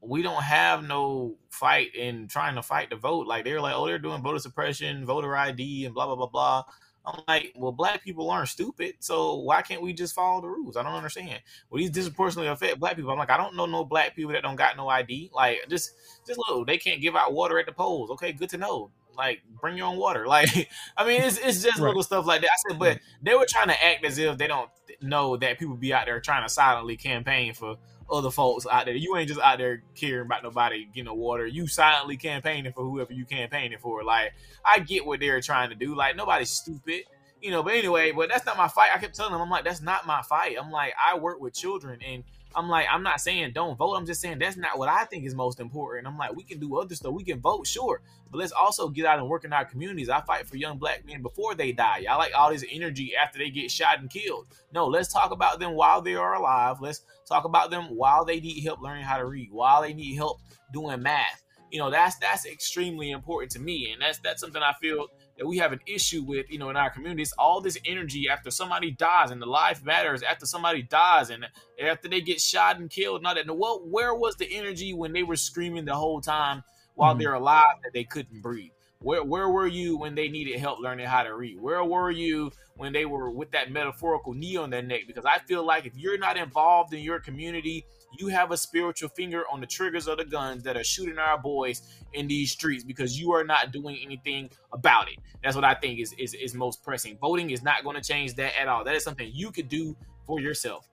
we 0.00 0.22
don't 0.22 0.42
have 0.42 0.86
no 0.86 1.36
fight 1.50 1.94
in 1.94 2.28
trying 2.28 2.54
to 2.54 2.62
fight 2.62 2.90
the 2.90 2.96
vote. 2.96 3.26
Like 3.26 3.44
they're 3.44 3.60
like, 3.60 3.74
oh, 3.76 3.86
they're 3.86 3.98
doing 3.98 4.22
voter 4.22 4.38
suppression, 4.38 5.04
voter 5.04 5.36
ID, 5.36 5.84
and 5.84 5.94
blah 5.94 6.06
blah 6.06 6.16
blah 6.16 6.26
blah. 6.26 6.64
I'm 7.06 7.22
like, 7.26 7.52
well, 7.56 7.72
black 7.72 8.04
people 8.04 8.30
aren't 8.30 8.48
stupid, 8.48 8.96
so 9.00 9.36
why 9.36 9.62
can't 9.62 9.80
we 9.80 9.94
just 9.94 10.14
follow 10.14 10.42
the 10.42 10.48
rules? 10.48 10.76
I 10.76 10.82
don't 10.82 10.92
understand. 10.92 11.40
Well, 11.70 11.78
these 11.78 11.90
disproportionately 11.90 12.50
affect 12.50 12.78
black 12.80 12.96
people. 12.96 13.10
I'm 13.10 13.18
like, 13.18 13.30
I 13.30 13.38
don't 13.38 13.56
know 13.56 13.64
no 13.64 13.84
black 13.84 14.14
people 14.14 14.32
that 14.32 14.42
don't 14.42 14.56
got 14.56 14.76
no 14.76 14.88
ID. 14.88 15.30
Like, 15.34 15.60
just 15.68 15.92
just 16.26 16.38
look, 16.48 16.66
they 16.66 16.76
can't 16.76 17.00
give 17.00 17.16
out 17.16 17.32
water 17.32 17.58
at 17.58 17.66
the 17.66 17.72
polls. 17.72 18.10
Okay, 18.10 18.32
good 18.32 18.50
to 18.50 18.58
know. 18.58 18.90
Like, 19.18 19.42
bring 19.60 19.76
your 19.76 19.88
own 19.88 19.98
water. 19.98 20.26
Like, 20.28 20.70
I 20.96 21.06
mean, 21.06 21.22
it's 21.22 21.38
it's 21.38 21.62
just 21.62 21.78
right. 21.78 21.88
little 21.88 22.02
stuff 22.02 22.26
like 22.26 22.42
that. 22.42 22.50
I 22.50 22.70
said, 22.70 22.78
but 22.78 23.00
they 23.22 23.34
were 23.34 23.46
trying 23.48 23.68
to 23.68 23.84
act 23.84 24.04
as 24.04 24.18
if 24.18 24.38
they 24.38 24.46
don't 24.46 24.70
know 25.00 25.36
that 25.36 25.58
people 25.58 25.74
be 25.74 25.92
out 25.92 26.06
there 26.06 26.20
trying 26.20 26.44
to 26.44 26.48
silently 26.48 26.96
campaign 26.96 27.54
for 27.54 27.76
other 28.10 28.30
folks 28.30 28.66
out 28.70 28.86
there. 28.86 28.94
You 28.94 29.16
ain't 29.16 29.28
just 29.28 29.40
out 29.40 29.58
there 29.58 29.82
caring 29.94 30.26
about 30.26 30.42
nobody 30.42 30.86
getting 30.86 31.04
no 31.04 31.14
water. 31.14 31.46
You 31.46 31.66
silently 31.66 32.16
campaigning 32.16 32.72
for 32.72 32.84
whoever 32.84 33.12
you 33.12 33.24
campaigning 33.24 33.78
for. 33.78 34.04
Like 34.04 34.34
I 34.64 34.80
get 34.80 35.06
what 35.06 35.20
they're 35.20 35.40
trying 35.40 35.70
to 35.70 35.74
do. 35.74 35.94
Like 35.94 36.16
nobody's 36.16 36.50
stupid, 36.50 37.02
you 37.40 37.50
know. 37.50 37.62
But 37.62 37.74
anyway, 37.74 38.12
but 38.12 38.28
that's 38.28 38.46
not 38.46 38.56
my 38.56 38.68
fight. 38.68 38.90
I 38.94 38.98
kept 38.98 39.14
telling 39.14 39.32
them, 39.32 39.42
I'm 39.42 39.50
like, 39.50 39.64
that's 39.64 39.82
not 39.82 40.06
my 40.06 40.22
fight. 40.22 40.56
I'm 40.60 40.70
like, 40.70 40.94
I 41.02 41.18
work 41.18 41.40
with 41.40 41.54
children, 41.54 42.00
and 42.06 42.24
I'm 42.54 42.68
like, 42.68 42.86
I'm 42.90 43.02
not 43.02 43.20
saying 43.20 43.52
don't 43.52 43.76
vote. 43.76 43.94
I'm 43.94 44.06
just 44.06 44.20
saying 44.20 44.38
that's 44.38 44.56
not 44.56 44.78
what 44.78 44.88
I 44.88 45.04
think 45.04 45.24
is 45.24 45.34
most 45.34 45.60
important. 45.60 46.06
I'm 46.06 46.18
like, 46.18 46.34
we 46.34 46.42
can 46.42 46.58
do 46.58 46.78
other 46.78 46.94
stuff. 46.94 47.12
We 47.12 47.24
can 47.24 47.40
vote, 47.40 47.66
sure, 47.66 48.00
but 48.30 48.38
let's 48.38 48.52
also 48.52 48.88
get 48.88 49.06
out 49.06 49.18
and 49.18 49.28
work 49.28 49.44
in 49.44 49.52
our 49.52 49.64
communities. 49.64 50.08
I 50.08 50.20
fight 50.22 50.46
for 50.46 50.56
young 50.56 50.78
black 50.78 51.04
men 51.06 51.22
before 51.22 51.54
they 51.54 51.72
die. 51.72 52.04
I 52.08 52.16
like 52.16 52.32
all 52.34 52.50
this 52.50 52.64
energy 52.70 53.12
after 53.14 53.38
they 53.38 53.50
get 53.50 53.70
shot 53.70 54.00
and 54.00 54.10
killed. 54.10 54.46
No, 54.72 54.86
let's 54.86 55.12
talk 55.12 55.30
about 55.30 55.60
them 55.60 55.74
while 55.74 56.00
they 56.02 56.14
are 56.14 56.34
alive. 56.34 56.78
Let's 56.80 57.02
talk 57.26 57.44
about 57.44 57.70
them 57.70 57.84
while 57.96 58.24
they 58.24 58.40
need 58.40 58.62
help 58.64 58.80
learning 58.80 59.04
how 59.04 59.18
to 59.18 59.26
read, 59.26 59.50
while 59.52 59.82
they 59.82 59.92
need 59.94 60.16
help 60.16 60.40
doing 60.72 61.02
math. 61.02 61.42
you 61.70 61.78
know 61.78 61.90
that's 61.90 62.16
that's 62.16 62.46
extremely 62.46 63.10
important 63.10 63.50
to 63.52 63.58
me 63.58 63.92
and 63.92 64.00
that's 64.00 64.18
that's 64.20 64.40
something 64.40 64.62
i 64.62 64.72
feel 64.80 65.06
that 65.38 65.46
we 65.46 65.56
have 65.58 65.72
an 65.72 65.80
issue 65.86 66.22
with 66.22 66.50
you 66.50 66.58
know 66.58 66.68
in 66.70 66.76
our 66.76 66.90
communities 66.90 67.32
all 67.38 67.60
this 67.60 67.78
energy 67.84 68.28
after 68.28 68.50
somebody 68.50 68.90
dies 68.90 69.30
and 69.30 69.40
the 69.40 69.46
life 69.46 69.84
matters 69.84 70.22
after 70.22 70.44
somebody 70.46 70.82
dies 70.82 71.30
and 71.30 71.46
after 71.82 72.08
they 72.08 72.20
get 72.20 72.40
shot 72.40 72.78
and 72.78 72.90
killed 72.90 73.22
not 73.22 73.36
that 73.36 73.56
what 73.56 73.86
where 73.86 74.14
was 74.14 74.36
the 74.36 74.52
energy 74.52 74.92
when 74.92 75.12
they 75.12 75.22
were 75.22 75.36
screaming 75.36 75.84
the 75.84 75.94
whole 75.94 76.20
time 76.20 76.62
while 76.94 77.12
mm-hmm. 77.12 77.20
they're 77.20 77.34
alive 77.34 77.76
that 77.82 77.92
they 77.92 78.04
couldn't 78.04 78.42
breathe 78.42 78.70
where 79.00 79.22
where 79.22 79.48
were 79.48 79.66
you 79.66 79.96
when 79.96 80.14
they 80.14 80.28
needed 80.28 80.58
help 80.58 80.80
learning 80.80 81.06
how 81.06 81.22
to 81.22 81.34
read? 81.34 81.60
Where 81.60 81.84
were 81.84 82.10
you 82.10 82.50
when 82.76 82.92
they 82.92 83.04
were 83.04 83.30
with 83.30 83.50
that 83.52 83.70
metaphorical 83.70 84.34
knee 84.34 84.56
on 84.56 84.70
their 84.70 84.82
neck? 84.82 85.02
Because 85.06 85.24
I 85.24 85.38
feel 85.38 85.64
like 85.64 85.86
if 85.86 85.96
you're 85.96 86.18
not 86.18 86.36
involved 86.36 86.92
in 86.92 87.00
your 87.00 87.20
community, 87.20 87.84
you 88.12 88.28
have 88.28 88.50
a 88.50 88.56
spiritual 88.56 89.08
finger 89.10 89.44
on 89.50 89.60
the 89.60 89.66
triggers 89.66 90.08
of 90.08 90.18
the 90.18 90.24
guns 90.24 90.62
that 90.62 90.76
are 90.76 90.84
shooting 90.84 91.18
our 91.18 91.38
boys 91.38 91.82
in 92.14 92.26
these 92.26 92.52
streets 92.52 92.84
because 92.84 93.20
you 93.20 93.32
are 93.32 93.44
not 93.44 93.72
doing 93.72 93.98
anything 94.02 94.50
about 94.72 95.08
it. 95.08 95.18
That's 95.42 95.54
what 95.54 95.64
I 95.64 95.74
think 95.74 96.00
is 96.00 96.14
is, 96.18 96.34
is 96.34 96.54
most 96.54 96.82
pressing. 96.82 97.18
Voting 97.18 97.50
is 97.50 97.62
not 97.62 97.84
going 97.84 97.96
to 97.96 98.02
change 98.02 98.34
that 98.36 98.58
at 98.58 98.68
all. 98.68 98.84
That 98.84 98.94
is 98.94 99.04
something 99.04 99.30
you 99.32 99.50
could 99.52 99.68
do 99.68 99.96
for 100.26 100.40
yourself. 100.40 100.88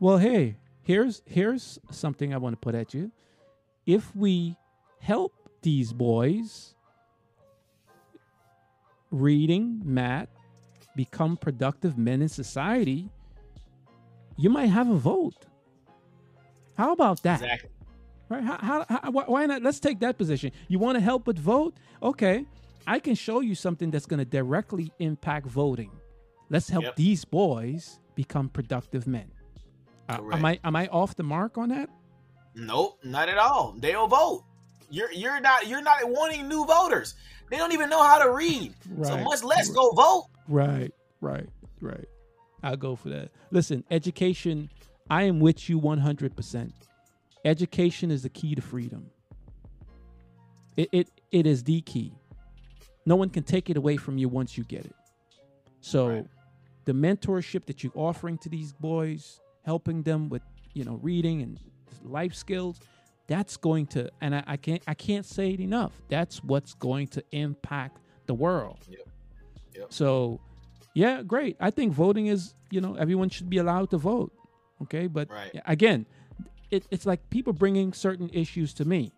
Well, 0.00 0.18
hey, 0.18 0.56
here's 0.82 1.22
here's 1.26 1.78
something 1.90 2.32
I 2.32 2.38
want 2.38 2.54
to 2.54 2.58
put 2.58 2.74
at 2.74 2.94
you. 2.94 3.10
If 3.86 4.14
we 4.14 4.56
help 5.00 5.32
these 5.62 5.92
boys 5.92 6.74
reading, 9.10 9.80
math, 9.84 10.28
become 10.94 11.36
productive 11.36 11.98
men 11.98 12.22
in 12.22 12.28
society, 12.28 13.10
you 14.36 14.50
might 14.50 14.66
have 14.66 14.88
a 14.88 14.96
vote. 14.96 15.47
How 16.78 16.92
about 16.92 17.22
that? 17.24 17.42
Exactly. 17.42 17.70
Right? 18.28 18.44
How, 18.44 18.56
how, 18.58 18.84
how, 18.88 19.10
why 19.10 19.46
not? 19.46 19.62
Let's 19.62 19.80
take 19.80 19.98
that 20.00 20.16
position. 20.16 20.52
You 20.68 20.78
want 20.78 20.96
to 20.96 21.00
help 21.00 21.26
with 21.26 21.38
vote? 21.38 21.74
Okay. 22.02 22.46
I 22.86 23.00
can 23.00 23.16
show 23.16 23.40
you 23.40 23.56
something 23.56 23.90
that's 23.90 24.06
going 24.06 24.18
to 24.18 24.24
directly 24.24 24.92
impact 25.00 25.46
voting. 25.46 25.90
Let's 26.48 26.68
help 26.68 26.84
yep. 26.84 26.96
these 26.96 27.24
boys 27.24 27.98
become 28.14 28.48
productive 28.48 29.06
men. 29.08 29.30
Uh, 30.08 30.20
am 30.32 30.44
I 30.44 30.58
am 30.64 30.74
I 30.74 30.86
off 30.86 31.16
the 31.16 31.22
mark 31.22 31.58
on 31.58 31.68
that? 31.68 31.90
Nope, 32.54 32.98
not 33.04 33.28
at 33.28 33.36
all. 33.36 33.74
They'll 33.76 34.06
vote. 34.06 34.44
You're 34.88 35.12
you're 35.12 35.40
not 35.40 35.66
you're 35.66 35.82
not 35.82 35.98
wanting 36.04 36.48
new 36.48 36.64
voters. 36.64 37.14
They 37.50 37.58
don't 37.58 37.72
even 37.72 37.90
know 37.90 38.02
how 38.02 38.22
to 38.22 38.32
read. 38.32 38.72
Right. 38.88 39.08
So 39.08 39.18
much 39.18 39.42
less 39.42 39.68
go 39.68 39.90
vote. 39.90 40.28
Right, 40.48 40.92
right, 41.20 41.46
right. 41.82 42.08
I'll 42.62 42.76
go 42.76 42.96
for 42.96 43.10
that. 43.10 43.30
Listen, 43.50 43.84
education, 43.90 44.70
I 45.10 45.24
am 45.24 45.40
with 45.40 45.68
you 45.68 45.80
100%. 45.80 46.72
Education 47.44 48.10
is 48.10 48.22
the 48.22 48.28
key 48.28 48.54
to 48.54 48.62
freedom. 48.62 49.10
It, 50.76 50.88
it, 50.92 51.10
it 51.30 51.46
is 51.46 51.64
the 51.64 51.80
key. 51.80 52.12
No 53.06 53.16
one 53.16 53.30
can 53.30 53.42
take 53.42 53.70
it 53.70 53.76
away 53.76 53.96
from 53.96 54.18
you 54.18 54.28
once 54.28 54.58
you 54.58 54.64
get 54.64 54.84
it. 54.84 54.94
So, 55.80 56.08
right. 56.08 56.26
the 56.84 56.92
mentorship 56.92 57.64
that 57.66 57.82
you're 57.82 57.92
offering 57.94 58.36
to 58.38 58.48
these 58.48 58.72
boys, 58.72 59.40
helping 59.64 60.02
them 60.02 60.28
with, 60.28 60.42
you 60.74 60.84
know, 60.84 60.98
reading 61.02 61.42
and 61.42 61.58
life 62.04 62.34
skills, 62.34 62.80
that's 63.28 63.56
going 63.56 63.86
to 63.86 64.10
and 64.20 64.34
I, 64.34 64.42
I, 64.46 64.56
can't 64.56 64.82
I 64.86 64.94
can't 64.94 65.24
say 65.24 65.50
it 65.50 65.60
enough. 65.60 65.92
That's 66.08 66.42
what's 66.42 66.74
going 66.74 67.08
to 67.08 67.24
impact 67.30 68.00
the 68.26 68.34
world. 68.34 68.78
Yep. 68.88 69.08
Yep. 69.76 69.92
So 69.92 70.40
yeah, 70.94 71.22
great. 71.22 71.56
I 71.60 71.70
think 71.70 71.92
voting 71.92 72.26
is, 72.26 72.54
you 72.70 72.80
know, 72.80 72.94
everyone 72.94 73.28
should 73.28 73.48
be 73.48 73.58
allowed 73.58 73.90
to 73.90 73.98
vote. 73.98 74.32
Okay. 74.82 75.06
But 75.06 75.30
right. 75.30 75.60
again, 75.66 76.06
it, 76.70 76.86
it's 76.90 77.06
like 77.06 77.28
people 77.30 77.52
bringing 77.52 77.92
certain 77.92 78.30
issues 78.32 78.74
to 78.74 78.84
me. 78.84 79.12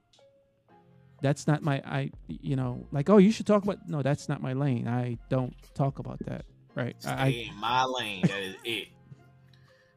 That's 1.22 1.46
not 1.46 1.62
my, 1.62 1.82
I, 1.84 2.10
you 2.28 2.56
know, 2.56 2.86
like, 2.92 3.10
oh, 3.10 3.18
you 3.18 3.30
should 3.30 3.46
talk 3.46 3.62
about, 3.62 3.86
no, 3.86 4.02
that's 4.02 4.28
not 4.28 4.40
my 4.40 4.54
lane. 4.54 4.88
I 4.88 5.18
don't 5.28 5.54
talk 5.74 5.98
about 5.98 6.18
that. 6.26 6.46
Right. 6.74 6.96
Stay 6.98 7.10
I, 7.10 7.26
in 7.50 7.54
my 7.56 7.84
lane. 7.84 8.22
That 8.22 8.40
is 8.40 8.54
it. 8.64 8.88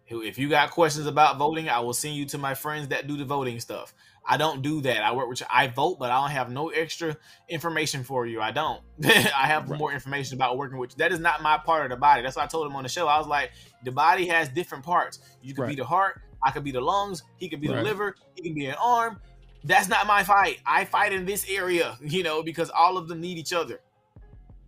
If 0.08 0.38
you 0.38 0.50
got 0.50 0.72
questions 0.72 1.08
about 1.08 1.38
voting, 1.38 1.70
I 1.70 1.80
will 1.80 1.94
send 1.94 2.16
you 2.16 2.26
to 2.28 2.38
my 2.38 2.54
friends 2.54 2.90
that 2.90 3.08
do 3.08 3.18
the 3.18 3.26
voting 3.26 3.60
stuff. 3.60 3.94
I 4.26 4.38
don't 4.38 4.62
do 4.62 4.82
that. 4.82 5.04
I 5.04 5.12
work 5.14 5.28
with 5.28 5.42
you. 5.42 5.48
I 5.50 5.68
vote, 5.68 5.98
but 6.00 6.12
I 6.12 6.22
don't 6.22 6.32
have 6.32 6.50
no 6.50 6.70
extra 6.70 7.18
information 7.50 8.04
for 8.04 8.26
you. 8.26 8.42
I 8.42 8.52
don't. 8.52 8.82
I 9.04 9.48
have 9.48 9.70
right. 9.70 9.78
more 9.78 9.92
information 9.92 10.36
about 10.36 10.58
working 10.58 10.78
with 10.78 10.92
you. 10.92 10.98
That 10.98 11.12
is 11.12 11.20
not 11.20 11.42
my 11.42 11.58
part 11.58 11.86
of 11.86 11.90
the 11.90 11.98
body. 11.98 12.22
That's 12.22 12.36
why 12.36 12.44
I 12.44 12.48
told 12.48 12.68
him 12.68 12.76
on 12.76 12.84
the 12.84 12.90
show. 12.90 13.08
I 13.08 13.18
was 13.18 13.28
like, 13.28 13.52
the 13.84 13.92
body 13.92 14.28
has 14.28 14.50
different 14.50 14.84
parts. 14.84 15.20
You 15.42 15.54
could 15.54 15.64
right. 15.64 15.70
be 15.70 15.76
the 15.76 15.86
heart. 15.86 16.22
I 16.44 16.52
could 16.52 16.64
be 16.64 16.72
the 16.72 16.82
lungs. 16.82 17.24
He 17.38 17.50
could 17.50 17.62
be 17.62 17.70
right. 17.70 17.78
the 17.78 17.84
liver. 17.84 18.16
He 18.36 18.44
can 18.44 18.54
be 18.54 18.68
an 18.68 18.76
arm. 18.82 19.20
That's 19.64 19.88
not 19.88 20.08
my 20.08 20.24
fight. 20.24 20.60
I 20.66 20.86
fight 20.86 21.14
in 21.14 21.26
this 21.26 21.46
area, 21.50 21.98
you 22.02 22.24
know, 22.24 22.44
because 22.44 22.70
all 22.70 22.98
of 22.98 23.08
them 23.08 23.22
need 23.22 23.38
each 23.38 23.54
other. 23.54 23.80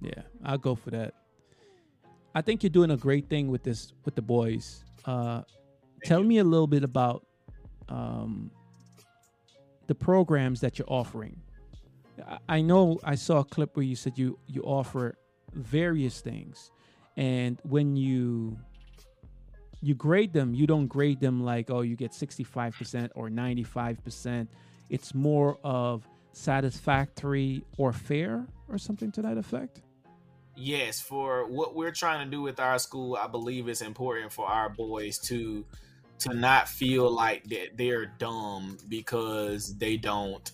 Yeah, 0.01 0.21
I'll 0.43 0.57
go 0.57 0.75
for 0.75 0.91
that. 0.91 1.13
I 2.33 2.41
think 2.41 2.63
you're 2.63 2.69
doing 2.69 2.91
a 2.91 2.97
great 2.97 3.29
thing 3.29 3.49
with 3.49 3.63
this 3.63 3.93
with 4.03 4.15
the 4.15 4.21
boys. 4.21 4.84
Uh, 5.05 5.41
tell 6.03 6.21
you. 6.21 6.27
me 6.27 6.37
a 6.39 6.43
little 6.43 6.67
bit 6.67 6.83
about 6.83 7.25
um, 7.89 8.51
the 9.87 9.95
programs 9.95 10.61
that 10.61 10.77
you're 10.79 10.89
offering. 10.89 11.41
I 12.47 12.61
know 12.61 12.99
I 13.03 13.15
saw 13.15 13.39
a 13.39 13.43
clip 13.43 13.75
where 13.75 13.83
you 13.83 13.95
said 13.95 14.17
you 14.17 14.39
you 14.47 14.61
offer 14.61 15.17
various 15.53 16.21
things, 16.21 16.71
and 17.17 17.59
when 17.63 17.95
you 17.95 18.57
you 19.81 19.95
grade 19.95 20.33
them, 20.33 20.53
you 20.53 20.65
don't 20.65 20.87
grade 20.87 21.19
them 21.19 21.43
like 21.43 21.69
oh 21.69 21.81
you 21.81 21.95
get 21.95 22.11
65% 22.11 23.09
or 23.15 23.29
95%. 23.29 24.47
It's 24.89 25.13
more 25.13 25.57
of 25.63 26.07
satisfactory 26.31 27.63
or 27.77 27.91
fair 27.91 28.47
or 28.69 28.77
something 28.77 29.11
to 29.11 29.21
that 29.21 29.37
effect. 29.37 29.81
Yes, 30.55 31.01
for 31.01 31.45
what 31.47 31.75
we're 31.75 31.91
trying 31.91 32.25
to 32.25 32.31
do 32.31 32.41
with 32.41 32.59
our 32.59 32.79
school, 32.79 33.17
I 33.19 33.27
believe 33.27 33.67
it's 33.67 33.81
important 33.81 34.31
for 34.31 34.47
our 34.47 34.69
boys 34.69 35.19
to 35.19 35.65
to 36.19 36.33
not 36.33 36.69
feel 36.69 37.11
like 37.11 37.43
that 37.49 37.75
they're 37.75 38.05
dumb 38.05 38.77
because 38.87 39.77
they 39.77 39.97
don't 39.97 40.49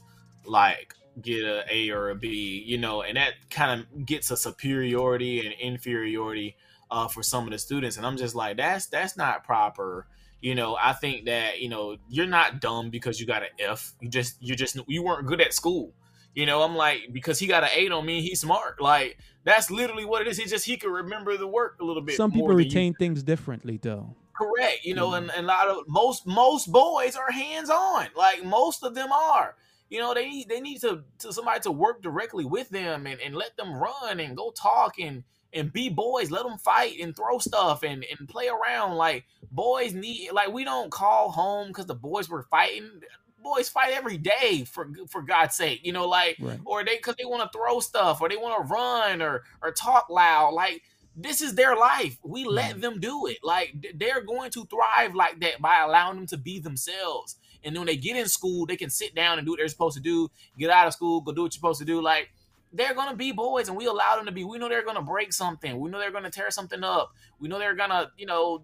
like 0.45 0.95
get 1.21 1.43
a 1.43 1.63
A 1.69 1.91
or 1.91 2.09
a 2.09 2.15
B, 2.15 2.63
you 2.65 2.77
know, 2.77 3.01
and 3.03 3.17
that 3.17 3.33
kind 3.49 3.79
of 3.79 4.05
gets 4.05 4.31
a 4.31 4.37
superiority 4.37 5.45
and 5.45 5.53
inferiority 5.59 6.55
uh, 6.89 7.07
for 7.07 7.21
some 7.21 7.45
of 7.45 7.51
the 7.51 7.57
students. 7.57 7.97
And 7.97 8.05
I'm 8.05 8.17
just 8.17 8.35
like, 8.35 8.57
that's 8.57 8.87
that's 8.87 9.17
not 9.17 9.43
proper. 9.43 10.07
You 10.41 10.55
know, 10.55 10.75
I 10.81 10.93
think 10.93 11.25
that 11.25 11.61
you 11.61 11.69
know 11.69 11.97
you're 12.09 12.25
not 12.25 12.59
dumb 12.59 12.89
because 12.89 13.19
you 13.19 13.27
got 13.27 13.43
an 13.43 13.49
F. 13.59 13.93
You 14.01 14.09
just 14.09 14.41
you 14.41 14.55
just 14.55 14.77
you 14.87 15.03
weren't 15.03 15.27
good 15.27 15.41
at 15.41 15.53
school. 15.53 15.93
You 16.33 16.45
know, 16.45 16.61
I'm 16.61 16.75
like 16.75 17.09
because 17.11 17.39
he 17.39 17.47
got 17.47 17.63
an 17.63 17.69
eight 17.73 17.91
on 17.91 18.05
me, 18.05 18.21
he's 18.21 18.41
smart. 18.41 18.81
Like 18.81 19.17
that's 19.43 19.69
literally 19.69 20.05
what 20.05 20.21
it 20.21 20.27
is. 20.27 20.37
He 20.37 20.45
just 20.45 20.65
he 20.65 20.77
can 20.77 20.91
remember 20.91 21.35
the 21.37 21.47
work 21.47 21.77
a 21.81 21.83
little 21.83 22.01
bit. 22.01 22.15
Some 22.15 22.31
people 22.31 22.49
retain 22.49 22.93
things 22.93 23.23
differently, 23.23 23.79
though. 23.81 24.15
Correct. 24.33 24.79
You 24.83 24.95
know, 24.95 25.07
mm-hmm. 25.09 25.29
and, 25.29 25.31
and, 25.31 25.45
a 25.45 25.47
lot 25.47 25.67
of 25.67 25.87
most 25.87 26.25
most 26.25 26.71
boys 26.71 27.15
are 27.15 27.31
hands 27.31 27.69
on. 27.69 28.07
Like 28.15 28.43
most 28.43 28.83
of 28.83 28.95
them 28.95 29.11
are. 29.11 29.55
You 29.89 29.99
know, 29.99 30.13
they 30.13 30.29
need 30.29 30.49
they 30.49 30.61
need 30.61 30.79
to, 30.81 31.03
to 31.19 31.33
somebody 31.33 31.59
to 31.61 31.71
work 31.71 32.01
directly 32.01 32.45
with 32.45 32.69
them 32.69 33.05
and, 33.05 33.19
and 33.19 33.35
let 33.35 33.57
them 33.57 33.73
run 33.73 34.19
and 34.21 34.37
go 34.37 34.51
talk 34.51 34.99
and 34.99 35.23
and 35.53 35.73
be 35.73 35.89
boys. 35.89 36.31
Let 36.31 36.43
them 36.43 36.57
fight 36.57 36.99
and 37.01 37.15
throw 37.15 37.39
stuff 37.39 37.83
and 37.83 38.05
and 38.17 38.29
play 38.29 38.47
around. 38.47 38.95
Like 38.95 39.25
boys 39.51 39.93
need 39.93 40.31
like 40.31 40.51
we 40.51 40.63
don't 40.63 40.91
call 40.91 41.31
home 41.31 41.67
because 41.67 41.87
the 41.87 41.95
boys 41.95 42.29
were 42.29 42.43
fighting. 42.43 43.01
Boys 43.43 43.69
fight 43.69 43.93
every 43.93 44.17
day 44.17 44.65
for 44.65 44.89
for 45.10 45.21
God's 45.21 45.56
sake, 45.56 45.82
you 45.84 45.93
know, 45.93 46.08
like 46.08 46.38
right. 46.39 46.60
or 46.65 46.84
they 46.84 46.97
because 46.97 47.15
they 47.17 47.25
want 47.25 47.41
to 47.43 47.58
throw 47.58 47.80
stuff 47.80 48.21
or 48.21 48.30
they 48.30 48.38
want 48.38 48.62
to 48.62 48.73
run 48.73 49.21
or 49.21 49.43
or 49.62 49.71
talk 49.71 50.10
loud. 50.10 50.54
Like 50.54 50.84
this 51.15 51.41
is 51.41 51.56
their 51.56 51.75
life. 51.75 52.17
We 52.23 52.45
let 52.45 52.71
mm-hmm. 52.71 52.82
them 52.82 52.99
do 52.99 53.27
it. 53.27 53.39
Like 53.43 53.75
they're 53.95 54.21
going 54.21 54.51
to 54.51 54.65
thrive 54.65 55.15
like 55.15 55.39
that 55.41 55.62
by 55.62 55.82
allowing 55.82 56.17
them 56.17 56.27
to 56.27 56.38
be 56.38 56.60
themselves. 56.60 57.38
And 57.63 57.75
then 57.75 57.82
when 57.82 57.88
they 57.88 57.97
get 57.97 58.15
in 58.15 58.27
school, 58.27 58.65
they 58.65 58.75
can 58.75 58.89
sit 58.89 59.13
down 59.13 59.38
and 59.38 59.45
do 59.45 59.51
what 59.51 59.60
they're 59.60 59.67
supposed 59.67 59.97
to 59.97 60.04
do. 60.04 60.30
Get 60.58 60.69
out 60.69 60.88
of 60.88 60.93
school, 60.93 61.21
go 61.21 61.32
do 61.32 61.41
what 61.43 61.54
you're 61.54 61.60
supposed 61.60 61.80
to 61.80 61.86
do. 61.86 62.01
Like 62.01 62.30
they're 62.73 62.93
gonna 62.93 63.15
be 63.15 63.32
boys, 63.32 63.67
and 63.67 63.77
we 63.77 63.86
allow 63.86 64.15
them 64.15 64.25
to 64.25 64.32
be. 64.32 64.43
We 64.43 64.58
know 64.58 64.69
they're 64.69 64.86
gonna 64.86 65.01
break 65.01 65.34
something. 65.34 65.80
We 65.80 65.89
know 65.89 65.99
they're 65.99 66.12
gonna 66.12 66.32
tear 66.32 66.51
something 66.51 66.84
up. 66.84 67.12
We 67.39 67.49
know 67.49 67.60
they're 67.60 67.75
gonna, 67.75 68.12
you 68.17 68.25
know, 68.25 68.63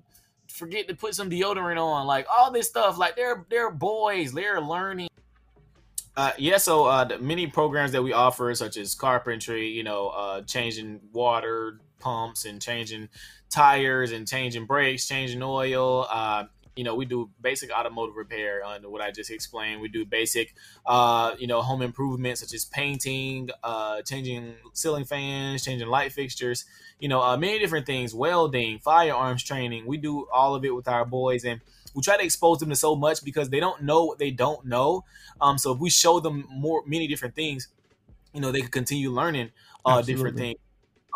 forget 0.49 0.87
to 0.87 0.95
put 0.95 1.15
some 1.15 1.29
deodorant 1.29 1.81
on. 1.81 2.07
Like 2.07 2.27
all 2.29 2.51
this 2.51 2.67
stuff. 2.67 2.97
Like 2.97 3.15
they're 3.15 3.45
they're 3.49 3.71
boys. 3.71 4.33
They're 4.33 4.61
learning. 4.61 5.09
Uh, 6.15 6.31
yeah, 6.39 6.57
so 6.57 6.85
uh, 6.85 7.03
the 7.03 7.19
many 7.19 7.45
programs 7.45 7.91
that 7.91 8.01
we 8.01 8.11
offer, 8.11 8.53
such 8.55 8.75
as 8.75 8.95
carpentry, 8.95 9.67
you 9.67 9.83
know, 9.83 10.07
uh, 10.07 10.41
changing 10.41 10.99
water, 11.13 11.79
pumps 11.99 12.45
and 12.45 12.59
changing 12.59 13.07
tires 13.51 14.11
and 14.11 14.27
changing 14.27 14.65
brakes, 14.65 15.07
changing 15.07 15.43
oil. 15.43 16.07
You 16.77 16.83
know, 16.83 16.95
we 16.95 17.05
do 17.05 17.29
basic 17.41 17.71
automotive 17.71 18.15
repair 18.15 18.63
on 18.63 18.83
what 18.89 19.01
I 19.01 19.11
just 19.11 19.31
explained. 19.31 19.81
We 19.81 19.89
do 19.89 20.05
basic, 20.05 20.53
uh, 20.85 21.35
you 21.37 21.47
know, 21.47 21.61
home 21.61 21.81
improvements 21.81 22.41
such 22.41 22.53
as 22.53 22.65
painting, 22.65 23.49
uh, 23.63 24.01
changing 24.03 24.55
ceiling 24.73 25.05
fans, 25.05 25.65
changing 25.65 25.87
light 25.87 26.13
fixtures, 26.13 26.65
you 26.99 27.09
know, 27.09 27.21
uh, 27.21 27.35
many 27.35 27.59
different 27.59 27.85
things, 27.85 28.13
welding, 28.13 28.79
firearms 28.79 29.43
training. 29.43 29.85
We 29.85 29.97
do 29.97 30.27
all 30.31 30.55
of 30.55 30.63
it 30.63 30.73
with 30.75 30.87
our 30.87 31.03
boys. 31.03 31.43
And 31.43 31.61
we 31.95 32.03
try 32.03 32.15
to 32.17 32.23
expose 32.23 32.59
them 32.59 32.69
to 32.69 32.75
so 32.75 32.95
much 32.95 33.23
because 33.23 33.49
they 33.49 33.59
don't 33.59 33.81
know 33.83 34.05
what 34.05 34.19
they 34.19 34.31
don't 34.31 34.65
know. 34.65 35.03
Um, 35.41 35.57
so 35.57 35.73
if 35.73 35.79
we 35.79 35.89
show 35.89 36.19
them 36.19 36.45
more 36.49 36.83
many 36.85 37.07
different 37.07 37.35
things, 37.35 37.69
you 38.33 38.41
know, 38.41 38.51
they 38.51 38.61
can 38.61 38.69
continue 38.69 39.09
learning 39.09 39.49
uh, 39.83 40.01
different 40.03 40.37
things. 40.37 40.59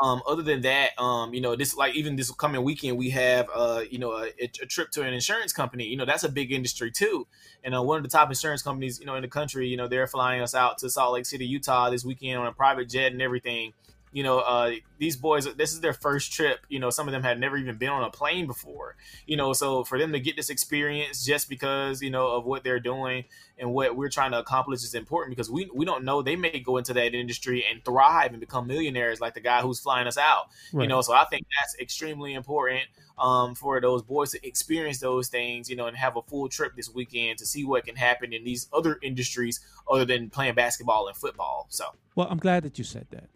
Um, 0.02 0.22
other 0.28 0.42
than 0.42 0.62
that, 0.62 1.00
um, 1.00 1.34
you 1.34 1.42
know, 1.42 1.56
this 1.56 1.76
like 1.76 1.96
even 1.96 2.16
this 2.16 2.32
coming 2.32 2.64
weekend, 2.64 2.98
we 2.98 3.10
have 3.12 3.48
uh, 3.54 3.84
you 3.90 4.00
know, 4.00 4.14
a, 4.14 4.32
a, 4.42 4.48
trip 4.48 4.90
to 4.92 5.04
an 5.04 5.14
insurance 5.14 5.54
company. 5.54 5.84
You 5.86 5.98
know, 5.98 6.06
that's 6.06 6.24
a 6.24 6.30
big 6.30 6.52
industry 6.52 6.92
too. 6.92 7.28
And 7.64 7.76
uh, 7.76 7.84
one 7.84 7.98
of 7.98 8.04
the 8.04 8.10
top 8.10 8.30
insurance 8.30 8.62
companies, 8.62 9.00
you 9.00 9.06
know, 9.06 9.16
in 9.16 9.22
the 9.22 9.28
country, 9.28 9.68
you 9.68 9.78
know, 9.78 9.88
they're 9.88 10.08
flying 10.08 10.42
us 10.42 10.56
out 10.56 10.78
to 10.80 10.90
Salt 10.90 11.14
Lake 11.14 11.26
City, 11.26 11.46
Utah 11.46 11.90
this 11.90 12.04
weekend 12.04 12.40
on 12.40 12.48
a 12.48 12.52
private 12.52 12.90
jet 12.90 13.12
and 13.12 13.22
everything 13.22 13.74
you 14.12 14.24
know, 14.24 14.40
uh, 14.40 14.72
these 14.98 15.16
boys, 15.16 15.46
this 15.56 15.72
is 15.72 15.80
their 15.80 15.94
first 15.94 16.34
trip. 16.34 16.60
You 16.68 16.80
know, 16.80 16.90
some 16.90 17.08
of 17.08 17.14
them 17.14 17.24
had 17.24 17.40
never 17.40 17.58
even 17.58 17.78
been 17.78 17.90
on 17.90 18.04
a 18.04 18.10
plane 18.10 18.46
before. 18.46 18.96
You 19.26 19.38
know, 19.38 19.54
so 19.54 19.84
for 19.84 19.98
them 19.98 20.12
to 20.12 20.20
get 20.20 20.36
this 20.36 20.50
experience 20.50 21.26
just 21.26 21.48
because 21.48 22.02
you 22.02 22.10
know 22.10 22.28
of 22.28 22.46
what 22.46 22.64
they're 22.64 22.80
doing 22.80 23.24
and 23.58 23.74
what 23.74 23.96
we're 23.96 24.10
trying 24.10 24.32
to 24.32 24.40
accomplish 24.40 24.84
is 24.84 24.94
important 24.94 25.36
because 25.36 25.50
we 25.50 25.70
we 25.74 25.86
don't 25.86 26.04
know 26.04 26.22
they 26.22 26.36
may 26.36 26.60
go 26.60 26.78
into 26.78 26.94
that 26.94 27.16
industry 27.16 27.64
and 27.70 27.84
thrive 27.86 28.32
and 28.32 28.40
become 28.40 28.68
millionaires 28.68 29.22
like 29.22 29.34
the 29.34 29.40
guy 29.40 29.62
who's 29.62 29.80
flying 29.80 30.08
us 30.08 30.18
out. 30.18 30.48
Right. 30.74 30.84
You 30.84 30.90
know, 30.90 31.02
so 31.02 31.14
I 31.14 31.26
think 31.26 31.46
that's 31.60 31.80
extremely 31.80 32.34
important 32.34 32.84
um, 33.18 33.56
for 33.56 33.80
those 33.80 34.02
boys 34.02 34.32
to 34.32 34.46
experience 34.46 35.00
those 35.00 35.30
things. 35.30 35.70
You 35.70 35.78
know, 35.78 35.88
and 35.88 35.96
have 35.96 36.18
a 36.18 36.22
full 36.22 36.50
trip 36.50 36.76
this 36.76 36.90
weekend 36.94 37.38
to 37.40 37.46
see 37.46 37.64
what 37.64 37.86
can 37.86 37.96
happen 37.96 38.34
in 38.34 38.44
these 38.44 38.68
other 38.74 39.00
industries 39.02 39.62
other 39.90 40.04
than 40.04 40.30
playing 40.30 40.56
basketball 40.56 41.08
and 41.08 41.16
football. 41.16 41.68
So, 41.70 41.86
well, 42.16 42.28
I'm 42.30 42.40
glad 42.40 42.64
that 42.64 42.78
you 42.78 42.84
said 42.84 43.08
that 43.12 43.30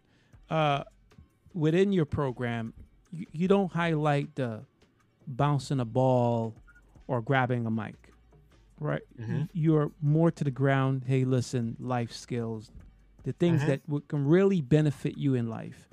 uh, 0.50 0.84
within 1.54 1.92
your 1.92 2.04
program, 2.04 2.72
you, 3.12 3.26
you 3.32 3.48
don't 3.48 3.72
highlight 3.72 4.34
the 4.34 4.60
bouncing 5.26 5.80
a 5.80 5.84
ball 5.84 6.54
or 7.08 7.20
grabbing 7.20 7.66
a 7.66 7.70
mic, 7.70 8.12
right? 8.80 9.02
Mm-hmm. 9.20 9.42
You're 9.52 9.90
more 10.02 10.30
to 10.30 10.44
the 10.44 10.50
ground. 10.50 11.04
Hey, 11.06 11.24
listen, 11.24 11.76
life 11.80 12.12
skills, 12.12 12.70
the 13.24 13.32
things 13.32 13.60
mm-hmm. 13.60 13.70
that 13.70 13.86
w- 13.86 14.04
can 14.08 14.26
really 14.26 14.60
benefit 14.60 15.16
you 15.16 15.34
in 15.34 15.48
life. 15.48 15.88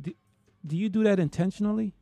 Do, 0.00 0.12
do 0.66 0.76
you 0.76 0.88
do 0.88 1.04
that 1.04 1.18
intentionally? 1.18 1.92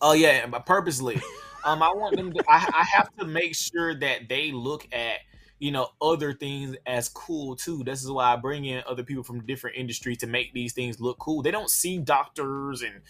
Oh 0.00 0.12
yeah, 0.12 0.46
purposely. 0.46 1.20
um, 1.64 1.82
I 1.82 1.92
want 1.92 2.16
them. 2.16 2.32
To, 2.32 2.44
I, 2.48 2.68
I 2.72 2.84
have 2.92 3.14
to 3.16 3.24
make 3.24 3.54
sure 3.54 3.94
that 3.94 4.28
they 4.28 4.52
look 4.52 4.86
at 4.92 5.20
you 5.64 5.70
know 5.70 5.88
other 6.02 6.34
things 6.34 6.76
as 6.84 7.08
cool 7.08 7.56
too. 7.56 7.82
This 7.84 8.04
is 8.04 8.10
why 8.10 8.34
i 8.34 8.36
bring 8.36 8.66
in 8.66 8.82
other 8.86 9.02
people 9.02 9.22
from 9.22 9.40
different 9.46 9.78
industries 9.78 10.18
to 10.18 10.26
make 10.26 10.52
these 10.52 10.74
things 10.74 11.00
look 11.00 11.18
cool. 11.18 11.40
They 11.40 11.50
don't 11.50 11.70
see 11.70 11.96
doctors 11.96 12.82
and 12.82 13.00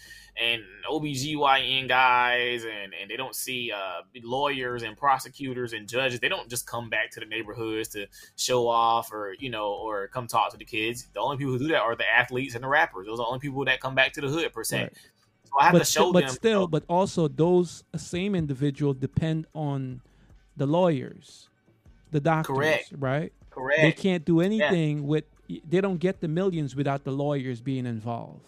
and 0.41 0.63
obgyn 0.89 1.89
guys 1.89 2.63
and 2.63 2.93
and 2.93 3.11
they 3.11 3.17
don't 3.17 3.35
see 3.35 3.73
uh, 3.73 4.03
lawyers 4.23 4.83
and 4.83 4.95
prosecutors 4.95 5.73
and 5.73 5.85
judges. 5.85 6.21
They 6.21 6.29
don't 6.29 6.49
just 6.49 6.65
come 6.65 6.89
back 6.89 7.11
to 7.11 7.19
the 7.19 7.25
neighborhoods 7.25 7.89
to 7.89 8.07
show 8.37 8.69
off 8.69 9.11
or 9.11 9.35
you 9.37 9.49
know 9.49 9.73
or 9.73 10.07
come 10.07 10.25
talk 10.25 10.51
to 10.51 10.57
the 10.57 10.63
kids. 10.63 11.07
The 11.13 11.19
only 11.19 11.35
people 11.35 11.51
who 11.51 11.59
do 11.59 11.67
that 11.67 11.81
are 11.81 11.97
the 11.97 12.09
athletes 12.09 12.55
and 12.55 12.63
the 12.63 12.69
rappers. 12.69 13.05
Those 13.07 13.19
are 13.19 13.23
the 13.23 13.27
only 13.27 13.39
people 13.39 13.65
that 13.65 13.81
come 13.81 13.95
back 13.95 14.13
to 14.13 14.21
the 14.21 14.29
hood 14.29 14.53
per 14.53 14.63
se. 14.63 14.83
Right. 14.83 14.93
so 15.43 15.59
i 15.59 15.63
have 15.65 15.73
but 15.73 15.79
to 15.79 15.85
show 15.85 16.13
but 16.13 16.21
them 16.21 16.29
still 16.29 16.67
but 16.67 16.85
also 16.87 17.27
those 17.27 17.83
same 17.97 18.33
individuals 18.33 18.95
depend 18.95 19.45
on 19.53 19.99
the 20.55 20.65
lawyers 20.65 21.49
the 22.15 22.21
doctors, 22.21 22.55
Correct. 22.55 22.93
right? 22.97 23.33
Correct. 23.51 23.81
They 23.81 23.91
can't 23.91 24.25
do 24.25 24.41
anything 24.41 24.99
yeah. 24.99 25.03
with. 25.03 25.25
They 25.47 25.79
don't 25.79 25.99
get 25.99 26.21
the 26.21 26.27
millions 26.27 26.75
without 26.75 27.03
the 27.03 27.11
lawyers 27.11 27.61
being 27.61 27.85
involved. 27.85 28.47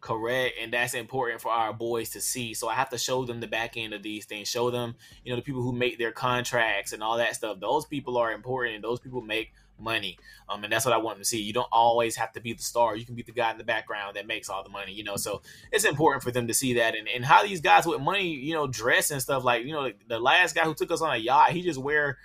Correct, 0.00 0.54
and 0.60 0.72
that's 0.72 0.94
important 0.94 1.40
for 1.40 1.50
our 1.50 1.72
boys 1.72 2.10
to 2.10 2.20
see. 2.20 2.54
So 2.54 2.68
I 2.68 2.74
have 2.74 2.90
to 2.90 2.98
show 2.98 3.24
them 3.24 3.40
the 3.40 3.46
back 3.46 3.76
end 3.76 3.92
of 3.92 4.02
these 4.02 4.24
things. 4.24 4.48
Show 4.48 4.70
them, 4.70 4.94
you 5.24 5.30
know, 5.30 5.36
the 5.36 5.42
people 5.42 5.62
who 5.62 5.72
make 5.72 5.98
their 5.98 6.12
contracts 6.12 6.92
and 6.92 7.02
all 7.02 7.18
that 7.18 7.34
stuff. 7.34 7.60
Those 7.60 7.84
people 7.84 8.16
are 8.16 8.32
important, 8.32 8.76
and 8.76 8.84
those 8.84 9.00
people 9.00 9.20
make 9.20 9.52
money. 9.78 10.18
Um, 10.48 10.62
and 10.62 10.72
that's 10.72 10.84
what 10.84 10.94
I 10.94 10.98
want 10.98 11.16
them 11.16 11.22
to 11.22 11.28
see. 11.28 11.42
You 11.42 11.52
don't 11.52 11.68
always 11.72 12.16
have 12.16 12.32
to 12.34 12.40
be 12.40 12.52
the 12.52 12.62
star. 12.62 12.96
You 12.96 13.04
can 13.04 13.14
be 13.14 13.22
the 13.22 13.32
guy 13.32 13.50
in 13.50 13.58
the 13.58 13.64
background 13.64 14.16
that 14.16 14.26
makes 14.26 14.48
all 14.48 14.62
the 14.62 14.70
money, 14.70 14.92
you 14.92 15.04
know. 15.04 15.16
So 15.16 15.42
it's 15.72 15.84
important 15.84 16.22
for 16.22 16.30
them 16.30 16.46
to 16.46 16.54
see 16.54 16.74
that 16.74 16.94
and, 16.94 17.08
and 17.08 17.24
how 17.24 17.42
these 17.42 17.60
guys 17.60 17.86
with 17.86 18.00
money, 18.00 18.28
you 18.28 18.54
know, 18.54 18.66
dress 18.66 19.10
and 19.10 19.20
stuff 19.20 19.44
like, 19.44 19.64
you 19.64 19.72
know, 19.72 19.84
the, 19.84 19.94
the 20.08 20.18
last 20.18 20.54
guy 20.54 20.62
who 20.64 20.74
took 20.74 20.90
us 20.90 21.00
on 21.00 21.14
a 21.14 21.18
yacht, 21.18 21.50
he 21.50 21.62
just 21.62 21.80
wear 21.80 22.18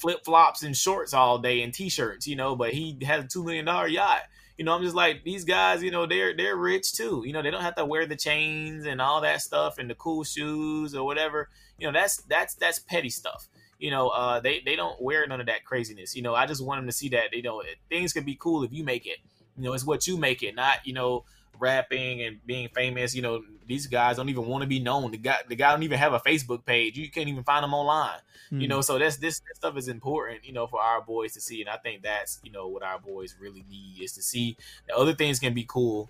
flip 0.00 0.24
flops 0.24 0.62
and 0.62 0.76
shorts 0.76 1.12
all 1.12 1.38
day 1.38 1.62
and 1.62 1.74
t-shirts, 1.74 2.26
you 2.26 2.34
know, 2.34 2.56
but 2.56 2.72
he 2.72 2.98
has 3.04 3.24
a 3.24 3.28
two 3.28 3.44
million 3.44 3.66
dollar 3.66 3.86
yacht. 3.86 4.22
You 4.56 4.64
know, 4.64 4.74
I'm 4.74 4.82
just 4.82 4.94
like 4.94 5.24
these 5.24 5.44
guys, 5.44 5.82
you 5.82 5.90
know, 5.90 6.06
they're 6.06 6.36
they're 6.36 6.56
rich 6.56 6.92
too. 6.92 7.22
You 7.24 7.32
know, 7.32 7.42
they 7.42 7.50
don't 7.50 7.62
have 7.62 7.76
to 7.76 7.84
wear 7.84 8.06
the 8.06 8.16
chains 8.16 8.84
and 8.86 9.00
all 9.00 9.20
that 9.22 9.40
stuff 9.40 9.78
and 9.78 9.88
the 9.88 9.94
cool 9.94 10.24
shoes 10.24 10.94
or 10.94 11.04
whatever. 11.04 11.48
You 11.78 11.86
know, 11.86 11.92
that's 11.92 12.18
that's 12.22 12.54
that's 12.54 12.78
petty 12.78 13.10
stuff. 13.10 13.48
You 13.78 13.90
know, 13.90 14.08
uh, 14.08 14.40
they 14.40 14.60
they 14.64 14.76
don't 14.76 15.00
wear 15.00 15.26
none 15.26 15.40
of 15.40 15.46
that 15.46 15.64
craziness. 15.64 16.14
You 16.14 16.22
know, 16.22 16.34
I 16.34 16.46
just 16.46 16.64
want 16.64 16.78
them 16.78 16.86
to 16.86 16.92
see 16.92 17.08
that 17.10 17.32
you 17.32 17.42
know 17.42 17.62
things 17.88 18.12
can 18.12 18.24
be 18.24 18.36
cool 18.36 18.62
if 18.64 18.72
you 18.72 18.84
make 18.84 19.06
it. 19.06 19.18
You 19.56 19.64
know, 19.64 19.72
it's 19.72 19.84
what 19.84 20.06
you 20.06 20.16
make 20.16 20.42
it, 20.42 20.54
not 20.54 20.86
you 20.86 20.92
know 20.92 21.24
rapping 21.60 22.22
and 22.22 22.44
being 22.44 22.68
famous. 22.68 23.14
You 23.14 23.22
know, 23.22 23.42
these 23.66 23.86
guys 23.86 24.16
don't 24.16 24.28
even 24.28 24.46
want 24.46 24.62
to 24.62 24.68
be 24.68 24.80
known. 24.80 25.10
The 25.10 25.18
guy, 25.18 25.38
the 25.48 25.54
guy 25.54 25.70
don't 25.70 25.82
even 25.82 25.98
have 25.98 26.12
a 26.12 26.18
Facebook 26.18 26.64
page. 26.64 26.96
You 26.96 27.10
can't 27.10 27.28
even 27.28 27.44
find 27.44 27.62
them 27.62 27.74
online. 27.74 28.18
Mm. 28.52 28.62
You 28.62 28.68
know, 28.68 28.76
hmm. 28.76 28.82
so 28.82 28.98
that's 28.98 29.16
this, 29.16 29.40
this 29.40 29.56
stuff 29.56 29.76
is 29.76 29.88
important. 29.88 30.44
You 30.44 30.52
know, 30.52 30.66
for 30.66 30.80
our 30.80 31.00
boys 31.00 31.34
to 31.34 31.40
see, 31.40 31.60
and 31.60 31.70
I 31.70 31.76
think 31.76 32.02
that's 32.02 32.40
you 32.42 32.50
know 32.50 32.66
what 32.66 32.82
our 32.82 32.98
boys 32.98 33.36
really 33.40 33.64
need 33.70 34.02
is 34.02 34.12
to 34.12 34.22
see 34.22 34.56
that 34.88 34.96
other 34.96 35.14
things 35.14 35.38
can 35.38 35.54
be 35.54 35.64
cool. 35.68 36.08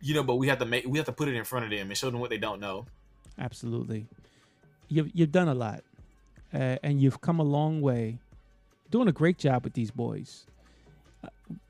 You 0.00 0.14
know, 0.14 0.22
but 0.22 0.36
we 0.36 0.48
have 0.48 0.58
to 0.60 0.64
make 0.64 0.86
we 0.86 0.98
have 0.98 1.06
to 1.06 1.12
put 1.12 1.28
it 1.28 1.34
in 1.34 1.44
front 1.44 1.66
of 1.66 1.70
them 1.70 1.88
and 1.88 1.96
show 1.96 2.10
them 2.10 2.20
what 2.20 2.30
they 2.30 2.38
don't 2.38 2.60
know. 2.60 2.86
Absolutely, 3.38 4.06
you've 4.88 5.10
you've 5.14 5.32
done 5.32 5.48
a 5.48 5.54
lot, 5.54 5.84
uh, 6.54 6.76
and 6.82 7.00
you've 7.00 7.20
come 7.20 7.40
a 7.40 7.44
long 7.44 7.82
way, 7.82 8.18
doing 8.90 9.08
a 9.08 9.12
great 9.12 9.38
job 9.38 9.64
with 9.64 9.74
these 9.74 9.90
boys 9.90 10.46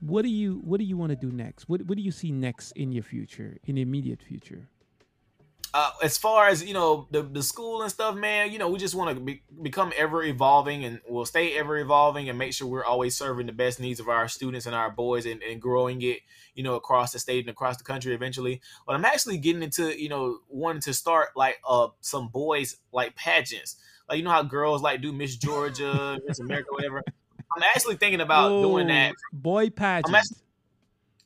what 0.00 0.22
do 0.22 0.28
you 0.28 0.60
what 0.64 0.78
do 0.78 0.84
you 0.84 0.96
want 0.96 1.10
to 1.10 1.16
do 1.16 1.30
next? 1.30 1.68
What 1.68 1.82
what 1.86 1.96
do 1.96 2.02
you 2.02 2.10
see 2.10 2.32
next 2.32 2.72
in 2.72 2.92
your 2.92 3.02
future, 3.02 3.58
in 3.64 3.76
the 3.76 3.82
immediate 3.82 4.22
future? 4.22 4.68
Uh, 5.74 5.90
as 6.02 6.18
far 6.18 6.48
as 6.48 6.62
you 6.62 6.74
know, 6.74 7.08
the 7.10 7.22
the 7.22 7.42
school 7.42 7.80
and 7.80 7.90
stuff, 7.90 8.14
man, 8.14 8.52
you 8.52 8.58
know, 8.58 8.68
we 8.68 8.78
just 8.78 8.94
want 8.94 9.16
to 9.16 9.22
be, 9.22 9.42
become 9.62 9.90
ever 9.96 10.22
evolving, 10.22 10.84
and 10.84 11.00
we'll 11.08 11.24
stay 11.24 11.56
ever 11.56 11.78
evolving, 11.78 12.28
and 12.28 12.38
make 12.38 12.52
sure 12.52 12.68
we're 12.68 12.84
always 12.84 13.16
serving 13.16 13.46
the 13.46 13.52
best 13.52 13.80
needs 13.80 13.98
of 13.98 14.08
our 14.08 14.28
students 14.28 14.66
and 14.66 14.74
our 14.74 14.90
boys, 14.90 15.24
and, 15.24 15.42
and 15.42 15.62
growing 15.62 16.02
it, 16.02 16.18
you 16.54 16.62
know, 16.62 16.74
across 16.74 17.12
the 17.12 17.18
state 17.18 17.40
and 17.40 17.48
across 17.48 17.78
the 17.78 17.84
country 17.84 18.14
eventually. 18.14 18.60
But 18.86 18.96
I'm 18.96 19.04
actually 19.06 19.38
getting 19.38 19.62
into, 19.62 19.98
you 19.98 20.10
know, 20.10 20.40
wanting 20.50 20.82
to 20.82 20.92
start 20.92 21.30
like 21.36 21.58
uh 21.66 21.88
some 22.00 22.28
boys 22.28 22.76
like 22.92 23.16
pageants, 23.16 23.76
like 24.10 24.18
you 24.18 24.24
know 24.24 24.30
how 24.30 24.42
girls 24.42 24.82
like 24.82 25.00
do 25.00 25.10
Miss 25.10 25.36
Georgia, 25.36 26.18
Miss 26.26 26.38
America, 26.38 26.68
whatever. 26.70 27.02
I'm 27.56 27.62
actually 27.74 27.96
thinking 27.96 28.20
about 28.20 28.50
Whoa, 28.50 28.62
doing 28.62 28.86
that. 28.88 29.14
Boy 29.32 29.70
pageant. 29.70 30.08
I'm 30.08 30.14
actually, 30.14 30.38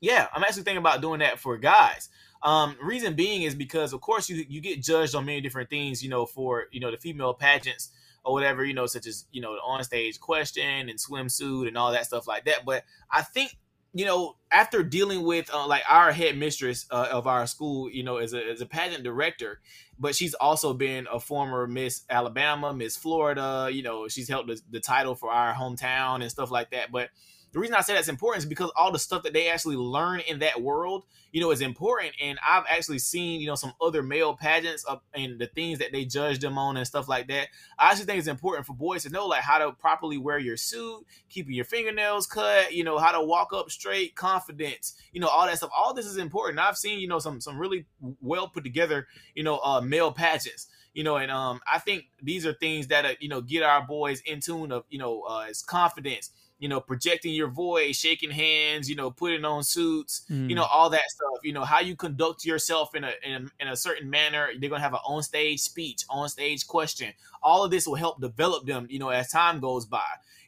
yeah, 0.01 0.29
I'm 0.35 0.43
actually 0.43 0.64
thinking 0.64 0.79
about 0.79 1.01
doing 1.01 1.20
that 1.20 1.39
for 1.39 1.57
guys. 1.57 2.09
Um, 2.43 2.77
reason 2.83 3.14
being 3.14 3.43
is 3.43 3.55
because 3.55 3.93
of 3.93 4.01
course 4.01 4.29
you 4.29 4.45
you 4.49 4.61
get 4.61 4.83
judged 4.83 5.14
on 5.14 5.24
many 5.24 5.41
different 5.41 5.70
things, 5.70 6.03
you 6.03 6.11
know, 6.11 6.27
for 6.27 6.66
you 6.70 6.81
know 6.81 6.91
the 6.91 6.97
female 6.97 7.35
pageants 7.35 7.91
or 8.24 8.33
whatever, 8.33 8.64
you 8.64 8.74
know, 8.74 8.87
such 8.87 9.07
as 9.07 9.24
you 9.33 9.41
know 9.41 9.55
the 9.55 9.61
on 9.61 9.83
stage 9.85 10.20
question 10.20 10.89
and 10.89 10.99
swimsuit 10.99 11.68
and 11.68 11.79
all 11.79 11.93
that 11.93 12.07
stuff 12.07 12.27
like 12.27 12.45
that. 12.45 12.64
But 12.64 12.85
I 13.11 13.22
think 13.22 13.57
you 13.97 14.05
know, 14.05 14.36
after 14.53 14.82
dealing 14.82 15.22
with 15.22 15.53
uh, 15.53 15.66
like 15.66 15.82
our 15.88 16.12
head 16.12 16.36
mistress 16.36 16.84
uh, 16.90 17.09
of 17.11 17.26
our 17.26 17.47
school, 17.47 17.90
you 17.90 18.03
know, 18.03 18.18
as 18.18 18.34
a, 18.34 18.44
as 18.44 18.61
a 18.61 18.66
pageant 18.66 19.03
director, 19.03 19.59
but 19.99 20.14
she's 20.14 20.34
also 20.34 20.74
been 20.74 21.07
a 21.11 21.18
former 21.18 21.66
Miss 21.66 22.03
Alabama, 22.11 22.74
Miss 22.74 22.94
Florida. 22.94 23.70
You 23.72 23.82
know, 23.82 24.07
she's 24.07 24.28
held 24.28 24.49
the, 24.49 24.61
the 24.70 24.80
title 24.80 25.14
for 25.14 25.30
our 25.30 25.55
hometown 25.55 26.20
and 26.20 26.30
stuff 26.30 26.51
like 26.51 26.72
that. 26.72 26.92
But 26.92 27.09
the 27.53 27.61
reason 27.61 27.74
I 27.74 27.80
say 27.80 27.94
that's 27.94 28.09
important 28.09 28.42
is 28.44 28.49
because 28.49 28.70
all 28.76 28.92
the 28.92 28.99
stuff 28.99 29.22
that 29.22 29.32
they 29.32 29.49
actually 29.49 29.76
learn 29.76 30.20
in 30.20 30.40
that 30.40 30.61
world, 30.61 31.05
you 31.32 31.40
know, 31.40 31.51
is 31.51 31.61
important. 31.61 32.12
And 32.20 32.38
I've 32.47 32.64
actually 32.68 32.99
seen, 32.99 33.40
you 33.40 33.47
know, 33.47 33.55
some 33.55 33.72
other 33.80 34.03
male 34.03 34.36
pageants 34.36 34.84
up 34.86 35.05
and 35.14 35.38
the 35.38 35.47
things 35.47 35.78
that 35.78 35.92
they 35.92 36.05
judge 36.05 36.40
them 36.40 36.59
on 36.59 36.76
and 36.76 36.86
stuff 36.86 37.09
like 37.09 37.28
that. 37.28 37.49
I 37.78 37.90
actually 37.90 38.07
think 38.07 38.18
it's 38.18 38.28
important 38.28 38.66
for 38.66 38.74
boys 38.74 39.05
to 39.05 39.11
know 39.11 39.26
like 39.26 39.42
how 39.42 39.59
to 39.59 39.72
properly 39.72 40.18
wear 40.18 40.38
your 40.38 40.57
suit, 40.57 41.07
keeping 41.30 41.55
your 41.55 41.64
fingernails 41.64 42.26
cut, 42.26 42.74
you 42.74 42.84
know, 42.84 42.99
how 42.99 43.12
to 43.12 43.24
walk 43.24 43.53
up 43.55 43.70
straight, 43.70 44.14
confidence, 44.14 44.94
you 45.12 45.20
know, 45.20 45.28
all 45.28 45.47
that 45.47 45.57
stuff. 45.57 45.70
All 45.74 45.94
this 45.94 46.07
is 46.07 46.18
important. 46.18 46.59
I've 46.59 46.76
seen, 46.76 47.01
you 47.01 47.09
know, 47.09 47.18
some 47.18 47.40
some 47.40 47.59
really 47.59 47.86
well 48.20 48.49
put 48.49 48.64
together, 48.64 49.07
you 49.34 49.44
know, 49.44 49.59
uh 49.64 49.80
male 49.80 50.12
pageants 50.12 50.68
you 50.97 51.05
know, 51.05 51.18
and 51.18 51.30
um, 51.30 51.61
I 51.70 51.78
think 51.78 52.07
these 52.22 52.47
are 52.47 52.55
things 52.55 52.86
that 52.86 53.05
uh, 53.05 53.11
you 53.20 53.28
know 53.28 53.42
get 53.42 53.62
our 53.62 53.86
boys 53.86 54.22
in 54.22 54.40
tune 54.40 54.72
of 54.72 54.84
you 54.88 54.99
know 54.99 55.24
uh, 55.28 55.44
as 55.51 55.61
confidence, 55.61 56.30
you 56.59 56.68
know, 56.68 56.80
projecting 56.80 57.34
your 57.34 57.48
voice, 57.48 57.96
shaking 57.96 58.30
hands, 58.30 58.88
you 58.88 58.96
know, 58.96 59.11
putting 59.11 59.44
on 59.44 59.62
suits, 59.62 60.22
mm. 60.30 60.48
you 60.48 60.54
know, 60.54 60.64
all 60.64 60.90
that 60.90 61.09
stuff. 61.09 61.44
You 61.44 61.52
know, 61.52 61.64
how 61.64 61.80
you 61.80 61.96
conduct 61.96 62.44
yourself 62.44 62.94
in 62.94 63.04
a, 63.04 63.12
in 63.22 63.32
a 63.32 63.62
in 63.62 63.68
a 63.68 63.76
certain 63.76 64.09
manner. 64.09 64.48
They're 64.59 64.70
gonna 64.70 64.82
have 64.82 64.94
an 64.94 65.00
on 65.07 65.22
stage 65.22 65.61
speech, 65.61 66.04
on 66.09 66.28
stage 66.28 66.66
question. 66.66 67.12
All 67.42 67.64
of 67.64 67.70
this 67.70 67.86
will 67.86 67.94
help 67.94 68.20
develop 68.20 68.66
them, 68.66 68.86
you 68.88 68.98
know, 68.98 69.11
as 69.11 69.30
time 69.30 69.61
goes 69.61 69.84
by. 69.84 70.04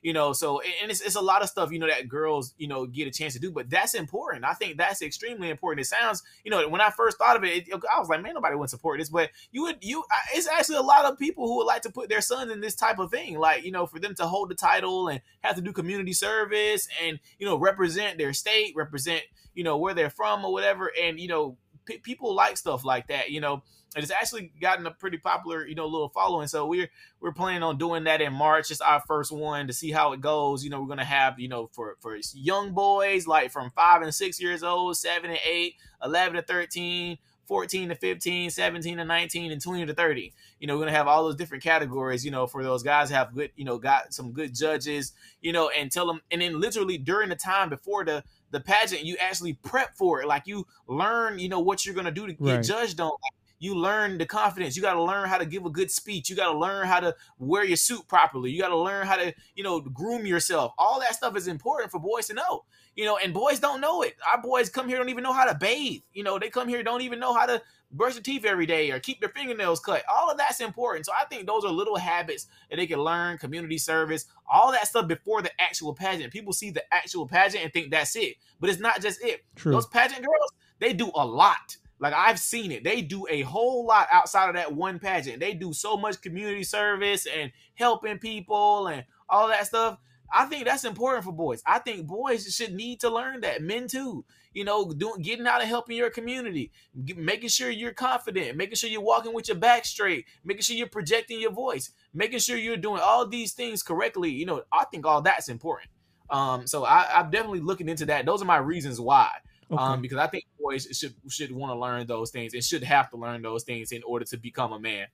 You 0.08 0.14
know 0.14 0.32
so 0.32 0.62
and 0.80 0.90
it's, 0.90 1.02
it's 1.02 1.16
a 1.16 1.20
lot 1.20 1.42
of 1.42 1.50
stuff 1.50 1.70
you 1.70 1.78
know 1.78 1.86
that 1.86 2.08
girls 2.08 2.54
you 2.56 2.66
know 2.66 2.86
get 2.86 3.06
a 3.06 3.10
chance 3.10 3.34
to 3.34 3.38
do 3.38 3.52
but 3.52 3.68
that's 3.68 3.92
important. 3.92 4.42
I 4.42 4.54
think 4.54 4.78
that's 4.78 5.02
extremely 5.02 5.50
important. 5.50 5.84
It 5.84 5.88
sounds 5.90 6.22
you 6.44 6.50
know 6.50 6.66
when 6.66 6.80
i 6.80 6.88
first 6.88 7.18
thought 7.18 7.36
of 7.36 7.44
it, 7.44 7.68
it 7.68 7.74
i 7.94 7.98
was 8.00 8.08
like 8.08 8.22
man 8.22 8.32
nobody 8.32 8.56
would 8.56 8.70
support 8.70 8.98
this 8.98 9.10
but 9.10 9.28
you 9.52 9.64
would 9.64 9.76
you 9.82 10.02
it's 10.32 10.48
actually 10.48 10.76
a 10.76 10.82
lot 10.82 11.04
of 11.04 11.18
people 11.18 11.46
who 11.46 11.58
would 11.58 11.66
like 11.66 11.82
to 11.82 11.90
put 11.90 12.08
their 12.08 12.22
sons 12.22 12.50
in 12.50 12.62
this 12.62 12.74
type 12.74 12.98
of 12.98 13.10
thing 13.10 13.38
like 13.38 13.64
you 13.64 13.70
know 13.70 13.84
for 13.84 13.98
them 13.98 14.14
to 14.14 14.24
hold 14.24 14.48
the 14.48 14.54
title 14.54 15.08
and 15.08 15.20
have 15.42 15.56
to 15.56 15.60
do 15.60 15.74
community 15.74 16.14
service 16.14 16.88
and 17.04 17.18
you 17.38 17.44
know 17.44 17.58
represent 17.58 18.16
their 18.16 18.32
state 18.32 18.72
represent 18.74 19.22
you 19.52 19.62
know 19.62 19.76
where 19.76 19.92
they're 19.92 20.08
from 20.08 20.42
or 20.42 20.54
whatever 20.54 20.90
and 21.02 21.20
you 21.20 21.28
know 21.28 21.58
p- 21.84 21.98
people 21.98 22.34
like 22.34 22.56
stuff 22.56 22.82
like 22.82 23.08
that 23.08 23.30
you 23.30 23.42
know 23.42 23.62
and 23.94 24.02
it's 24.02 24.12
actually 24.12 24.52
gotten 24.60 24.86
a 24.86 24.90
pretty 24.90 25.18
popular, 25.18 25.66
you 25.66 25.74
know, 25.74 25.86
little 25.86 26.10
following. 26.10 26.46
So 26.46 26.66
we're 26.66 26.90
we're 27.20 27.32
planning 27.32 27.62
on 27.62 27.78
doing 27.78 28.04
that 28.04 28.20
in 28.20 28.32
March. 28.32 28.70
It's 28.70 28.80
our 28.80 29.00
first 29.00 29.32
one 29.32 29.66
to 29.66 29.72
see 29.72 29.90
how 29.90 30.12
it 30.12 30.20
goes. 30.20 30.62
You 30.62 30.70
know, 30.70 30.80
we're 30.80 30.88
gonna 30.88 31.04
have, 31.04 31.38
you 31.40 31.48
know, 31.48 31.68
for 31.72 31.96
for 32.00 32.16
young 32.34 32.72
boys 32.72 33.26
like 33.26 33.50
from 33.50 33.70
five 33.70 34.02
and 34.02 34.14
six 34.14 34.40
years 34.40 34.62
old, 34.62 34.96
seven 34.96 35.30
and 35.30 35.40
eight, 35.48 35.76
11 36.04 36.36
to 36.36 36.42
13, 36.42 37.18
14 37.46 37.88
to 37.88 37.94
15, 37.94 38.50
17 38.50 38.98
to 38.98 39.04
19, 39.04 39.52
and 39.52 39.60
20 39.60 39.86
to 39.86 39.94
30. 39.94 40.34
You 40.60 40.66
know, 40.66 40.74
we're 40.76 40.82
gonna 40.82 40.96
have 40.96 41.08
all 41.08 41.24
those 41.24 41.36
different 41.36 41.64
categories, 41.64 42.24
you 42.24 42.30
know, 42.30 42.46
for 42.46 42.62
those 42.62 42.82
guys 42.82 43.08
have 43.10 43.34
good, 43.34 43.50
you 43.56 43.64
know, 43.64 43.78
got 43.78 44.12
some 44.12 44.32
good 44.32 44.54
judges, 44.54 45.12
you 45.40 45.52
know, 45.52 45.70
and 45.70 45.90
tell 45.90 46.06
them 46.06 46.20
and 46.30 46.42
then 46.42 46.60
literally 46.60 46.98
during 46.98 47.30
the 47.30 47.36
time 47.36 47.70
before 47.70 48.04
the 48.04 48.22
the 48.50 48.60
pageant, 48.60 49.04
you 49.04 49.16
actually 49.18 49.54
prep 49.54 49.94
for 49.96 50.22
it. 50.22 50.28
Like 50.28 50.46
you 50.46 50.66
learn, 50.86 51.38
you 51.38 51.48
know, 51.48 51.60
what 51.60 51.86
you're 51.86 51.94
gonna 51.94 52.10
do 52.10 52.26
to 52.26 52.34
get 52.34 52.44
right. 52.44 52.64
judged 52.64 53.00
on. 53.00 53.08
Like 53.08 53.37
you 53.58 53.74
learn 53.74 54.18
the 54.18 54.26
confidence. 54.26 54.76
You 54.76 54.82
got 54.82 54.94
to 54.94 55.02
learn 55.02 55.28
how 55.28 55.38
to 55.38 55.46
give 55.46 55.66
a 55.66 55.70
good 55.70 55.90
speech. 55.90 56.30
You 56.30 56.36
got 56.36 56.52
to 56.52 56.58
learn 56.58 56.86
how 56.86 57.00
to 57.00 57.14
wear 57.38 57.64
your 57.64 57.76
suit 57.76 58.06
properly. 58.08 58.50
You 58.50 58.60
got 58.60 58.68
to 58.68 58.78
learn 58.78 59.06
how 59.06 59.16
to, 59.16 59.34
you 59.54 59.64
know, 59.64 59.80
groom 59.80 60.26
yourself. 60.26 60.72
All 60.78 61.00
that 61.00 61.14
stuff 61.14 61.36
is 61.36 61.48
important 61.48 61.90
for 61.90 61.98
boys 61.98 62.28
to 62.28 62.34
know. 62.34 62.64
You 62.94 63.04
know, 63.04 63.16
and 63.16 63.32
boys 63.32 63.60
don't 63.60 63.80
know 63.80 64.02
it. 64.02 64.16
Our 64.30 64.42
boys 64.42 64.68
come 64.68 64.88
here 64.88 64.98
don't 64.98 65.08
even 65.08 65.22
know 65.22 65.32
how 65.32 65.44
to 65.44 65.54
bathe. 65.54 66.02
You 66.12 66.24
know, 66.24 66.38
they 66.38 66.50
come 66.50 66.68
here 66.68 66.82
don't 66.82 67.02
even 67.02 67.20
know 67.20 67.32
how 67.32 67.46
to 67.46 67.62
brush 67.90 68.14
their 68.14 68.22
teeth 68.22 68.44
every 68.44 68.66
day 68.66 68.90
or 68.90 68.98
keep 69.00 69.20
their 69.20 69.28
fingernails 69.30 69.80
cut. 69.80 70.02
All 70.12 70.30
of 70.30 70.36
that's 70.36 70.60
important. 70.60 71.06
So 71.06 71.12
I 71.18 71.24
think 71.24 71.46
those 71.46 71.64
are 71.64 71.70
little 71.70 71.96
habits 71.96 72.48
that 72.70 72.76
they 72.76 72.86
can 72.86 72.98
learn, 72.98 73.38
community 73.38 73.78
service, 73.78 74.26
all 74.50 74.72
that 74.72 74.88
stuff 74.88 75.08
before 75.08 75.42
the 75.42 75.50
actual 75.60 75.94
pageant. 75.94 76.32
People 76.32 76.52
see 76.52 76.70
the 76.70 76.82
actual 76.92 77.26
pageant 77.26 77.64
and 77.64 77.72
think 77.72 77.90
that's 77.90 78.16
it. 78.16 78.36
But 78.60 78.70
it's 78.70 78.80
not 78.80 79.00
just 79.00 79.22
it. 79.22 79.44
True. 79.56 79.72
Those 79.72 79.86
pageant 79.86 80.24
girls, 80.24 80.52
they 80.80 80.92
do 80.92 81.10
a 81.14 81.24
lot. 81.24 81.76
Like 82.00 82.14
I've 82.14 82.38
seen 82.38 82.70
it. 82.72 82.84
They 82.84 83.02
do 83.02 83.26
a 83.28 83.42
whole 83.42 83.86
lot 83.86 84.08
outside 84.12 84.48
of 84.48 84.54
that 84.54 84.74
one 84.74 84.98
pageant. 84.98 85.40
They 85.40 85.54
do 85.54 85.72
so 85.72 85.96
much 85.96 86.20
community 86.20 86.64
service 86.64 87.26
and 87.26 87.52
helping 87.74 88.18
people 88.18 88.86
and 88.86 89.04
all 89.28 89.48
that 89.48 89.66
stuff. 89.66 89.98
I 90.32 90.44
think 90.44 90.66
that's 90.66 90.84
important 90.84 91.24
for 91.24 91.32
boys. 91.32 91.62
I 91.66 91.78
think 91.78 92.06
boys 92.06 92.54
should 92.54 92.74
need 92.74 93.00
to 93.00 93.10
learn 93.10 93.40
that. 93.40 93.62
Men 93.62 93.88
too. 93.88 94.24
You 94.52 94.64
know, 94.64 94.90
doing 94.90 95.22
getting 95.22 95.46
out 95.46 95.60
and 95.60 95.68
helping 95.68 95.96
your 95.96 96.10
community, 96.10 96.72
making 96.94 97.48
sure 97.50 97.70
you're 97.70 97.92
confident, 97.92 98.56
making 98.56 98.76
sure 98.76 98.90
you're 98.90 99.00
walking 99.00 99.32
with 99.32 99.48
your 99.48 99.56
back 99.56 99.84
straight, 99.84 100.24
making 100.44 100.62
sure 100.62 100.76
you're 100.76 100.88
projecting 100.88 101.40
your 101.40 101.52
voice, 101.52 101.92
making 102.12 102.40
sure 102.40 102.56
you're 102.56 102.76
doing 102.76 103.00
all 103.02 103.26
these 103.26 103.52
things 103.52 103.82
correctly. 103.82 104.30
You 104.30 104.46
know, 104.46 104.62
I 104.72 104.84
think 104.86 105.06
all 105.06 105.22
that's 105.22 105.48
important. 105.48 105.90
Um, 106.30 106.66
so 106.66 106.84
I, 106.84 107.06
I'm 107.14 107.30
definitely 107.30 107.60
looking 107.60 107.88
into 107.88 108.06
that. 108.06 108.26
Those 108.26 108.42
are 108.42 108.46
my 108.46 108.58
reasons 108.58 109.00
why. 109.00 109.30
Okay. 109.70 109.82
Um, 109.82 110.00
because 110.00 110.18
I 110.18 110.26
think 110.26 110.44
boys 110.58 110.88
should 110.92 111.14
should 111.28 111.52
want 111.52 111.72
to 111.72 111.78
learn 111.78 112.06
those 112.06 112.30
things 112.30 112.54
and 112.54 112.64
should 112.64 112.82
have 112.82 113.10
to 113.10 113.16
learn 113.16 113.42
those 113.42 113.64
things 113.64 113.92
in 113.92 114.02
order 114.02 114.24
to 114.26 114.36
become 114.38 114.72
a 114.72 114.80
man. 114.80 115.06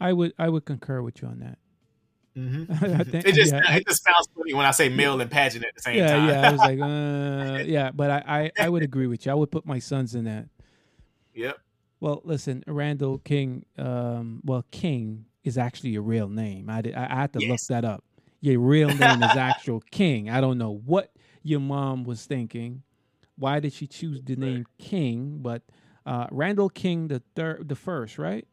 I 0.00 0.12
would 0.12 0.32
I 0.38 0.48
would 0.48 0.64
concur 0.64 1.00
with 1.00 1.22
you 1.22 1.28
on 1.28 1.38
that. 1.40 1.58
Mm-hmm. 2.36 3.02
think, 3.10 3.26
it 3.26 3.34
just 3.34 3.52
yeah. 3.52 3.76
it 3.76 3.86
just 3.86 4.02
sounds 4.02 4.28
funny 4.36 4.54
when 4.54 4.66
I 4.66 4.72
say 4.72 4.88
male 4.88 5.20
and 5.20 5.30
pageant 5.30 5.64
at 5.64 5.74
the 5.76 5.82
same 5.82 5.98
yeah, 5.98 6.08
time. 6.08 6.28
Yeah, 6.28 6.48
I 6.48 6.50
was 6.50 6.60
like, 6.60 6.80
uh, 6.80 7.64
yeah, 7.66 7.90
but 7.92 8.10
I, 8.10 8.22
I 8.26 8.64
I 8.64 8.68
would 8.68 8.82
agree 8.82 9.06
with 9.06 9.26
you. 9.26 9.32
I 9.32 9.34
would 9.36 9.50
put 9.50 9.64
my 9.64 9.78
sons 9.78 10.14
in 10.16 10.24
that. 10.24 10.48
Yep. 11.34 11.58
Well, 12.00 12.20
listen, 12.24 12.64
Randall 12.66 13.18
King. 13.18 13.64
Um, 13.78 14.40
well, 14.44 14.64
King 14.72 15.26
is 15.44 15.56
actually 15.56 15.94
a 15.94 16.00
real 16.00 16.28
name. 16.28 16.68
I 16.68 16.82
did, 16.82 16.94
I, 16.94 17.04
I 17.04 17.14
had 17.14 17.32
to 17.34 17.40
yes. 17.40 17.50
look 17.50 17.60
that 17.68 17.88
up. 17.88 18.02
Your 18.40 18.58
real 18.58 18.88
name 18.88 19.22
is 19.22 19.30
actual 19.36 19.80
King. 19.92 20.28
I 20.28 20.40
don't 20.40 20.58
know 20.58 20.80
what 20.84 21.12
your 21.42 21.60
mom 21.60 22.04
was 22.04 22.24
thinking. 22.24 22.82
Why 23.36 23.60
did 23.60 23.72
she 23.72 23.86
choose 23.86 24.20
the 24.22 24.36
name 24.36 24.66
King? 24.78 25.38
But 25.40 25.62
uh, 26.06 26.26
Randall 26.30 26.68
King 26.68 27.08
the 27.08 27.22
third, 27.34 27.68
the 27.68 27.74
first, 27.74 28.18
right? 28.18 28.46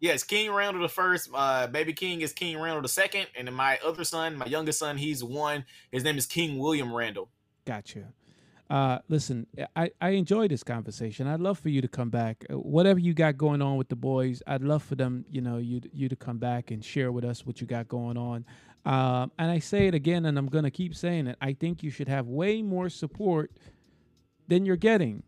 Yes, 0.00 0.22
King 0.22 0.52
Randall 0.52 0.82
the 0.82 0.88
first. 0.88 1.30
Uh, 1.32 1.66
baby 1.66 1.92
King 1.92 2.20
is 2.20 2.32
King 2.32 2.58
Randall 2.58 2.82
the 2.82 2.88
second, 2.88 3.26
and 3.36 3.48
then 3.48 3.54
my 3.54 3.78
other 3.84 4.04
son, 4.04 4.36
my 4.36 4.46
youngest 4.46 4.78
son, 4.78 4.96
he's 4.96 5.22
one. 5.22 5.64
His 5.90 6.04
name 6.04 6.18
is 6.18 6.26
King 6.26 6.58
William 6.58 6.92
Randall. 6.94 7.30
Gotcha. 7.64 8.12
Uh, 8.70 8.98
listen, 9.08 9.46
I, 9.76 9.90
I 10.00 10.10
enjoy 10.10 10.48
this 10.48 10.62
conversation. 10.62 11.26
I'd 11.26 11.40
love 11.40 11.58
for 11.58 11.68
you 11.68 11.82
to 11.82 11.88
come 11.88 12.10
back. 12.10 12.44
Uh, 12.50 12.58
whatever 12.58 12.98
you 12.98 13.12
got 13.12 13.36
going 13.36 13.60
on 13.60 13.76
with 13.76 13.88
the 13.88 13.96
boys, 13.96 14.42
I'd 14.46 14.62
love 14.62 14.82
for 14.82 14.94
them, 14.94 15.24
you 15.30 15.40
know, 15.40 15.58
you 15.58 15.82
you 15.92 16.08
to 16.08 16.16
come 16.16 16.38
back 16.38 16.70
and 16.70 16.84
share 16.84 17.12
with 17.12 17.24
us 17.24 17.46
what 17.46 17.60
you 17.60 17.66
got 17.66 17.88
going 17.88 18.16
on. 18.16 18.44
Um, 18.84 19.32
and 19.38 19.50
I 19.50 19.60
say 19.60 19.86
it 19.86 19.94
again, 19.94 20.26
and 20.26 20.36
I'm 20.36 20.46
going 20.46 20.64
to 20.64 20.70
keep 20.70 20.94
saying 20.94 21.26
it. 21.26 21.36
I 21.40 21.54
think 21.54 21.82
you 21.82 21.90
should 21.90 22.08
have 22.08 22.26
way 22.26 22.62
more 22.62 22.88
support 22.88 23.50
than 24.48 24.66
you're 24.66 24.76
getting. 24.76 25.22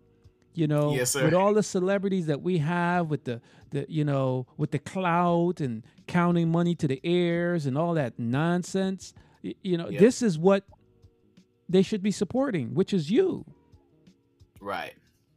You 0.52 0.66
know, 0.66 0.94
yes, 0.94 1.14
with 1.14 1.34
all 1.34 1.52
the 1.52 1.62
celebrities 1.62 2.26
that 2.26 2.40
we 2.40 2.58
have, 2.58 3.08
with 3.08 3.24
the 3.24 3.42
the 3.72 3.84
you 3.90 4.04
know, 4.04 4.46
with 4.56 4.70
the 4.70 4.78
clout 4.78 5.60
and 5.60 5.82
counting 6.06 6.50
money 6.50 6.74
to 6.76 6.88
the 6.88 6.98
heirs 7.04 7.66
and 7.66 7.76
all 7.76 7.92
that 7.94 8.18
nonsense. 8.18 9.12
You, 9.42 9.54
you 9.62 9.76
know, 9.76 9.90
yep. 9.90 10.00
this 10.00 10.22
is 10.22 10.38
what 10.38 10.64
they 11.68 11.82
should 11.82 12.02
be 12.02 12.10
supporting, 12.10 12.74
which 12.74 12.94
is 12.94 13.10
you. 13.10 13.44
Right. 14.60 14.94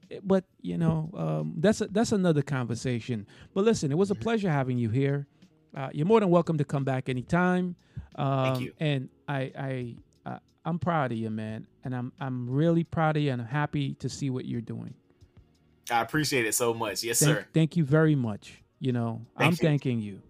Eh, 0.10 0.20
but 0.24 0.46
you 0.62 0.78
know, 0.78 1.10
um, 1.16 1.54
that's 1.58 1.82
a, 1.82 1.88
that's 1.88 2.14
another 2.14 2.42
conversation. 2.42 3.28
But 3.54 3.66
listen, 3.66 3.92
it 3.92 3.98
was 3.98 4.12
a 4.12 4.14
mm-hmm. 4.14 4.24
pleasure 4.24 4.50
having 4.50 4.78
you 4.78 4.90
here. 4.90 5.28
Uh, 5.76 5.90
you're 5.94 6.06
more 6.06 6.20
than 6.20 6.30
welcome 6.30 6.58
to 6.58 6.66
come 6.66 6.84
back 6.84 7.10
anytime. 7.10 7.76
Um, 8.16 8.44
Thank 8.46 8.62
you. 8.62 8.74
And 8.80 9.10
I, 9.28 9.52
I, 9.58 9.96
uh, 10.26 10.40
I'm 10.66 10.80
proud 10.80 11.12
of 11.12 11.18
you, 11.18 11.30
man, 11.30 11.68
and 11.84 11.96
I'm, 11.96 12.12
I'm 12.20 12.50
really 12.50 12.84
proud 12.84 13.18
of 13.18 13.24
you, 13.24 13.32
and 13.32 13.42
I'm 13.42 13.48
happy 13.48 13.94
to 13.96 14.10
see 14.10 14.30
what 14.30 14.46
you're 14.46 14.62
doing. 14.62 14.94
I 15.92 16.02
appreciate 16.02 16.46
it 16.46 16.54
so 16.54 16.74
much. 16.74 17.04
Yes, 17.04 17.20
thank, 17.20 17.38
sir. 17.38 17.48
Thank 17.54 17.78
you 17.78 17.84
very 17.84 18.16
much. 18.16 18.62
You 18.80 18.94
know, 18.94 19.26
Thank 19.38 19.48
I'm 19.48 19.52
you. 19.52 19.58
thanking 19.58 20.00
you. 20.00 20.22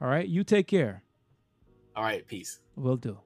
All 0.00 0.08
right, 0.08 0.26
you 0.26 0.44
take 0.44 0.66
care. 0.66 1.02
All 1.96 2.02
right, 2.02 2.26
peace. 2.26 2.60
Will 2.76 2.96
do. 2.96 3.18